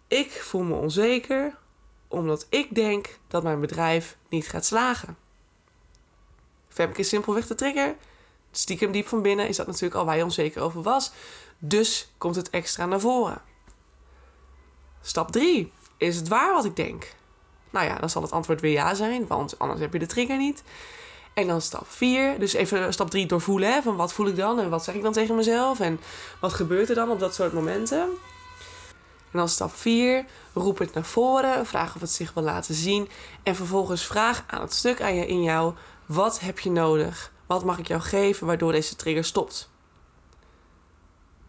Ik 0.08 0.32
voel 0.32 0.64
me 0.64 0.76
onzeker 0.76 1.58
omdat 2.08 2.46
ik 2.50 2.76
denk 2.76 3.20
dat 3.28 3.44
mijn 3.44 3.60
bedrijf 3.60 4.18
niet 4.30 4.48
gaat 4.48 4.66
slagen. 4.66 5.18
Femke 6.70 7.00
is 7.00 7.10
simpelweg 7.10 7.48
de 7.48 7.56
trigger. 7.56 7.96
Stiekem 8.52 8.92
diep 8.92 9.08
van 9.08 9.22
binnen 9.22 9.48
is 9.48 9.56
dat 9.56 9.68
natuurlijk 9.68 9.96
al 9.96 10.06
waar 10.06 10.18
je 10.18 10.24
onzeker 10.24 10.62
over 10.62 10.82
was. 10.82 11.12
Dus 11.60 12.12
komt 12.18 12.36
het 12.36 12.50
extra 12.50 12.86
naar 12.86 13.00
voren. 13.00 13.42
Stap 15.02 15.32
3. 15.32 15.72
Is 15.98 16.16
het 16.16 16.28
waar 16.28 16.54
wat 16.54 16.66
ik 16.66 16.76
denk? 16.76 17.16
Nou 17.70 17.86
ja, 17.86 17.96
dan 17.96 18.10
zal 18.10 18.22
het 18.22 18.32
antwoord 18.32 18.62
weer 18.62 18.72
ja 18.72 18.94
zijn, 18.94 19.28
want 19.28 19.60
anders 19.60 19.80
heb 19.80 19.94
je 19.94 20.00
de 20.00 20.06
trigger 20.06 20.38
niet. 20.38 20.64
En 21.34 21.48
dan 21.48 21.62
stap 21.62 21.86
4, 21.88 22.40
dus 22.40 22.54
even 22.54 22.94
stap 22.94 23.10
3 23.10 23.26
doorvoelen. 23.26 23.74
Hè, 23.74 23.82
van 23.82 23.96
wat 23.96 24.14
voel 24.14 24.28
ik 24.28 24.36
dan 24.36 24.60
en 24.60 24.70
wat 24.70 24.84
zeg 24.84 24.96
ik 24.96 25.02
dan 25.02 25.14
tegen 25.14 25.36
mezelf 25.36 25.80
en 25.80 26.00
wat 26.40 26.54
gebeurt 26.54 26.90
er 26.90 26.96
dan 26.96 27.10
op 27.10 27.20
dat 27.20 27.36
soort 27.36 27.54
momenten. 27.54 28.00
En 29.32 29.38
dan 29.38 29.50
stap 29.50 29.76
4, 29.76 30.26
roep 30.54 30.78
het 30.78 30.94
naar 30.94 31.04
voren, 31.04 31.66
vraag 31.66 31.96
of 31.96 32.02
het 32.02 32.12
zich 32.12 32.34
wil 32.34 32.44
laten 32.44 32.76
zien. 32.76 33.10
En 33.44 33.56
vervolgens 33.56 34.06
vraag 34.06 34.44
aan 34.48 34.62
het 34.62 34.74
stuk 34.74 35.02
aan 35.02 35.16
je 35.16 35.28
in 35.28 35.44
jou, 35.44 35.74
wat 36.06 36.40
heb 36.40 36.60
je 36.60 36.72
nodig? 36.72 37.32
Wat 37.46 37.64
mag 37.64 37.78
ik 37.78 37.88
jou 37.88 38.02
geven 38.02 38.48
waardoor 38.48 38.72
deze 38.72 38.96
trigger 38.96 39.26
stopt? 39.26 39.70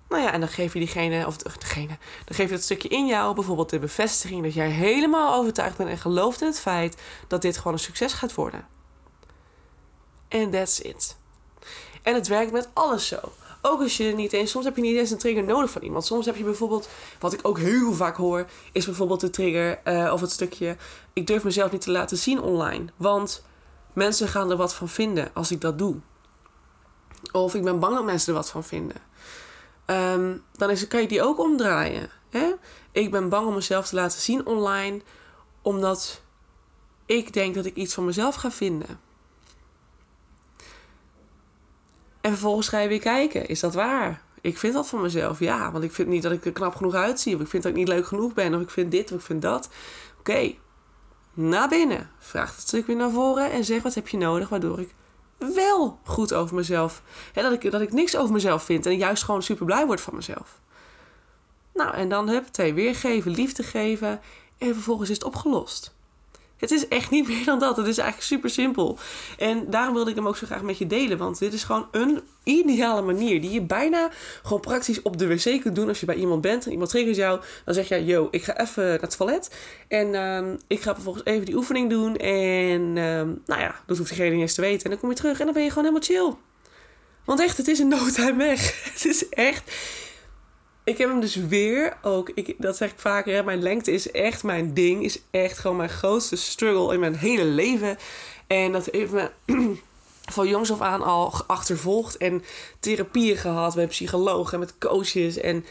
Nou 0.09 0.23
ja, 0.23 0.33
en 0.33 0.41
dan 0.41 0.49
geef 0.49 0.73
je 0.73 0.79
diegene, 0.79 1.27
of 1.27 1.37
degene, 1.37 1.99
dan 2.25 2.37
geef 2.37 2.49
je 2.49 2.55
het 2.55 2.65
stukje 2.65 2.89
in 2.89 3.07
jou 3.07 3.35
bijvoorbeeld 3.35 3.71
de 3.71 3.79
bevestiging 3.79 4.43
dat 4.43 4.55
jij 4.55 4.69
helemaal 4.69 5.35
overtuigd 5.35 5.77
bent 5.77 5.91
en 5.91 5.99
gelooft 5.99 6.41
in 6.41 6.47
het 6.47 6.61
feit 6.61 6.97
dat 7.29 7.43
dit 7.43 7.57
gewoon 7.57 7.73
een 7.73 7.79
succes 7.79 8.13
gaat 8.13 8.35
worden. 8.35 8.67
En 10.33 10.51
that's 10.51 10.79
it. 10.79 11.17
En 12.03 12.15
het 12.15 12.29
werkt 12.29 12.53
met 12.53 12.69
alles 12.73 13.07
zo. 13.07 13.19
Ook 13.63 13.81
als 13.81 13.97
je 13.97 14.05
niet 14.05 14.33
eens, 14.33 14.51
soms 14.51 14.65
heb 14.65 14.77
je 14.77 14.83
niet 14.83 14.97
eens 14.97 15.11
een 15.11 15.19
trigger 15.19 15.45
nodig 15.45 15.71
van 15.71 15.83
iemand. 15.83 16.05
Soms 16.05 16.27
heb 16.27 16.37
je 16.37 16.45
bijvoorbeeld, 16.45 16.89
wat 17.19 17.33
ik 17.33 17.41
ook 17.43 17.59
heel 17.59 17.93
vaak 17.93 18.17
hoor, 18.17 18.47
is 18.73 18.85
bijvoorbeeld 18.85 19.21
de 19.21 19.31
trigger 19.31 19.81
uh, 19.85 20.13
of 20.13 20.21
het 20.21 20.31
stukje: 20.31 20.77
ik 21.13 21.27
durf 21.27 21.45
mezelf 21.45 21.73
niet 21.73 21.81
te 21.81 21.91
laten 21.91 22.17
zien 22.17 22.41
online. 22.41 22.85
Want 22.97 23.45
mensen 23.93 24.29
gaan 24.29 24.51
er 24.51 24.57
wat 24.57 24.75
van 24.75 24.89
vinden 24.89 25.31
als 25.35 25.51
ik 25.51 25.61
dat 25.61 25.79
doe. 25.79 25.97
Of 27.33 27.55
ik 27.55 27.65
ben 27.65 27.79
bang 27.79 27.95
dat 27.95 28.05
mensen 28.05 28.29
er 28.29 28.39
wat 28.39 28.51
van 28.51 28.65
vinden. 28.65 28.97
Um, 29.87 30.43
dan 30.53 30.71
is, 30.71 30.89
kan 30.89 31.01
je 31.01 31.09
die 31.09 31.23
ook 31.23 31.39
omdraaien. 31.39 32.11
Hè? 32.31 32.53
Ik 32.93 33.11
ben 33.11 33.29
bang 33.29 33.47
om 33.47 33.55
mezelf 33.55 33.89
te 33.89 33.95
laten 33.95 34.21
zien 34.21 34.47
online, 34.47 35.01
omdat 35.63 36.23
ik 37.07 37.33
denk 37.33 37.55
dat 37.55 37.65
ik 37.65 37.75
iets 37.75 37.95
van 37.95 38.05
mezelf 38.05 38.35
ga 38.35 38.51
vinden. 38.51 39.01
En 42.23 42.31
vervolgens 42.31 42.69
ga 42.69 42.79
je 42.79 42.89
weer 42.89 43.01
kijken, 43.01 43.47
is 43.47 43.61
dat 43.61 43.75
waar? 43.75 44.23
Ik 44.41 44.59
vind 44.59 44.75
dat 44.75 44.89
van 44.89 45.01
mezelf, 45.01 45.39
ja. 45.39 45.73
Want 45.73 45.85
ik 45.85 45.93
vind 45.93 46.09
niet 46.09 46.23
dat 46.23 46.33
ik 46.33 46.45
er 46.45 46.53
knap 46.53 46.75
genoeg 46.75 46.95
uitzie. 46.95 47.35
Of 47.35 47.41
ik 47.41 47.49
vind 47.49 47.63
dat 47.63 47.73
ik 47.73 47.79
niet 47.79 47.89
leuk 47.89 48.07
genoeg 48.07 48.35
ben. 48.35 48.55
Of 48.55 48.61
ik 48.61 48.71
vind 48.71 48.91
dit, 48.91 49.13
of 49.13 49.19
ik 49.19 49.25
vind 49.25 49.43
dat. 49.43 49.69
Oké, 50.19 50.55
naar 51.35 51.69
binnen. 51.69 52.11
Vraag 52.19 52.57
het 52.57 52.69
stuk 52.69 52.87
weer 52.87 52.97
naar 52.97 53.11
voren 53.11 53.51
en 53.51 53.65
zeg 53.65 53.83
wat 53.83 53.95
heb 53.95 54.09
je 54.09 54.17
nodig 54.17 54.49
waardoor 54.49 54.81
ik 54.81 54.95
wel 55.39 55.99
goed 56.05 56.35
over 56.35 56.57
mezelf. 56.57 57.03
Hè, 57.33 57.43
dat, 57.43 57.53
ik, 57.53 57.71
dat 57.71 57.81
ik 57.81 57.93
niks 57.93 58.17
over 58.17 58.33
mezelf 58.33 58.63
vind 58.63 58.87
en 58.87 58.97
juist 58.97 59.23
gewoon 59.23 59.43
super 59.43 59.67
blij 59.67 59.87
word 59.87 60.01
van 60.01 60.15
mezelf. 60.15 60.61
Nou, 61.75 61.95
en 61.95 62.09
dan 62.09 62.29
heb 62.29 62.45
het 62.45 62.75
weer 62.75 62.95
geven, 62.95 63.31
liefde 63.31 63.63
geven 63.63 64.21
en 64.59 64.75
vervolgens 64.75 65.11
is 65.11 65.17
het 65.17 65.25
opgelost. 65.25 65.95
Het 66.63 66.71
is 66.71 66.89
echt 66.89 67.11
niet 67.11 67.29
meer 67.33 67.45
dan 67.45 67.59
dat. 67.59 67.77
Het 67.77 67.87
is 67.87 67.99
eigenlijk 67.99 68.29
super 68.29 68.51
simpel. 68.51 68.99
En 69.39 69.71
daarom 69.71 69.95
wilde 69.95 70.11
ik 70.11 70.17
hem 70.17 70.29
ook 70.29 70.37
zo 70.37 70.47
graag 70.47 70.63
met 70.63 70.79
je 70.79 70.87
delen. 70.87 71.19
Want 71.19 71.39
dit 71.39 71.53
is 71.53 71.65
gewoon 71.65 71.89
een 71.91 72.21
ideale 72.45 73.03
manier 73.03 73.41
die 73.41 73.51
je 73.51 73.63
bijna 73.63 74.11
gewoon 74.43 74.61
praktisch 74.61 75.03
op 75.03 75.19
de 75.19 75.27
wc 75.27 75.61
kunt 75.61 75.75
doen. 75.75 75.89
Als 75.89 76.01
je 76.01 76.07
bij 76.07 76.15
iemand 76.15 76.41
bent 76.41 76.65
en 76.65 76.73
iemand 76.73 76.91
triggert 76.91 77.17
jou, 77.17 77.41
dan 77.65 77.75
zeg 77.75 77.89
je: 77.89 78.05
Yo, 78.05 78.29
ik 78.31 78.43
ga 78.43 78.61
even 78.61 78.85
naar 78.85 79.01
het 79.01 79.17
toilet. 79.17 79.51
En 79.89 80.15
um, 80.15 80.59
ik 80.67 80.81
ga 80.81 80.95
vervolgens 80.95 81.25
even 81.25 81.47
die 81.47 81.57
oefening 81.57 81.91
doen. 81.91 82.17
En 82.17 82.81
um, 82.81 83.43
nou 83.47 83.61
ja, 83.61 83.75
dat 83.87 83.97
hoeft 83.97 84.09
diegene 84.09 84.31
niet 84.31 84.41
eens 84.41 84.55
te 84.55 84.61
weten. 84.61 84.85
En 84.85 84.91
dan 84.91 85.01
kom 85.01 85.09
je 85.09 85.17
terug 85.17 85.39
en 85.39 85.45
dan 85.45 85.55
ben 85.55 85.63
je 85.63 85.69
gewoon 85.69 85.85
helemaal 85.85 86.09
chill. 86.09 86.37
Want 87.25 87.41
echt, 87.41 87.57
het 87.57 87.69
is 87.69 87.79
een 87.79 87.89
no 87.97 88.11
time 88.15 88.37
weg. 88.37 88.93
Het 88.93 89.05
is 89.05 89.29
echt 89.29 89.71
ik 90.85 90.99
heb 90.99 91.09
hem 91.09 91.21
dus 91.21 91.37
weer 91.37 91.97
ook, 92.03 92.31
ik, 92.35 92.55
dat 92.59 92.77
zeg 92.77 92.91
ik 92.91 92.99
vaker, 92.99 93.35
hè, 93.35 93.43
mijn 93.43 93.63
lengte 93.63 93.93
is 93.93 94.11
echt 94.11 94.43
mijn 94.43 94.75
ding. 94.75 95.05
Is 95.05 95.23
echt 95.31 95.59
gewoon 95.59 95.77
mijn 95.77 95.89
grootste 95.89 96.37
struggle 96.37 96.95
in 96.95 97.01
mijn 97.01 97.15
hele 97.15 97.45
leven. 97.45 97.99
En 98.47 98.73
dat 98.73 98.89
heeft 98.91 99.13
me 99.13 99.31
van 100.37 100.49
jongs 100.49 100.73
af 100.73 100.81
aan 100.81 101.03
al 101.03 101.33
achtervolgd. 101.47 102.17
En 102.17 102.43
therapieën 102.81 103.37
gehad 103.37 103.75
met 103.75 103.89
psychologen, 103.89 104.59
met 104.59 104.79
coaches. 104.79 105.37
En 105.37 105.65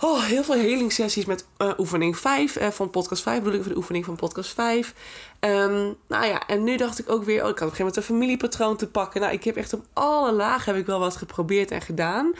oh, 0.00 0.24
heel 0.24 0.44
veel 0.44 0.56
healing 0.56 0.92
sessies 0.92 1.24
met 1.24 1.46
uh, 1.58 1.72
oefening 1.78 2.18
5 2.18 2.60
uh, 2.60 2.68
van 2.68 2.90
podcast 2.90 3.22
5. 3.22 3.38
Bedoel 3.38 3.54
ik 3.54 3.62
voor 3.62 3.72
de 3.72 3.78
oefening 3.78 4.04
van 4.04 4.16
podcast 4.16 4.54
5. 4.54 4.94
Um, 5.40 5.50
ehm, 5.50 5.92
nou 6.08 6.26
ja, 6.26 6.46
en 6.46 6.64
nu 6.64 6.76
dacht 6.76 6.98
ik 6.98 7.10
ook 7.10 7.24
weer, 7.24 7.42
oh, 7.42 7.48
ik 7.48 7.58
had 7.58 7.68
op 7.68 7.72
een 7.72 7.76
gegeven 7.76 7.84
moment 7.84 7.96
een 7.96 8.14
familiepatroon 8.14 8.76
te 8.76 8.88
pakken. 8.88 9.20
Nou, 9.20 9.32
ik 9.32 9.44
heb 9.44 9.56
echt 9.56 9.72
op 9.72 9.84
alle 9.92 10.32
lagen 10.32 10.72
heb 10.72 10.80
ik 10.80 10.86
wel 10.86 10.98
wat 10.98 11.16
geprobeerd 11.16 11.70
en 11.70 11.80
gedaan. 11.80 12.34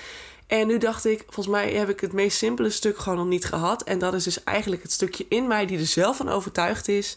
En 0.61 0.67
nu 0.67 0.79
dacht 0.79 1.05
ik, 1.05 1.23
volgens 1.25 1.57
mij 1.57 1.73
heb 1.73 1.89
ik 1.89 2.01
het 2.01 2.13
meest 2.13 2.39
simpele 2.39 2.71
stuk 2.71 2.99
gewoon 2.99 3.19
nog 3.19 3.27
niet 3.27 3.45
gehad. 3.45 3.83
En 3.83 3.99
dat 3.99 4.15
is 4.15 4.25
dus 4.25 4.45
eigenlijk 4.45 4.83
het 4.83 4.93
stukje 4.93 5.27
in 5.29 5.47
mij 5.47 5.67
die 5.67 5.79
er 5.79 5.87
zelf 5.87 6.17
van 6.17 6.29
overtuigd 6.29 6.89
is 6.89 7.17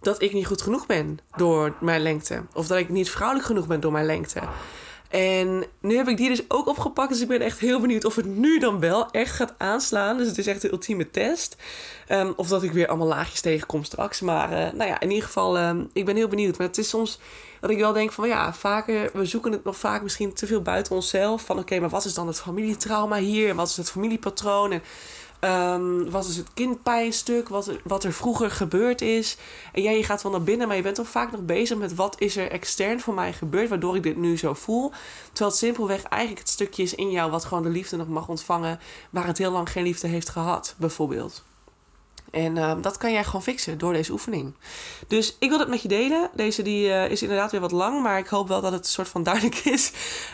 dat 0.00 0.22
ik 0.22 0.32
niet 0.32 0.46
goed 0.46 0.62
genoeg 0.62 0.86
ben 0.86 1.18
door 1.36 1.74
mijn 1.80 2.02
lengte. 2.02 2.42
Of 2.52 2.66
dat 2.66 2.78
ik 2.78 2.88
niet 2.88 3.10
vrouwelijk 3.10 3.46
genoeg 3.46 3.66
ben 3.66 3.80
door 3.80 3.92
mijn 3.92 4.06
lengte. 4.06 4.40
En 5.10 5.64
nu 5.80 5.96
heb 5.96 6.08
ik 6.08 6.16
die 6.16 6.28
dus 6.28 6.42
ook 6.48 6.66
opgepakt. 6.66 7.08
Dus 7.08 7.20
ik 7.20 7.28
ben 7.28 7.40
echt 7.40 7.58
heel 7.58 7.80
benieuwd 7.80 8.04
of 8.04 8.16
het 8.16 8.26
nu 8.26 8.58
dan 8.58 8.80
wel 8.80 9.10
echt 9.10 9.34
gaat 9.34 9.54
aanslaan. 9.58 10.16
Dus 10.16 10.28
het 10.28 10.38
is 10.38 10.46
echt 10.46 10.62
de 10.62 10.72
ultieme 10.72 11.10
test. 11.10 11.56
Um, 12.08 12.32
of 12.36 12.48
dat 12.48 12.62
ik 12.62 12.72
weer 12.72 12.88
allemaal 12.88 13.06
laagjes 13.06 13.40
tegenkom 13.40 13.84
straks. 13.84 14.20
Maar 14.20 14.50
uh, 14.50 14.72
nou 14.72 14.90
ja, 14.90 15.00
in 15.00 15.10
ieder 15.10 15.24
geval, 15.24 15.58
um, 15.58 15.90
ik 15.92 16.04
ben 16.04 16.16
heel 16.16 16.28
benieuwd. 16.28 16.58
Maar 16.58 16.66
het 16.66 16.78
is 16.78 16.88
soms 16.88 17.20
dat 17.60 17.70
ik 17.70 17.78
wel 17.78 17.92
denk 17.92 18.12
van 18.12 18.28
ja, 18.28 18.52
vaker, 18.54 19.10
we 19.12 19.24
zoeken 19.24 19.52
het 19.52 19.64
nog 19.64 19.76
vaak 19.76 20.02
misschien 20.02 20.32
te 20.32 20.46
veel 20.46 20.62
buiten 20.62 20.94
onszelf. 20.94 21.42
Van 21.42 21.58
oké, 21.58 21.80
maar 21.80 21.88
wat 21.88 22.04
is 22.04 22.14
dan 22.14 22.26
het 22.26 22.40
familietrauma 22.40 23.16
hier? 23.16 23.48
En 23.48 23.56
wat 23.56 23.68
is 23.68 23.76
het 23.76 23.90
familiepatroon? 23.90 24.72
En 24.72 24.82
um, 25.40 26.10
wat 26.10 26.26
is 26.26 26.36
het 26.36 26.52
kindpijnstuk? 26.54 27.48
Wat, 27.48 27.70
wat 27.84 28.04
er 28.04 28.12
vroeger 28.12 28.50
gebeurd 28.50 29.00
is? 29.00 29.36
En 29.72 29.82
jij, 29.82 30.02
gaat 30.02 30.22
wel 30.22 30.32
naar 30.32 30.42
binnen, 30.42 30.66
maar 30.66 30.76
je 30.76 30.82
bent 30.82 30.94
toch 30.94 31.08
vaak 31.08 31.30
nog 31.32 31.40
bezig 31.40 31.78
met 31.78 31.94
wat 31.94 32.20
is 32.20 32.36
er 32.36 32.50
extern 32.50 33.00
voor 33.00 33.14
mij 33.14 33.32
gebeurd, 33.32 33.68
waardoor 33.68 33.96
ik 33.96 34.02
dit 34.02 34.16
nu 34.16 34.38
zo 34.38 34.54
voel. 34.54 34.92
Terwijl 35.26 35.50
het 35.50 35.58
simpelweg 35.58 36.02
eigenlijk 36.02 36.42
het 36.42 36.52
stukje 36.52 36.82
is 36.82 36.94
in 36.94 37.10
jou 37.10 37.30
wat 37.30 37.44
gewoon 37.44 37.62
de 37.62 37.68
liefde 37.68 37.96
nog 37.96 38.08
mag 38.08 38.28
ontvangen, 38.28 38.80
waar 39.10 39.26
het 39.26 39.38
heel 39.38 39.52
lang 39.52 39.70
geen 39.70 39.84
liefde 39.84 40.06
heeft 40.06 40.28
gehad, 40.28 40.74
bijvoorbeeld. 40.78 41.42
En 42.30 42.56
uh, 42.56 42.72
dat 42.80 42.96
kan 42.96 43.12
jij 43.12 43.24
gewoon 43.24 43.42
fixen 43.42 43.78
door 43.78 43.92
deze 43.92 44.12
oefening. 44.12 44.54
Dus 45.06 45.36
ik 45.38 45.48
wil 45.48 45.58
het 45.58 45.68
met 45.68 45.82
je 45.82 45.88
delen. 45.88 46.30
Deze 46.34 46.62
die, 46.62 46.88
uh, 46.88 47.10
is 47.10 47.22
inderdaad 47.22 47.50
weer 47.50 47.60
wat 47.60 47.72
lang, 47.72 48.02
maar 48.02 48.18
ik 48.18 48.26
hoop 48.26 48.48
wel 48.48 48.60
dat 48.60 48.72
het 48.72 48.84
een 48.84 48.90
soort 48.90 49.08
van 49.08 49.22
duidelijk 49.22 49.56
is 49.74 49.92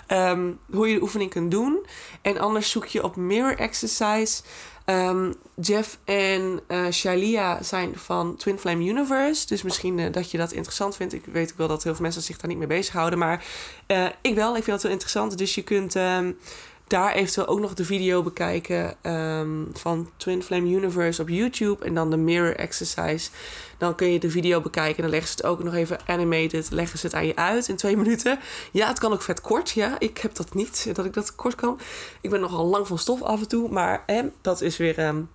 um, 0.09 0.59
hoe 0.70 0.89
je 0.89 0.95
de 0.95 1.03
oefening 1.03 1.31
kunt 1.31 1.51
doen. 1.51 1.87
En 2.22 2.39
anders 2.39 2.70
zoek 2.70 2.87
je 2.87 3.05
op 3.05 3.16
Mirror 3.16 3.59
Exercise. 3.59 4.43
Um, 4.91 5.34
Jeff 5.61 5.99
en 6.05 6.61
uh, 6.68 6.91
Shalia 6.91 7.62
zijn 7.62 7.99
van 7.99 8.37
Twin 8.37 8.59
Flame 8.59 8.84
Universe. 8.84 9.47
Dus 9.47 9.62
misschien 9.62 9.99
uh, 9.99 10.12
dat 10.12 10.30
je 10.30 10.39
dat 10.39 10.53
interessant 10.53 10.97
vindt. 10.97 11.12
Ik 11.12 11.24
weet 11.24 11.51
ook 11.51 11.59
wel 11.59 11.68
dat 11.68 11.82
heel 11.82 11.93
veel 11.93 12.03
mensen 12.03 12.22
zich 12.22 12.37
daar 12.37 12.49
niet 12.49 12.59
mee 12.59 12.66
bezighouden. 12.66 13.18
Maar 13.18 13.45
uh, 13.87 14.07
ik 14.20 14.34
wel. 14.34 14.57
Ik 14.57 14.62
vind 14.62 14.66
dat 14.66 14.82
heel 14.82 14.91
interessant. 14.91 15.39
Dus 15.39 15.55
je 15.55 15.62
kunt 15.62 15.95
um, 15.95 16.39
daar 16.87 17.12
eventueel 17.12 17.47
ook 17.47 17.61
nog 17.61 17.74
de 17.74 17.84
video 17.84 18.22
bekijken 18.22 18.97
um, 19.12 19.70
van 19.72 20.11
Twin 20.16 20.43
Flame 20.43 20.68
Universe 20.68 21.22
op 21.22 21.28
YouTube. 21.28 21.84
En 21.84 21.95
dan 21.95 22.11
de 22.11 22.16
Mirror 22.16 22.57
Exercise. 22.57 23.30
Dan 23.78 23.95
kun 23.95 24.12
je 24.12 24.18
de 24.18 24.30
video 24.30 24.61
bekijken. 24.61 24.97
En 24.97 25.03
dan 25.03 25.11
leggen 25.11 25.28
ze 25.28 25.34
het 25.37 25.47
ook 25.47 25.62
nog 25.64 25.74
even 25.74 25.99
animated. 26.07 26.70
Leggen 26.70 26.99
ze 26.99 27.07
het 27.07 27.14
aan 27.14 27.26
je 27.26 27.37
uit 27.37 27.68
in 27.68 27.76
twee 27.76 27.97
minuten. 27.97 28.39
Ja, 28.72 28.89
het 28.89 28.99
kan 28.99 29.12
ook 29.12 29.22
vet 29.22 29.41
kort. 29.41 29.70
Ja, 29.70 29.97
ik 29.99 30.18
heb 30.18 30.34
dat 30.34 30.55
niet. 30.55 30.95
Dat 30.95 31.05
ik 31.05 31.12
dat 31.12 31.34
kort 31.34 31.55
kan. 31.55 31.80
Ik 32.20 32.30
ben 32.30 32.41
nogal 32.41 32.66
lang 32.66 32.87
van 32.87 32.99
stof 32.99 33.22
af 33.22 33.41
en 33.41 33.49
toe. 33.49 33.68
Maar 33.68 34.03
hè, 34.07 34.22
dat 34.41 34.61
is 34.61 34.76
weer. 34.76 35.07
Um, 35.07 35.28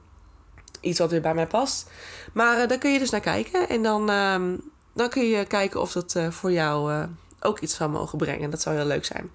iets 0.81 0.99
wat 0.99 1.11
weer 1.11 1.21
bij 1.21 1.33
mij 1.33 1.47
past. 1.47 1.89
Maar 2.33 2.61
uh, 2.61 2.67
daar 2.67 2.77
kun 2.77 2.91
je 2.91 2.99
dus 2.99 3.09
naar 3.09 3.21
kijken. 3.21 3.69
En 3.69 3.83
dan, 3.83 4.09
ehm, 4.09 4.57
dan 4.93 5.09
kun 5.09 5.27
je 5.27 5.45
kijken 5.45 5.81
of 5.81 5.91
dat 5.91 6.15
voor 6.29 6.51
jou 6.51 7.05
ook 7.41 7.59
iets 7.59 7.75
zou 7.75 7.89
mogen 7.89 8.17
brengen. 8.17 8.49
Dat 8.49 8.61
zou 8.61 8.75
heel 8.75 8.85
leuk 8.85 9.05
zijn. 9.05 9.31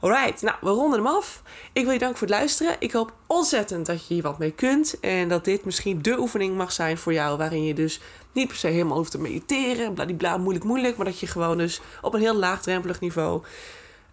Alright, 0.00 0.42
nou, 0.42 0.56
we 0.60 0.70
ronden 0.70 0.98
hem 0.98 1.14
af. 1.14 1.42
Ik 1.72 1.84
wil 1.84 1.92
je 1.92 1.98
danken 1.98 2.18
voor 2.18 2.26
het 2.26 2.36
luisteren. 2.36 2.76
Ik 2.78 2.92
hoop 2.92 3.12
ontzettend 3.26 3.86
dat 3.86 4.06
je 4.06 4.14
hier 4.14 4.22
wat 4.22 4.38
mee 4.38 4.50
kunt. 4.50 5.00
En 5.00 5.28
dat 5.28 5.44
dit 5.44 5.64
misschien 5.64 6.02
de 6.02 6.18
oefening 6.18 6.56
mag 6.56 6.72
zijn 6.72 6.98
voor 6.98 7.12
jou. 7.12 7.38
Waarin 7.38 7.64
je 7.64 7.74
dus 7.74 8.00
niet 8.32 8.48
per 8.48 8.56
se 8.56 8.66
helemaal 8.66 8.96
hoeft 8.96 9.10
te 9.10 9.20
mediteren. 9.20 9.94
Bladibla, 9.94 10.36
moeilijk, 10.36 10.64
moeilijk. 10.64 10.96
Maar 10.96 11.06
dat 11.06 11.20
je 11.20 11.26
gewoon 11.26 11.58
dus 11.58 11.80
op 12.00 12.14
een 12.14 12.20
heel 12.20 12.36
laagdrempelig 12.36 13.00
niveau 13.00 13.42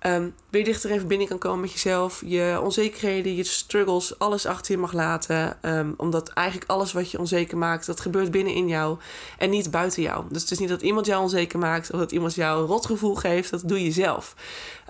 Um, 0.06 0.36
weer 0.50 0.64
dichter 0.64 0.90
in 0.90 1.00
verbinding 1.00 1.30
kan 1.30 1.40
komen 1.40 1.60
met 1.60 1.72
jezelf. 1.72 2.22
Je 2.26 2.60
onzekerheden, 2.64 3.36
je 3.36 3.44
struggles, 3.44 4.20
alles 4.20 4.46
achter 4.46 4.72
je 4.72 4.78
mag 4.78 4.94
laten. 4.94 5.58
Um, 5.62 5.94
omdat 5.98 6.30
eigenlijk 6.30 6.70
alles 6.70 6.94
wat 6.94 7.12
je 7.12 7.20
onzeker 7.20 7.58
maakt, 7.58 7.86
dat 7.86 8.00
gebeurt 8.00 8.32
binnen 8.32 8.54
in 8.54 8.68
jou 8.68 8.98
en 9.38 9.50
niet 9.50 9.72
buiten 9.72 10.02
jou. 10.02 10.26
Dus 10.30 10.42
het 10.42 10.52
is 10.52 10.60
niet 10.60 10.70
dat 10.70 10.82
iemand 10.82 11.06
jou 11.06 11.22
onzeker 11.22 11.60
maakt 11.60 11.92
of 11.92 12.00
dat 12.00 12.12
iemand 12.12 12.36
jou 12.36 12.62
een 12.62 12.68
rotgevoel 12.68 13.16
geeft. 13.16 13.50
Dat 13.50 13.62
doe 13.66 13.84
je 13.84 13.92
zelf. 13.92 14.36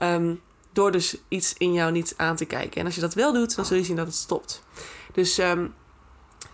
Um, 0.03 0.41
door 0.72 0.91
dus 0.91 1.18
iets 1.28 1.53
in 1.58 1.74
jou 1.74 1.91
niet 1.91 2.14
aan 2.18 2.36
te 2.36 2.45
kijken. 2.45 2.80
En 2.80 2.86
als 2.86 2.95
je 2.95 3.01
dat 3.01 3.14
wel 3.14 3.34
doet, 3.34 3.55
dan 3.55 3.66
zul 3.66 3.78
je 3.78 3.84
zien 3.84 3.95
dat 3.95 4.08
het 4.08 4.16
stopt. 4.16 4.64
Dus 5.14 5.36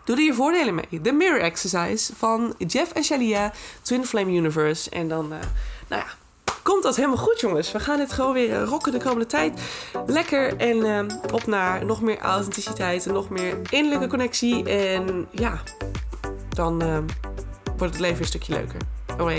doe 0.05 0.15
er 0.15 0.21
je 0.21 0.33
voordelen 0.33 0.75
mee. 0.75 1.01
De 1.01 1.11
Mirror 1.11 1.41
Exercise 1.41 2.15
van 2.15 2.55
Jeff 2.57 2.91
en 2.91 3.03
Shalia, 3.03 3.53
Twin 3.81 4.05
Flame 4.05 4.31
Universe. 4.31 4.89
En 4.89 5.07
dan, 5.07 5.25
uh, 5.33 5.39
nou 5.87 6.01
ja 6.01 6.07
komt 6.63 6.83
dat 6.83 6.95
helemaal 6.95 7.17
goed, 7.17 7.39
jongens. 7.39 7.71
We 7.71 7.79
gaan 7.79 7.97
dit 7.97 8.13
gewoon 8.13 8.33
weer 8.33 8.49
uh, 8.49 8.63
rocken 8.63 8.91
de 8.91 8.97
komende 8.97 9.25
tijd. 9.25 9.61
Lekker 10.05 10.57
en 10.57 10.77
uh, 10.77 10.99
op 11.33 11.45
naar 11.45 11.85
nog 11.85 12.01
meer 12.01 12.19
authenticiteit 12.19 13.05
en 13.05 13.13
nog 13.13 13.29
meer 13.29 13.57
innerlijke 13.69 14.07
connectie. 14.07 14.69
En 14.69 15.27
ja, 15.31 15.61
dan 16.49 16.83
uh, 16.83 16.97
wordt 17.77 17.93
het 17.93 17.99
leven 17.99 18.19
een 18.19 18.27
stukje 18.27 18.53
leuker. 18.53 18.77
Oh 19.17 19.31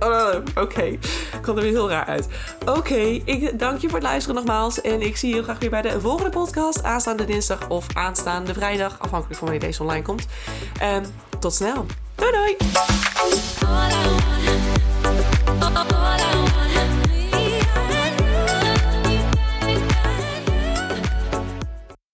oh, 0.08 0.34
Oké, 0.34 0.60
okay. 0.60 0.98
kwam 1.40 1.56
er 1.56 1.62
weer 1.62 1.72
heel 1.72 1.88
raar 1.88 2.06
uit. 2.06 2.28
Oké, 2.66 3.20
ik 3.24 3.58
dank 3.58 3.80
je 3.80 3.88
voor 3.88 3.98
het 3.98 4.08
luisteren 4.08 4.36
nogmaals. 4.36 4.80
En 4.80 5.02
ik 5.02 5.16
zie 5.16 5.28
je 5.28 5.34
heel 5.34 5.42
graag 5.42 5.58
weer 5.58 5.70
bij 5.70 5.82
de 5.82 6.00
volgende 6.00 6.30
podcast. 6.30 6.82
Aanstaande 6.82 7.24
dinsdag 7.24 7.68
of 7.68 7.86
aanstaande 7.94 8.54
vrijdag. 8.54 8.98
Afhankelijk 8.98 9.38
van 9.38 9.48
wanneer 9.48 9.66
deze 9.68 9.82
online 9.82 10.02
komt. 10.02 10.26
En 10.80 11.04
tot 11.38 11.54
snel. 11.54 11.86
Doei 12.14 12.32
doei! 12.32 12.56